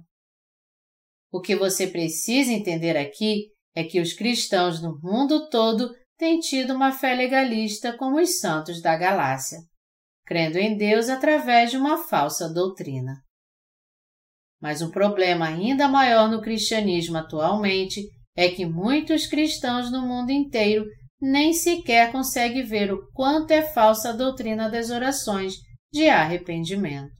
O 1.31 1.41
que 1.41 1.55
você 1.55 1.87
precisa 1.87 2.53
entender 2.53 2.95
aqui 2.95 3.47
é 3.75 3.83
que 3.83 3.99
os 3.99 4.13
cristãos 4.13 4.81
no 4.81 4.97
mundo 5.01 5.49
todo 5.49 5.93
têm 6.17 6.39
tido 6.39 6.73
uma 6.73 6.91
fé 6.91 7.13
legalista 7.13 7.97
como 7.97 8.19
os 8.19 8.39
santos 8.39 8.81
da 8.81 8.95
Galácia 8.95 9.59
crendo 10.29 10.59
em 10.59 10.77
Deus 10.77 11.09
através 11.09 11.71
de 11.71 11.77
uma 11.77 11.97
falsa 11.97 12.47
doutrina. 12.47 13.15
Mas 14.61 14.79
um 14.79 14.91
problema 14.91 15.47
ainda 15.47 15.87
maior 15.87 16.29
no 16.29 16.39
cristianismo 16.39 17.17
atualmente 17.17 18.07
é 18.35 18.47
que 18.47 18.63
muitos 18.63 19.25
cristãos 19.25 19.91
no 19.91 20.05
mundo 20.05 20.29
inteiro 20.29 20.85
nem 21.21 21.53
sequer 21.53 22.11
conseguem 22.11 22.63
ver 22.63 22.93
o 22.93 23.11
quanto 23.13 23.51
é 23.51 23.61
falsa 23.61 24.09
a 24.09 24.13
doutrina 24.13 24.69
das 24.69 24.89
orações 24.89 25.55
de 25.91 26.07
arrependimento. 26.07 27.11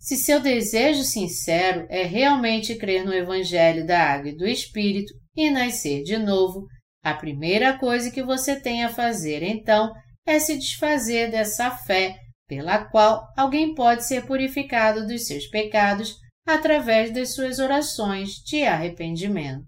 Se 0.00 0.16
seu 0.16 0.40
desejo 0.40 1.02
sincero 1.02 1.86
é 1.90 2.04
realmente 2.04 2.76
crer 2.76 3.04
no 3.04 3.12
Evangelho 3.12 3.86
da 3.86 4.00
Água 4.00 4.30
e 4.30 4.36
do 4.36 4.46
Espírito 4.46 5.12
e 5.36 5.50
nascer 5.50 6.02
de 6.02 6.16
novo, 6.16 6.66
a 7.02 7.14
primeira 7.14 7.76
coisa 7.78 8.10
que 8.10 8.22
você 8.22 8.60
tem 8.60 8.84
a 8.84 8.88
fazer 8.88 9.42
então 9.42 9.92
é 10.26 10.38
se 10.38 10.56
desfazer 10.56 11.30
dessa 11.30 11.70
fé 11.70 12.16
pela 12.46 12.84
qual 12.86 13.26
alguém 13.36 13.74
pode 13.74 14.06
ser 14.06 14.26
purificado 14.26 15.06
dos 15.06 15.26
seus 15.26 15.46
pecados 15.46 16.16
através 16.46 17.12
das 17.12 17.34
suas 17.34 17.58
orações 17.58 18.36
de 18.46 18.62
arrependimento. 18.62 19.67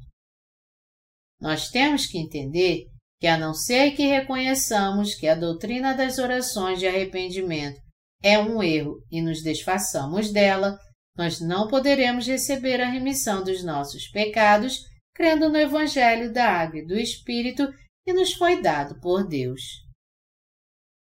Nós 1.41 1.68
temos 1.70 2.07
que 2.07 2.18
entender 2.18 2.86
que, 3.18 3.26
a 3.26 3.38
não 3.38 3.55
ser 3.55 3.93
que 3.93 4.07
reconheçamos 4.07 5.14
que 5.14 5.26
a 5.26 5.34
doutrina 5.34 5.95
das 5.95 6.18
orações 6.18 6.78
de 6.78 6.86
arrependimento 6.86 7.80
é 8.22 8.38
um 8.38 8.62
erro 8.62 9.03
e 9.11 9.22
nos 9.22 9.43
desfaçamos 9.43 10.30
dela, 10.30 10.78
nós 11.16 11.41
não 11.41 11.68
poderemos 11.68 12.26
receber 12.26 12.80
a 12.80 12.88
remissão 12.88 13.43
dos 13.43 13.64
nossos 13.64 14.09
pecados 14.09 14.80
crendo 15.14 15.49
no 15.49 15.59
Evangelho 15.59 16.32
da 16.32 16.47
Água 16.47 16.80
e 16.80 16.86
do 16.86 16.99
Espírito 16.99 17.68
que 18.05 18.12
nos 18.12 18.32
foi 18.32 18.62
dado 18.62 18.99
por 19.01 19.26
Deus. 19.26 19.61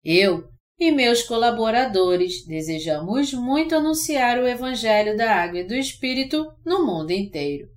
Eu 0.05 0.49
e 0.79 0.93
meus 0.93 1.23
colaboradores 1.23 2.47
desejamos 2.47 3.33
muito 3.33 3.75
anunciar 3.75 4.39
o 4.39 4.47
Evangelho 4.47 5.17
da 5.17 5.35
Água 5.35 5.61
e 5.61 5.67
do 5.67 5.75
Espírito 5.75 6.47
no 6.65 6.85
mundo 6.85 7.11
inteiro. 7.11 7.76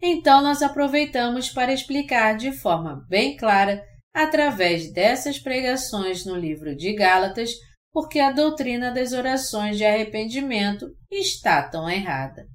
Então, 0.00 0.42
nós 0.42 0.62
aproveitamos 0.62 1.50
para 1.50 1.72
explicar 1.72 2.36
de 2.36 2.52
forma 2.52 3.04
bem 3.08 3.36
clara, 3.36 3.82
através 4.14 4.92
dessas 4.92 5.38
pregações 5.38 6.24
no 6.24 6.36
livro 6.36 6.74
de 6.74 6.94
Gálatas, 6.94 7.50
porque 7.92 8.18
a 8.18 8.32
doutrina 8.32 8.90
das 8.90 9.12
orações 9.12 9.76
de 9.76 9.84
arrependimento 9.84 10.86
está 11.10 11.62
tão 11.62 11.88
errada. 11.88 12.46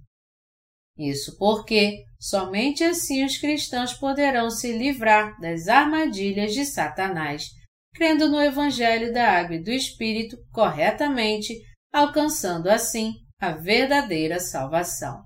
Isso 0.98 1.38
porque 1.38 2.04
somente 2.20 2.84
assim 2.84 3.26
os 3.26 3.38
cristãos 3.38 3.94
poderão 3.94 4.50
se 4.50 4.72
livrar 4.78 5.40
das 5.40 5.68
armadilhas 5.68 6.54
de 6.54 6.66
Satanás 6.66 7.46
crendo 7.94 8.30
no 8.30 8.42
Evangelho 8.42 9.14
da 9.14 9.40
Água 9.40 9.56
e 9.56 9.64
do 9.64 9.72
Espírito 9.72 10.38
corretamente, 10.52 11.54
alcançando 11.94 12.70
assim 12.70 13.14
a 13.40 13.52
verdadeira 13.52 14.40
salvação. 14.40 15.24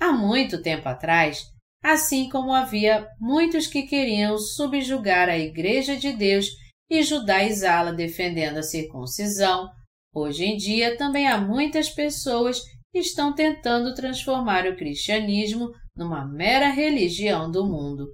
Há 0.00 0.12
muito 0.12 0.62
tempo 0.62 0.88
atrás, 0.88 1.42
assim 1.82 2.28
como 2.28 2.52
havia 2.52 3.08
muitos 3.20 3.66
que 3.66 3.82
queriam 3.82 4.38
subjugar 4.38 5.28
a 5.28 5.38
Igreja 5.38 5.96
de 5.96 6.12
Deus 6.12 6.46
e 6.90 7.02
judaizá-la 7.02 7.92
defendendo 7.92 8.58
a 8.58 8.62
circuncisão, 8.62 9.68
hoje 10.14 10.44
em 10.44 10.56
dia 10.56 10.96
também 10.96 11.26
há 11.26 11.38
muitas 11.38 11.88
pessoas 11.90 12.60
que 12.92 12.98
estão 12.98 13.34
tentando 13.34 13.94
transformar 13.94 14.66
o 14.66 14.76
cristianismo 14.76 15.70
numa 15.94 16.26
mera 16.26 16.68
religião 16.68 17.50
do 17.50 17.66
mundo. 17.66 18.06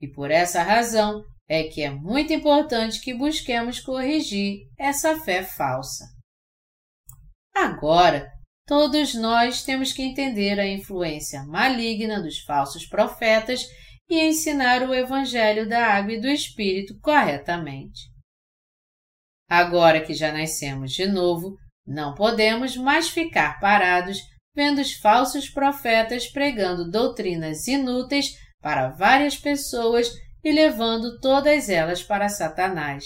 E 0.00 0.08
por 0.08 0.30
essa 0.30 0.62
razão, 0.62 1.22
é 1.48 1.64
que 1.64 1.82
é 1.82 1.90
muito 1.90 2.32
importante 2.32 3.00
que 3.00 3.14
busquemos 3.14 3.80
corrigir 3.80 4.68
essa 4.78 5.18
fé 5.20 5.42
falsa. 5.42 6.04
Agora, 7.54 8.30
todos 8.68 9.14
nós 9.14 9.62
temos 9.62 9.94
que 9.94 10.02
entender 10.02 10.60
a 10.60 10.68
influência 10.68 11.42
maligna 11.44 12.20
dos 12.20 12.40
falsos 12.40 12.86
profetas 12.86 13.66
e 14.10 14.20
ensinar 14.20 14.82
o 14.82 14.94
Evangelho 14.94 15.66
da 15.66 15.86
Água 15.86 16.12
e 16.12 16.20
do 16.20 16.28
Espírito 16.28 17.00
corretamente. 17.00 18.02
Agora 19.48 20.04
que 20.04 20.12
já 20.12 20.30
nascemos 20.30 20.92
de 20.92 21.06
novo, 21.06 21.56
não 21.86 22.14
podemos 22.14 22.76
mais 22.76 23.08
ficar 23.08 23.58
parados 23.58 24.18
vendo 24.54 24.82
os 24.82 24.92
falsos 24.92 25.48
profetas 25.48 26.28
pregando 26.28 26.90
doutrinas 26.90 27.66
inúteis 27.66 28.34
para 28.60 28.90
várias 28.90 29.34
pessoas 29.34 30.10
e 30.44 30.52
levando 30.52 31.18
todas 31.20 31.70
elas 31.70 32.02
para 32.02 32.28
Satanás. 32.28 33.04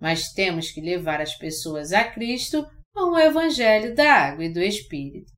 Mas 0.00 0.32
temos 0.32 0.70
que 0.70 0.80
levar 0.80 1.20
as 1.20 1.34
pessoas 1.34 1.92
a 1.92 2.04
Cristo 2.04 2.64
com 2.92 3.12
o 3.12 3.18
Evangelho 3.18 3.94
da 3.94 4.12
Água 4.12 4.44
e 4.44 4.52
do 4.52 4.60
Espírito. 4.60 5.32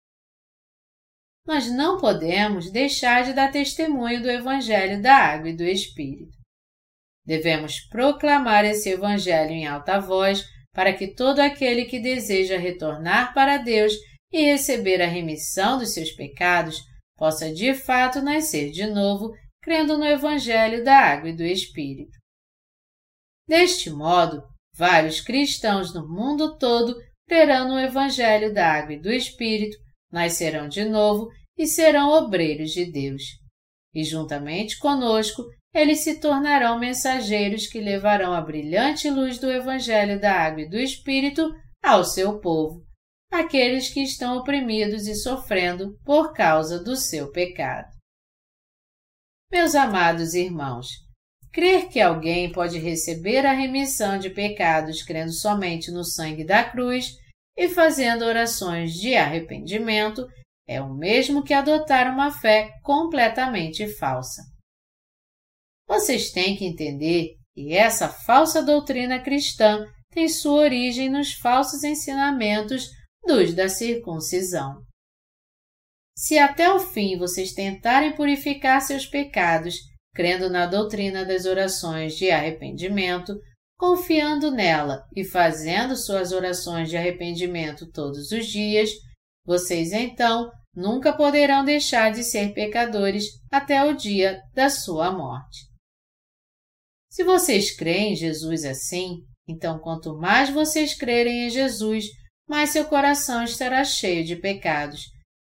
Nós 1.47 1.71
não 1.71 2.01
podemos 2.01 2.71
deixar 2.71 3.25
de 3.25 3.33
dar 3.33 3.53
testemunho 3.53 4.23
do 4.23 4.31
Evangelho 4.31 5.01
da 5.01 5.15
Água 5.15 5.51
e 5.51 5.57
do 5.57 5.63
Espírito. 5.63 6.33
Devemos 7.25 7.81
proclamar 7.89 8.65
esse 8.65 8.91
Evangelho 8.91 9.51
em 9.51 9.67
alta 9.67 10.01
voz 10.01 10.45
para 10.73 10.93
que 10.93 11.15
todo 11.15 11.41
aquele 11.41 11.85
que 11.85 12.01
deseja 12.01 12.59
retornar 12.59 13.33
para 13.33 13.59
Deus 13.59 13.93
e 14.33 14.45
receber 14.45 15.01
a 15.01 15.07
remissão 15.07 15.79
dos 15.79 15.95
seus 15.95 16.11
pecados 16.11 16.83
possa 17.17 17.53
de 17.53 17.75
fato 17.75 18.21
nascer 18.21 18.71
de 18.71 18.87
novo 18.87 19.33
crendo 19.63 19.97
no 19.97 20.05
Evangelho 20.05 20.85
da 20.85 20.99
Água 20.99 21.31
e 21.31 21.37
do 21.37 21.45
Espírito. 21.45 22.19
Deste 23.47 23.91
modo, 23.91 24.43
vários 24.75 25.21
cristãos 25.21 25.95
no 25.95 26.09
mundo 26.09 26.59
todo 26.59 26.95
crerão 27.29 27.69
no 27.69 27.79
Evangelho 27.79 28.53
da 28.53 28.73
Água 28.73 28.95
e 28.95 29.01
do 29.01 29.13
Espírito, 29.13 29.77
nascerão 30.11 30.69
de 30.69 30.85
novo 30.85 31.29
e 31.57 31.67
serão 31.67 32.11
obreiros 32.11 32.71
de 32.71 32.91
Deus. 32.91 33.23
E 33.95 34.05
juntamente 34.05 34.79
conosco, 34.79 35.45
eles 35.73 36.01
se 36.01 36.21
tornarão 36.21 36.79
mensageiros 36.79 37.67
que 37.67 37.81
levarão 37.81 38.33
a 38.33 38.41
brilhante 38.41 39.11
luz 39.11 39.39
do 39.39 39.51
Evangelho 39.51 40.21
da 40.21 40.33
Água 40.33 40.63
e 40.63 40.69
do 40.69 40.79
Espírito 40.79 41.53
ao 41.83 42.05
seu 42.05 42.39
povo, 42.41 42.85
aqueles 43.31 43.93
que 43.93 44.01
estão 44.01 44.39
oprimidos 44.39 45.07
e 45.07 45.15
sofrendo 45.15 45.99
por 46.05 46.33
causa 46.33 46.83
do 46.83 46.97
seu 46.97 47.31
pecado. 47.31 47.89
Meus 49.51 49.75
amados 49.75 50.35
irmãos, 50.35 51.04
crer 51.55 51.89
que 51.89 52.01
alguém 52.01 52.51
pode 52.51 52.79
receber 52.79 53.47
a 53.47 53.53
remissão 53.53 54.19
de 54.19 54.29
pecados 54.29 55.05
crendo 55.05 55.33
somente 55.33 55.93
no 55.93 56.05
sangue 56.05 56.45
da 56.45 56.69
cruz 56.69 57.17
e 57.57 57.69
fazendo 57.69 58.25
orações 58.25 58.93
de 58.93 59.15
arrependimento 59.15 60.27
é 60.67 60.83
o 60.83 60.93
mesmo 60.93 61.45
que 61.45 61.55
adotar 61.55 62.13
uma 62.13 62.33
fé 62.33 62.73
completamente 62.83 63.87
falsa. 63.87 64.43
Vocês 65.87 66.33
têm 66.33 66.57
que 66.57 66.65
entender 66.65 67.37
que 67.55 67.73
essa 67.73 68.09
falsa 68.09 68.61
doutrina 68.61 69.21
cristã 69.21 69.87
tem 70.11 70.29
sua 70.29 70.63
origem 70.63 71.09
nos 71.09 71.35
falsos 71.35 71.85
ensinamentos 71.85 72.89
dos 73.25 73.55
da 73.55 73.69
circuncisão. 73.69 74.83
Se 76.17 76.37
até 76.37 76.73
o 76.73 76.81
fim 76.81 77.17
vocês 77.17 77.53
tentarem 77.53 78.17
purificar 78.17 78.81
seus 78.81 79.07
pecados, 79.07 79.77
crendo 80.15 80.49
na 80.49 80.67
doutrina 80.67 81.25
das 81.25 81.45
orações 81.45 82.15
de 82.15 82.31
arrependimento, 82.31 83.39
confiando 83.77 84.51
nela 84.51 85.05
e 85.15 85.25
fazendo 85.25 85.97
suas 85.97 86.33
orações 86.33 86.89
de 86.89 86.97
arrependimento 86.97 87.91
todos 87.91 88.31
os 88.31 88.47
dias, 88.47 88.91
vocês 89.45 89.93
então 89.93 90.51
nunca 90.75 91.13
poderão 91.13 91.65
deixar 91.65 92.13
de 92.13 92.23
ser 92.23 92.55
pecadores 92.55 93.25
até 93.51 93.85
o 93.85 93.95
dia 93.95 94.41
da 94.55 94.71
sua 94.71 95.11
morte. 95.11 95.69
Se 97.11 97.23
vocês 97.23 97.77
creem 97.77 98.13
em 98.13 98.17
Jesus 98.17 98.65
assim, 98.65 99.19
então 99.49 99.79
quanto 99.79 100.17
mais 100.17 100.51
vocês 100.51 100.95
crerem 100.95 101.47
em 101.47 101.51
Jesus, 101.51 102.07
mais 102.49 102.71
seu 102.71 102.85
coração 102.87 103.45
estará 103.45 103.85
cheio 103.85 104.25
de 104.25 104.37
pecados, 104.37 105.03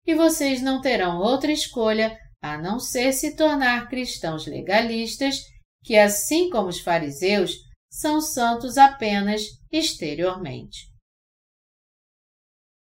e 0.07 0.15
vocês 0.15 0.63
não 0.63 0.81
terão 0.81 1.19
outra 1.19 1.53
escolha 1.53 2.17
a 2.41 2.57
não 2.57 2.79
ser 2.79 3.13
se 3.13 3.37
tornar 3.37 3.89
cristãos 3.89 4.47
legalistas, 4.47 5.43
que 5.83 5.97
assim 5.97 6.51
como 6.51 6.69
os 6.69 6.81
fariseus, 6.81 7.53
são 7.91 8.21
santos 8.21 8.77
apenas 8.77 9.43
exteriormente. 9.73 10.89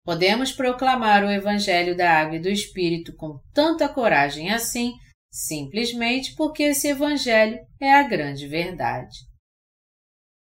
Podemos 0.05 0.53
proclamar 0.53 1.25
o 1.25 1.31
Evangelho 1.31 1.97
da 1.97 2.21
Água 2.21 2.37
e 2.37 2.41
do 2.41 2.49
Espírito 2.49 3.15
com 3.17 3.41
tanta 3.53 3.89
coragem 3.89 4.53
assim, 4.53 4.93
simplesmente 5.31 6.35
porque 6.37 6.65
esse 6.65 6.89
Evangelho 6.89 7.59
é 7.81 7.93
a 7.93 8.03
grande 8.03 8.47
verdade. 8.47 9.17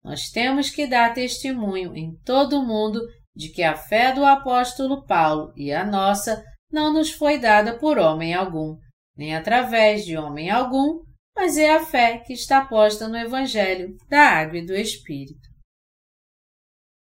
Nós 0.02 0.30
temos 0.30 0.68
que 0.68 0.86
dar 0.86 1.14
testemunho 1.14 1.96
em 1.96 2.16
todo 2.24 2.58
o 2.58 2.66
mundo 2.66 3.00
de 3.34 3.50
que 3.50 3.62
a 3.62 3.76
fé 3.76 4.12
do 4.12 4.24
apóstolo 4.24 5.06
Paulo 5.06 5.52
e 5.56 5.72
a 5.72 5.84
nossa 5.84 6.42
não 6.70 6.92
nos 6.92 7.10
foi 7.12 7.38
dada 7.38 7.78
por 7.78 7.98
homem 7.98 8.34
algum, 8.34 8.76
nem 9.22 9.36
através 9.36 10.04
de 10.04 10.16
homem 10.16 10.50
algum, 10.50 11.04
mas 11.36 11.56
é 11.56 11.72
a 11.72 11.86
fé 11.86 12.18
que 12.18 12.32
está 12.32 12.64
posta 12.64 13.06
no 13.06 13.16
Evangelho 13.16 13.96
da 14.08 14.20
Água 14.20 14.58
e 14.58 14.66
do 14.66 14.74
Espírito. 14.74 15.48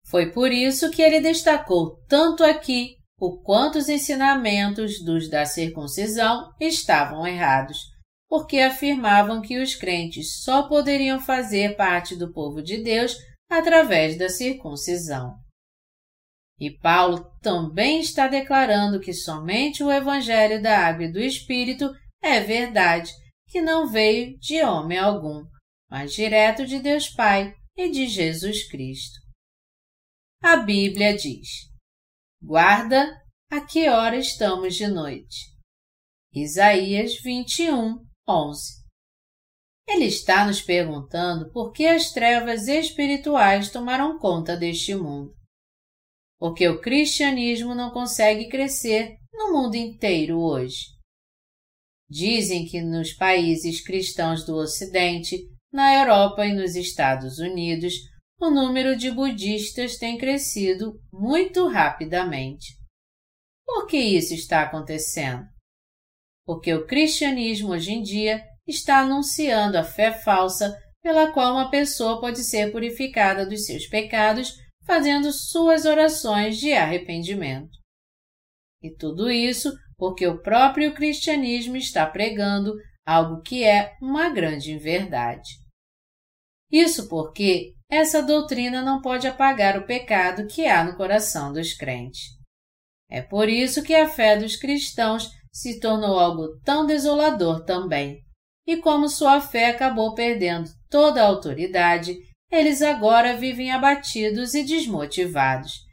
Foi 0.07 0.33
por 0.33 0.51
isso 0.51 0.91
que 0.91 1.03
ele 1.03 1.21
destacou 1.21 2.03
tanto 2.09 2.43
aqui 2.43 2.97
o 3.21 3.43
quanto 3.43 3.77
os 3.77 3.91
ensinamentos 3.91 5.05
dos 5.05 5.29
da 5.29 5.45
circuncisão 5.45 6.51
estavam 6.59 7.27
errados, 7.27 7.81
porque 8.27 8.61
afirmavam 8.61 9.43
que 9.43 9.59
os 9.59 9.75
crentes 9.75 10.43
só 10.43 10.67
poderiam 10.67 11.21
fazer 11.21 11.77
parte 11.77 12.17
do 12.17 12.33
povo 12.33 12.63
de 12.63 12.83
Deus 12.83 13.15
através 13.51 14.17
da 14.17 14.31
circuncisão. 14.31 15.35
E 16.59 16.71
Paulo 16.71 17.31
também 17.43 18.01
está 18.01 18.27
declarando 18.27 19.01
que 19.01 19.13
somente 19.13 19.85
o 19.85 19.93
Evangelho 19.93 20.63
da 20.63 20.79
Água 20.79 21.05
e 21.05 21.13
do 21.13 21.21
Espírito 21.21 21.95
é 22.27 22.41
verdade, 22.41 23.13
que 23.49 23.61
não 23.61 23.87
veio 23.87 24.39
de 24.39 24.63
homem 24.63 24.99
algum, 24.99 25.45
mas 25.89 26.13
direto 26.13 26.67
de 26.67 26.81
Deus 26.81 27.09
Pai 27.09 27.55
e 27.77 27.91
de 27.91 28.09
Jesus 28.09 28.69
Cristo. 28.69 29.19
A 30.43 30.57
Bíblia 30.57 31.17
diz: 31.17 31.49
Guarda 32.43 33.09
a 33.51 33.61
que 33.61 33.89
hora 33.89 34.17
estamos 34.17 34.75
de 34.75 34.87
noite. 34.89 35.55
Isaías 36.33 37.21
21, 37.23 38.05
11. 38.29 38.85
Ele 39.89 40.07
está 40.07 40.45
nos 40.45 40.61
perguntando 40.61 41.51
por 41.53 41.73
que 41.73 41.87
as 41.87 42.13
trevas 42.13 42.67
espirituais 42.67 43.71
tomaram 43.71 44.19
conta 44.19 44.57
deste 44.57 44.95
mundo. 44.95 45.33
Porque 46.39 46.69
o 46.69 46.81
cristianismo 46.81 47.75
não 47.75 47.91
consegue 47.91 48.49
crescer 48.49 49.17
no 49.33 49.53
mundo 49.53 49.77
inteiro 49.77 50.39
hoje. 50.41 50.96
Dizem 52.09 52.67
que 52.67 52.81
nos 52.81 53.13
países 53.13 53.81
cristãos 53.81 54.45
do 54.45 54.57
Ocidente, 54.57 55.39
na 55.73 55.95
Europa 55.95 56.47
e 56.47 56.55
nos 56.55 56.77
Estados 56.77 57.39
Unidos, 57.39 57.95
o 58.41 58.51
número 58.51 58.97
de 58.97 59.11
budistas 59.11 59.97
tem 59.97 60.17
crescido 60.17 61.01
muito 61.13 61.67
rapidamente. 61.67 62.77
Por 63.65 63.87
que 63.87 63.99
isso 63.99 64.35
está 64.35 64.63
acontecendo? 64.63 65.45
Porque 66.45 66.73
o 66.73 66.87
cristianismo 66.87 67.71
hoje 67.71 67.93
em 67.93 68.03
dia 68.03 68.45
está 68.67 69.01
anunciando 69.01 69.77
a 69.77 69.83
fé 69.83 70.13
falsa 70.13 70.77
pela 71.03 71.33
qual 71.33 71.55
uma 71.55 71.71
pessoa 71.71 72.21
pode 72.21 72.45
ser 72.45 72.71
purificada 72.71 73.45
dos 73.45 73.67
seus 73.67 73.87
pecados 73.87 74.55
fazendo 74.85 75.33
suas 75.33 75.85
orações 75.85 76.59
de 76.59 76.73
arrependimento. 76.73 77.77
E 78.83 78.95
tudo 78.95 79.31
isso 79.31 79.73
porque 79.99 80.27
o 80.27 80.43
próprio 80.43 80.95
cristianismo 80.95 81.77
está 81.77 82.07
pregando 82.07 82.75
algo 83.07 83.41
que 83.43 83.65
é 83.65 83.97
uma 84.01 84.29
grande 84.29 84.73
inverdade. 84.73 85.51
Isso 86.71 87.09
porque 87.09 87.75
essa 87.89 88.23
doutrina 88.23 88.83
não 88.83 89.01
pode 89.01 89.27
apagar 89.27 89.79
o 89.79 89.87
pecado 89.87 90.47
que 90.47 90.67
há 90.67 90.83
no 90.83 90.97
coração 90.97 91.53
dos 91.53 91.73
crentes. 91.73 92.37
É 93.09 93.23
por 93.23 93.49
isso 93.49 93.83
que 93.83 93.95
a 93.95 94.09
fé 94.09 94.37
dos 94.37 94.57
cristãos 94.57 95.31
se 95.53 95.79
tornou 95.79 96.19
algo 96.19 96.59
tão 96.65 96.85
desolador 96.85 97.65
também. 97.65 98.21
E 98.67 98.77
como 98.79 99.09
sua 99.09 99.41
fé 99.41 99.71
acabou 99.71 100.15
perdendo 100.15 100.69
toda 100.91 101.23
a 101.23 101.27
autoridade, 101.27 102.19
eles 102.51 102.83
agora 102.83 103.37
vivem 103.37 103.71
abatidos 103.71 104.55
e 104.55 104.65
desmotivados, 104.65 105.86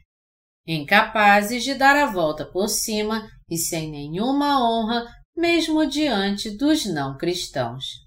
incapazes 0.66 1.64
de 1.64 1.74
dar 1.74 1.95
a 1.95 2.05
volta 2.05 2.45
por 2.45 2.68
cima 2.68 3.30
e 3.49 3.57
sem 3.57 3.89
nenhuma 3.89 4.64
honra, 4.64 5.05
mesmo 5.36 5.86
diante 5.86 6.49
dos 6.51 6.86
não 6.86 7.18
cristãos 7.18 8.03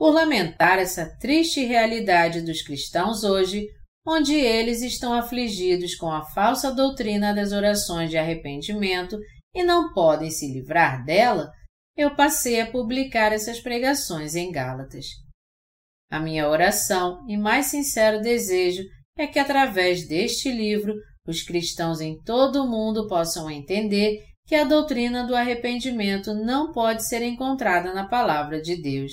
por 0.00 0.14
lamentar 0.14 0.78
essa 0.78 1.14
triste 1.18 1.62
realidade 1.62 2.40
dos 2.40 2.62
cristãos 2.62 3.22
hoje, 3.22 3.68
onde 4.02 4.34
eles 4.34 4.80
estão 4.80 5.12
afligidos 5.12 5.94
com 5.94 6.10
a 6.10 6.24
falsa 6.24 6.74
doutrina 6.74 7.34
das 7.34 7.52
orações 7.52 8.08
de 8.08 8.16
arrependimento 8.16 9.18
e 9.54 9.62
não 9.62 9.92
podem 9.92 10.30
se 10.30 10.50
livrar 10.50 11.04
dela, 11.04 11.52
eu 11.94 12.16
passei 12.16 12.62
a 12.62 12.70
publicar 12.70 13.30
essas 13.30 13.60
pregações 13.60 14.34
em 14.34 14.50
Gálatas. 14.50 15.04
A 16.10 16.18
minha 16.18 16.48
oração 16.48 17.22
e 17.28 17.36
mais 17.36 17.66
sincero 17.66 18.22
desejo 18.22 18.82
é 19.16 19.26
que 19.26 19.38
através 19.38 20.06
deste 20.06 20.50
livro 20.50 20.94
os 21.26 21.42
cristãos 21.42 22.00
em 22.00 22.20
todo 22.22 22.62
o 22.62 22.68
mundo 22.68 23.06
possam 23.06 23.50
entender 23.50 24.24
que 24.46 24.54
a 24.54 24.64
doutrina 24.64 25.26
do 25.26 25.36
arrependimento 25.36 26.34
não 26.34 26.72
pode 26.72 27.06
ser 27.06 27.22
encontrada 27.22 27.94
na 27.94 28.08
palavra 28.08 28.60
de 28.60 28.80
Deus. 28.80 29.12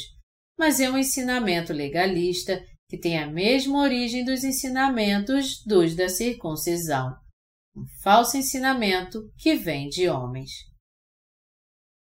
Mas 0.58 0.80
é 0.80 0.89
um 0.89 0.98
ensinamento 0.98 1.72
legalista 1.72 2.60
que 2.89 2.98
tem 2.98 3.20
a 3.20 3.28
mesma 3.28 3.82
origem 3.82 4.24
dos 4.24 4.43
ensinamentos 4.43 5.62
dos 5.66 5.95
da 5.95 6.10
circuncisão, 6.10 7.14
um 7.76 7.86
falso 8.02 8.38
ensinamento 8.38 9.32
que 9.38 9.56
vem 9.56 9.89
de 9.89 10.10
homens. 10.10 10.50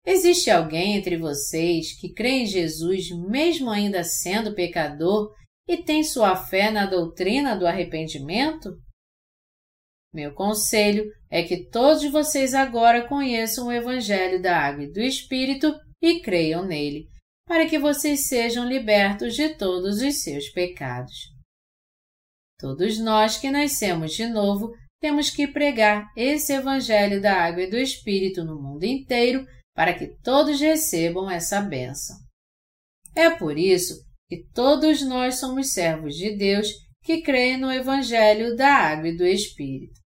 Existe 0.05 0.49
alguém 0.49 0.95
entre 0.95 1.17
vocês 1.17 1.99
que 1.99 2.11
crê 2.13 2.29
em 2.29 2.45
Jesus 2.45 3.11
mesmo 3.29 3.69
ainda 3.69 4.03
sendo 4.03 4.55
pecador 4.55 5.31
e 5.69 5.77
tem 5.77 6.03
sua 6.03 6.35
fé 6.35 6.71
na 6.71 6.87
doutrina 6.87 7.55
do 7.55 7.67
arrependimento? 7.67 8.71
Meu 10.11 10.33
conselho 10.33 11.05
é 11.29 11.43
que 11.43 11.69
todos 11.69 12.03
vocês 12.11 12.55
agora 12.55 13.07
conheçam 13.07 13.67
o 13.67 13.71
Evangelho 13.71 14.41
da 14.41 14.57
Água 14.57 14.85
e 14.85 14.91
do 14.91 14.99
Espírito 14.99 15.71
e 16.01 16.21
creiam 16.21 16.65
nele, 16.65 17.07
para 17.45 17.69
que 17.69 17.77
vocês 17.77 18.27
sejam 18.27 18.67
libertos 18.67 19.35
de 19.35 19.49
todos 19.49 20.01
os 20.01 20.23
seus 20.23 20.49
pecados. 20.49 21.13
Todos 22.57 22.97
nós 22.97 23.37
que 23.37 23.51
nascemos 23.51 24.13
de 24.13 24.25
novo 24.25 24.73
temos 24.99 25.29
que 25.29 25.47
pregar 25.47 26.11
esse 26.17 26.51
Evangelho 26.51 27.21
da 27.21 27.43
Água 27.43 27.61
e 27.61 27.69
do 27.69 27.77
Espírito 27.77 28.43
no 28.43 28.59
mundo 28.59 28.85
inteiro 28.85 29.45
para 29.75 29.93
que 29.93 30.07
todos 30.23 30.59
recebam 30.59 31.29
essa 31.29 31.61
bênção. 31.61 32.15
É 33.15 33.29
por 33.29 33.55
isso 33.55 34.08
que 34.29 34.45
todos 34.53 35.01
nós 35.01 35.39
somos 35.39 35.73
servos 35.73 36.15
de 36.15 36.37
Deus 36.37 36.67
que 37.03 37.21
creem 37.21 37.57
no 37.57 37.71
Evangelho 37.71 38.55
da 38.55 38.71
Água 38.71 39.09
e 39.09 39.17
do 39.17 39.25
Espírito. 39.25 39.99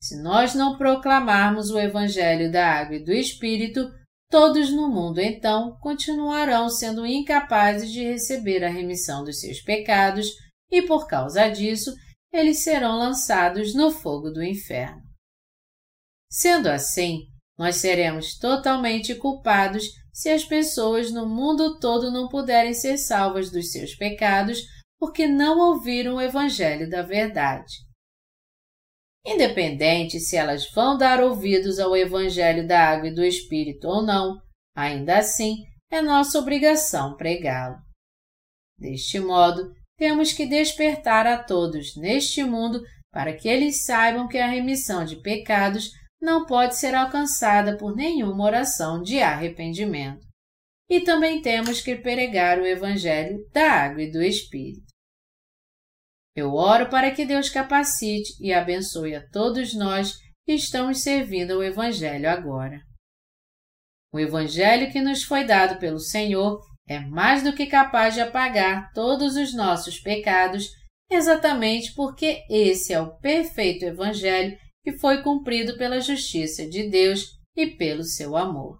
Se 0.00 0.22
nós 0.22 0.54
não 0.54 0.78
proclamarmos 0.78 1.70
o 1.70 1.78
Evangelho 1.78 2.50
da 2.50 2.66
Água 2.66 2.96
e 2.96 3.04
do 3.04 3.12
Espírito, 3.12 3.90
Todos 4.28 4.72
no 4.72 4.88
mundo, 4.88 5.20
então, 5.20 5.78
continuarão 5.80 6.68
sendo 6.68 7.06
incapazes 7.06 7.92
de 7.92 8.02
receber 8.02 8.64
a 8.64 8.68
remissão 8.68 9.22
dos 9.22 9.38
seus 9.38 9.60
pecados 9.60 10.26
e, 10.68 10.82
por 10.82 11.06
causa 11.06 11.48
disso, 11.48 11.94
eles 12.32 12.58
serão 12.58 12.98
lançados 12.98 13.72
no 13.72 13.90
fogo 13.90 14.30
do 14.30 14.42
inferno. 14.42 15.00
Sendo 16.28 16.68
assim, 16.68 17.20
nós 17.56 17.76
seremos 17.76 18.36
totalmente 18.36 19.14
culpados 19.14 19.84
se 20.16 20.30
as 20.30 20.46
pessoas 20.46 21.12
no 21.12 21.28
mundo 21.28 21.78
todo 21.78 22.10
não 22.10 22.26
puderem 22.26 22.72
ser 22.72 22.96
salvas 22.96 23.50
dos 23.50 23.70
seus 23.70 23.94
pecados 23.94 24.62
porque 24.98 25.26
não 25.26 25.58
ouviram 25.58 26.14
o 26.14 26.20
Evangelho 26.22 26.88
da 26.88 27.02
Verdade. 27.02 27.74
Independente 29.26 30.18
se 30.18 30.34
elas 30.34 30.72
vão 30.72 30.96
dar 30.96 31.22
ouvidos 31.22 31.78
ao 31.78 31.94
Evangelho 31.94 32.66
da 32.66 32.80
Água 32.80 33.08
e 33.08 33.14
do 33.14 33.22
Espírito 33.22 33.88
ou 33.88 34.02
não, 34.02 34.40
ainda 34.74 35.18
assim 35.18 35.56
é 35.90 36.00
nossa 36.00 36.38
obrigação 36.38 37.14
pregá-lo. 37.14 37.76
Deste 38.78 39.20
modo, 39.20 39.70
temos 39.98 40.32
que 40.32 40.46
despertar 40.46 41.26
a 41.26 41.44
todos 41.44 41.94
neste 41.94 42.42
mundo 42.42 42.82
para 43.12 43.36
que 43.36 43.48
eles 43.48 43.84
saibam 43.84 44.26
que 44.26 44.38
a 44.38 44.48
remissão 44.48 45.04
de 45.04 45.16
pecados 45.16 45.90
não 46.20 46.46
pode 46.46 46.76
ser 46.76 46.94
alcançada 46.94 47.76
por 47.76 47.94
nenhuma 47.94 48.44
oração 48.44 49.02
de 49.02 49.20
arrependimento. 49.20 50.26
E 50.88 51.00
também 51.00 51.42
temos 51.42 51.80
que 51.80 51.96
pregar 51.96 52.58
o 52.58 52.66
Evangelho 52.66 53.38
da 53.52 53.72
Água 53.72 54.02
e 54.02 54.10
do 54.10 54.22
Espírito. 54.22 54.86
Eu 56.34 56.52
oro 56.52 56.88
para 56.88 57.10
que 57.10 57.24
Deus 57.24 57.48
capacite 57.48 58.32
e 58.40 58.52
abençoe 58.52 59.14
a 59.14 59.26
todos 59.30 59.74
nós 59.74 60.12
que 60.44 60.52
estamos 60.52 61.02
servindo 61.02 61.52
ao 61.52 61.64
Evangelho 61.64 62.28
agora. 62.28 62.80
O 64.12 64.20
Evangelho 64.20 64.92
que 64.92 65.00
nos 65.00 65.24
foi 65.24 65.44
dado 65.44 65.78
pelo 65.78 65.98
Senhor 65.98 66.60
é 66.88 67.00
mais 67.00 67.42
do 67.42 67.52
que 67.52 67.66
capaz 67.66 68.14
de 68.14 68.20
apagar 68.20 68.92
todos 68.92 69.34
os 69.34 69.52
nossos 69.54 69.98
pecados, 69.98 70.68
exatamente 71.10 71.92
porque 71.94 72.44
esse 72.48 72.92
é 72.92 73.00
o 73.00 73.16
perfeito 73.18 73.84
Evangelho 73.84 74.56
que 74.86 74.92
foi 74.98 75.20
cumprido 75.20 75.76
pela 75.76 76.00
justiça 76.00 76.64
de 76.64 76.88
Deus 76.88 77.40
e 77.56 77.66
pelo 77.66 78.04
seu 78.04 78.36
amor. 78.36 78.78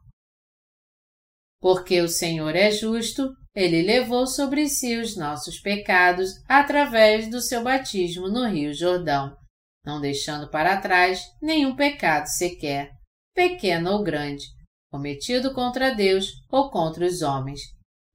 Porque 1.60 2.00
o 2.00 2.08
Senhor 2.08 2.54
é 2.54 2.70
justo, 2.70 3.34
ele 3.52 3.82
levou 3.82 4.24
sobre 4.24 4.68
si 4.68 4.96
os 4.96 5.16
nossos 5.16 5.58
pecados 5.58 6.30
através 6.48 7.28
do 7.28 7.40
seu 7.40 7.64
batismo 7.64 8.28
no 8.28 8.46
Rio 8.46 8.72
Jordão, 8.72 9.36
não 9.84 10.00
deixando 10.00 10.48
para 10.48 10.80
trás 10.80 11.24
nenhum 11.42 11.74
pecado 11.74 12.28
sequer, 12.28 12.92
pequeno 13.34 13.90
ou 13.90 14.04
grande, 14.04 14.44
cometido 14.92 15.52
contra 15.52 15.92
Deus 15.92 16.34
ou 16.48 16.70
contra 16.70 17.04
os 17.04 17.20
homens, 17.20 17.62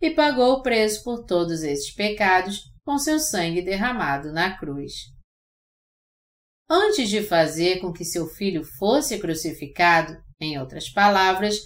e 0.01 0.11
pagou 0.11 0.53
o 0.53 0.61
preço 0.61 1.03
por 1.03 1.25
todos 1.25 1.61
esses 1.61 1.93
pecados 1.93 2.61
com 2.85 2.97
seu 2.97 3.19
sangue 3.19 3.61
derramado 3.61 4.31
na 4.31 4.57
cruz. 4.57 4.93
Antes 6.73 7.09
de 7.09 7.21
fazer 7.21 7.81
com 7.81 7.91
que 7.91 8.05
seu 8.05 8.27
filho 8.27 8.63
fosse 8.79 9.19
crucificado, 9.19 10.15
em 10.39 10.57
outras 10.57 10.89
palavras, 10.89 11.57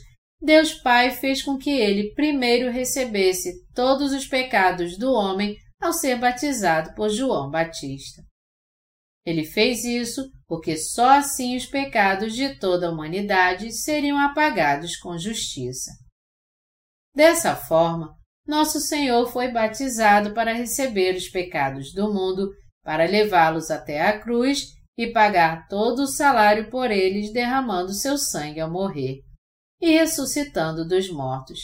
Deus 0.41 0.74
Pai 0.74 1.12
fez 1.12 1.43
com 1.43 1.60
que 1.60 1.70
ele 1.70 2.12
primeiro 2.16 2.72
recebesse 2.72 3.53
todos 3.76 4.12
os 4.12 4.26
pecados 4.26 4.97
do 4.97 5.14
homem 5.14 5.56
ao 5.80 5.93
ser 5.93 6.20
batizado 6.20 6.95
por 6.95 7.10
João 7.10 7.51
Batista. 7.51 8.24
Ele 9.24 9.45
fez 9.45 9.84
isso 9.84 10.28
porque 10.47 10.76
só 10.76 11.20
assim 11.20 11.56
os 11.56 11.68
pecados 11.68 12.34
de 12.34 12.58
toda 12.58 12.88
a 12.88 12.91
humanidade 12.91 13.72
seriam 13.72 14.18
apagados 14.18 14.97
com 14.97 15.20
justiça. 15.20 15.91
Dessa 17.16 17.56
forma, 17.56 18.12
nosso 18.47 18.80
Senhor 18.80 19.32
foi 19.32 19.51
batizado 19.51 20.34
para 20.34 20.51
receber 20.51 21.16
os 21.16 21.30
pecados 21.30 21.93
do 21.93 22.12
mundo, 22.12 22.49
para 22.84 23.06
levá-los 23.06 23.70
até 23.70 24.01
a 24.01 24.20
cruz 24.20 24.74
e 24.98 25.12
pagar 25.12 25.68
todo 25.68 26.04
o 26.04 26.08
salário 26.08 26.70
por 26.70 26.89
eles, 26.89 27.32
derramando 27.32 27.93
seu 27.93 28.18
sangue 28.18 28.60
ao 28.60 28.72
morrer 28.72 29.22
e 29.82 29.91
ressuscitando 29.91 30.88
dos 30.88 31.10
mortos. 31.10 31.60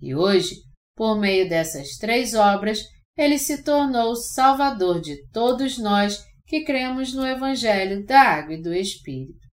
E 0.00 0.14
hoje, 0.14 0.56
por 0.96 1.18
meio 1.18 1.48
dessas 1.48 1.96
três 1.98 2.34
obras, 2.34 2.80
ele 3.16 3.38
se 3.38 3.62
tornou 3.62 4.16
Salvador 4.16 5.00
de 5.00 5.28
todos 5.28 5.78
nós 5.78 6.24
que 6.46 6.64
cremos 6.64 7.12
no 7.12 7.26
Evangelho 7.26 8.04
da 8.06 8.20
Água 8.20 8.54
e 8.54 8.62
do 8.62 8.72
Espírito. 8.72 9.46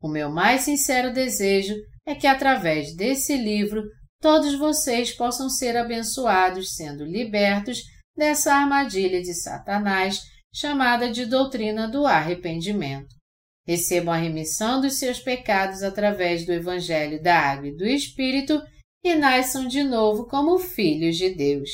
O 0.00 0.08
meu 0.08 0.30
mais 0.30 0.62
sincero 0.62 1.12
desejo 1.12 1.74
é 2.06 2.14
que, 2.14 2.26
através 2.26 2.94
desse 2.96 3.36
livro, 3.36 3.82
todos 4.20 4.54
vocês 4.54 5.12
possam 5.12 5.50
ser 5.50 5.76
abençoados, 5.76 6.74
sendo 6.74 7.04
libertos 7.04 7.82
dessa 8.16 8.54
armadilha 8.54 9.20
de 9.20 9.34
Satanás 9.34 10.20
chamada 10.52 11.10
de 11.10 11.26
doutrina 11.26 11.88
do 11.88 12.06
arrependimento 12.06 13.20
recebam 13.66 14.12
a 14.12 14.16
remissão 14.16 14.80
dos 14.80 14.98
seus 14.98 15.20
pecados 15.20 15.82
através 15.82 16.44
do 16.44 16.52
Evangelho 16.52 17.22
da 17.22 17.38
Água 17.38 17.68
e 17.68 17.76
do 17.76 17.86
Espírito 17.86 18.60
e 19.04 19.14
nasçam 19.14 19.68
de 19.68 19.82
novo 19.84 20.26
como 20.26 20.58
filhos 20.58 21.16
de 21.16 21.34
Deus. 21.34 21.70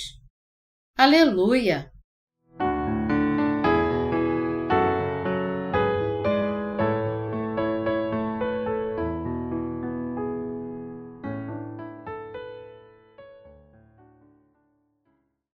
Aleluia! 0.97 1.91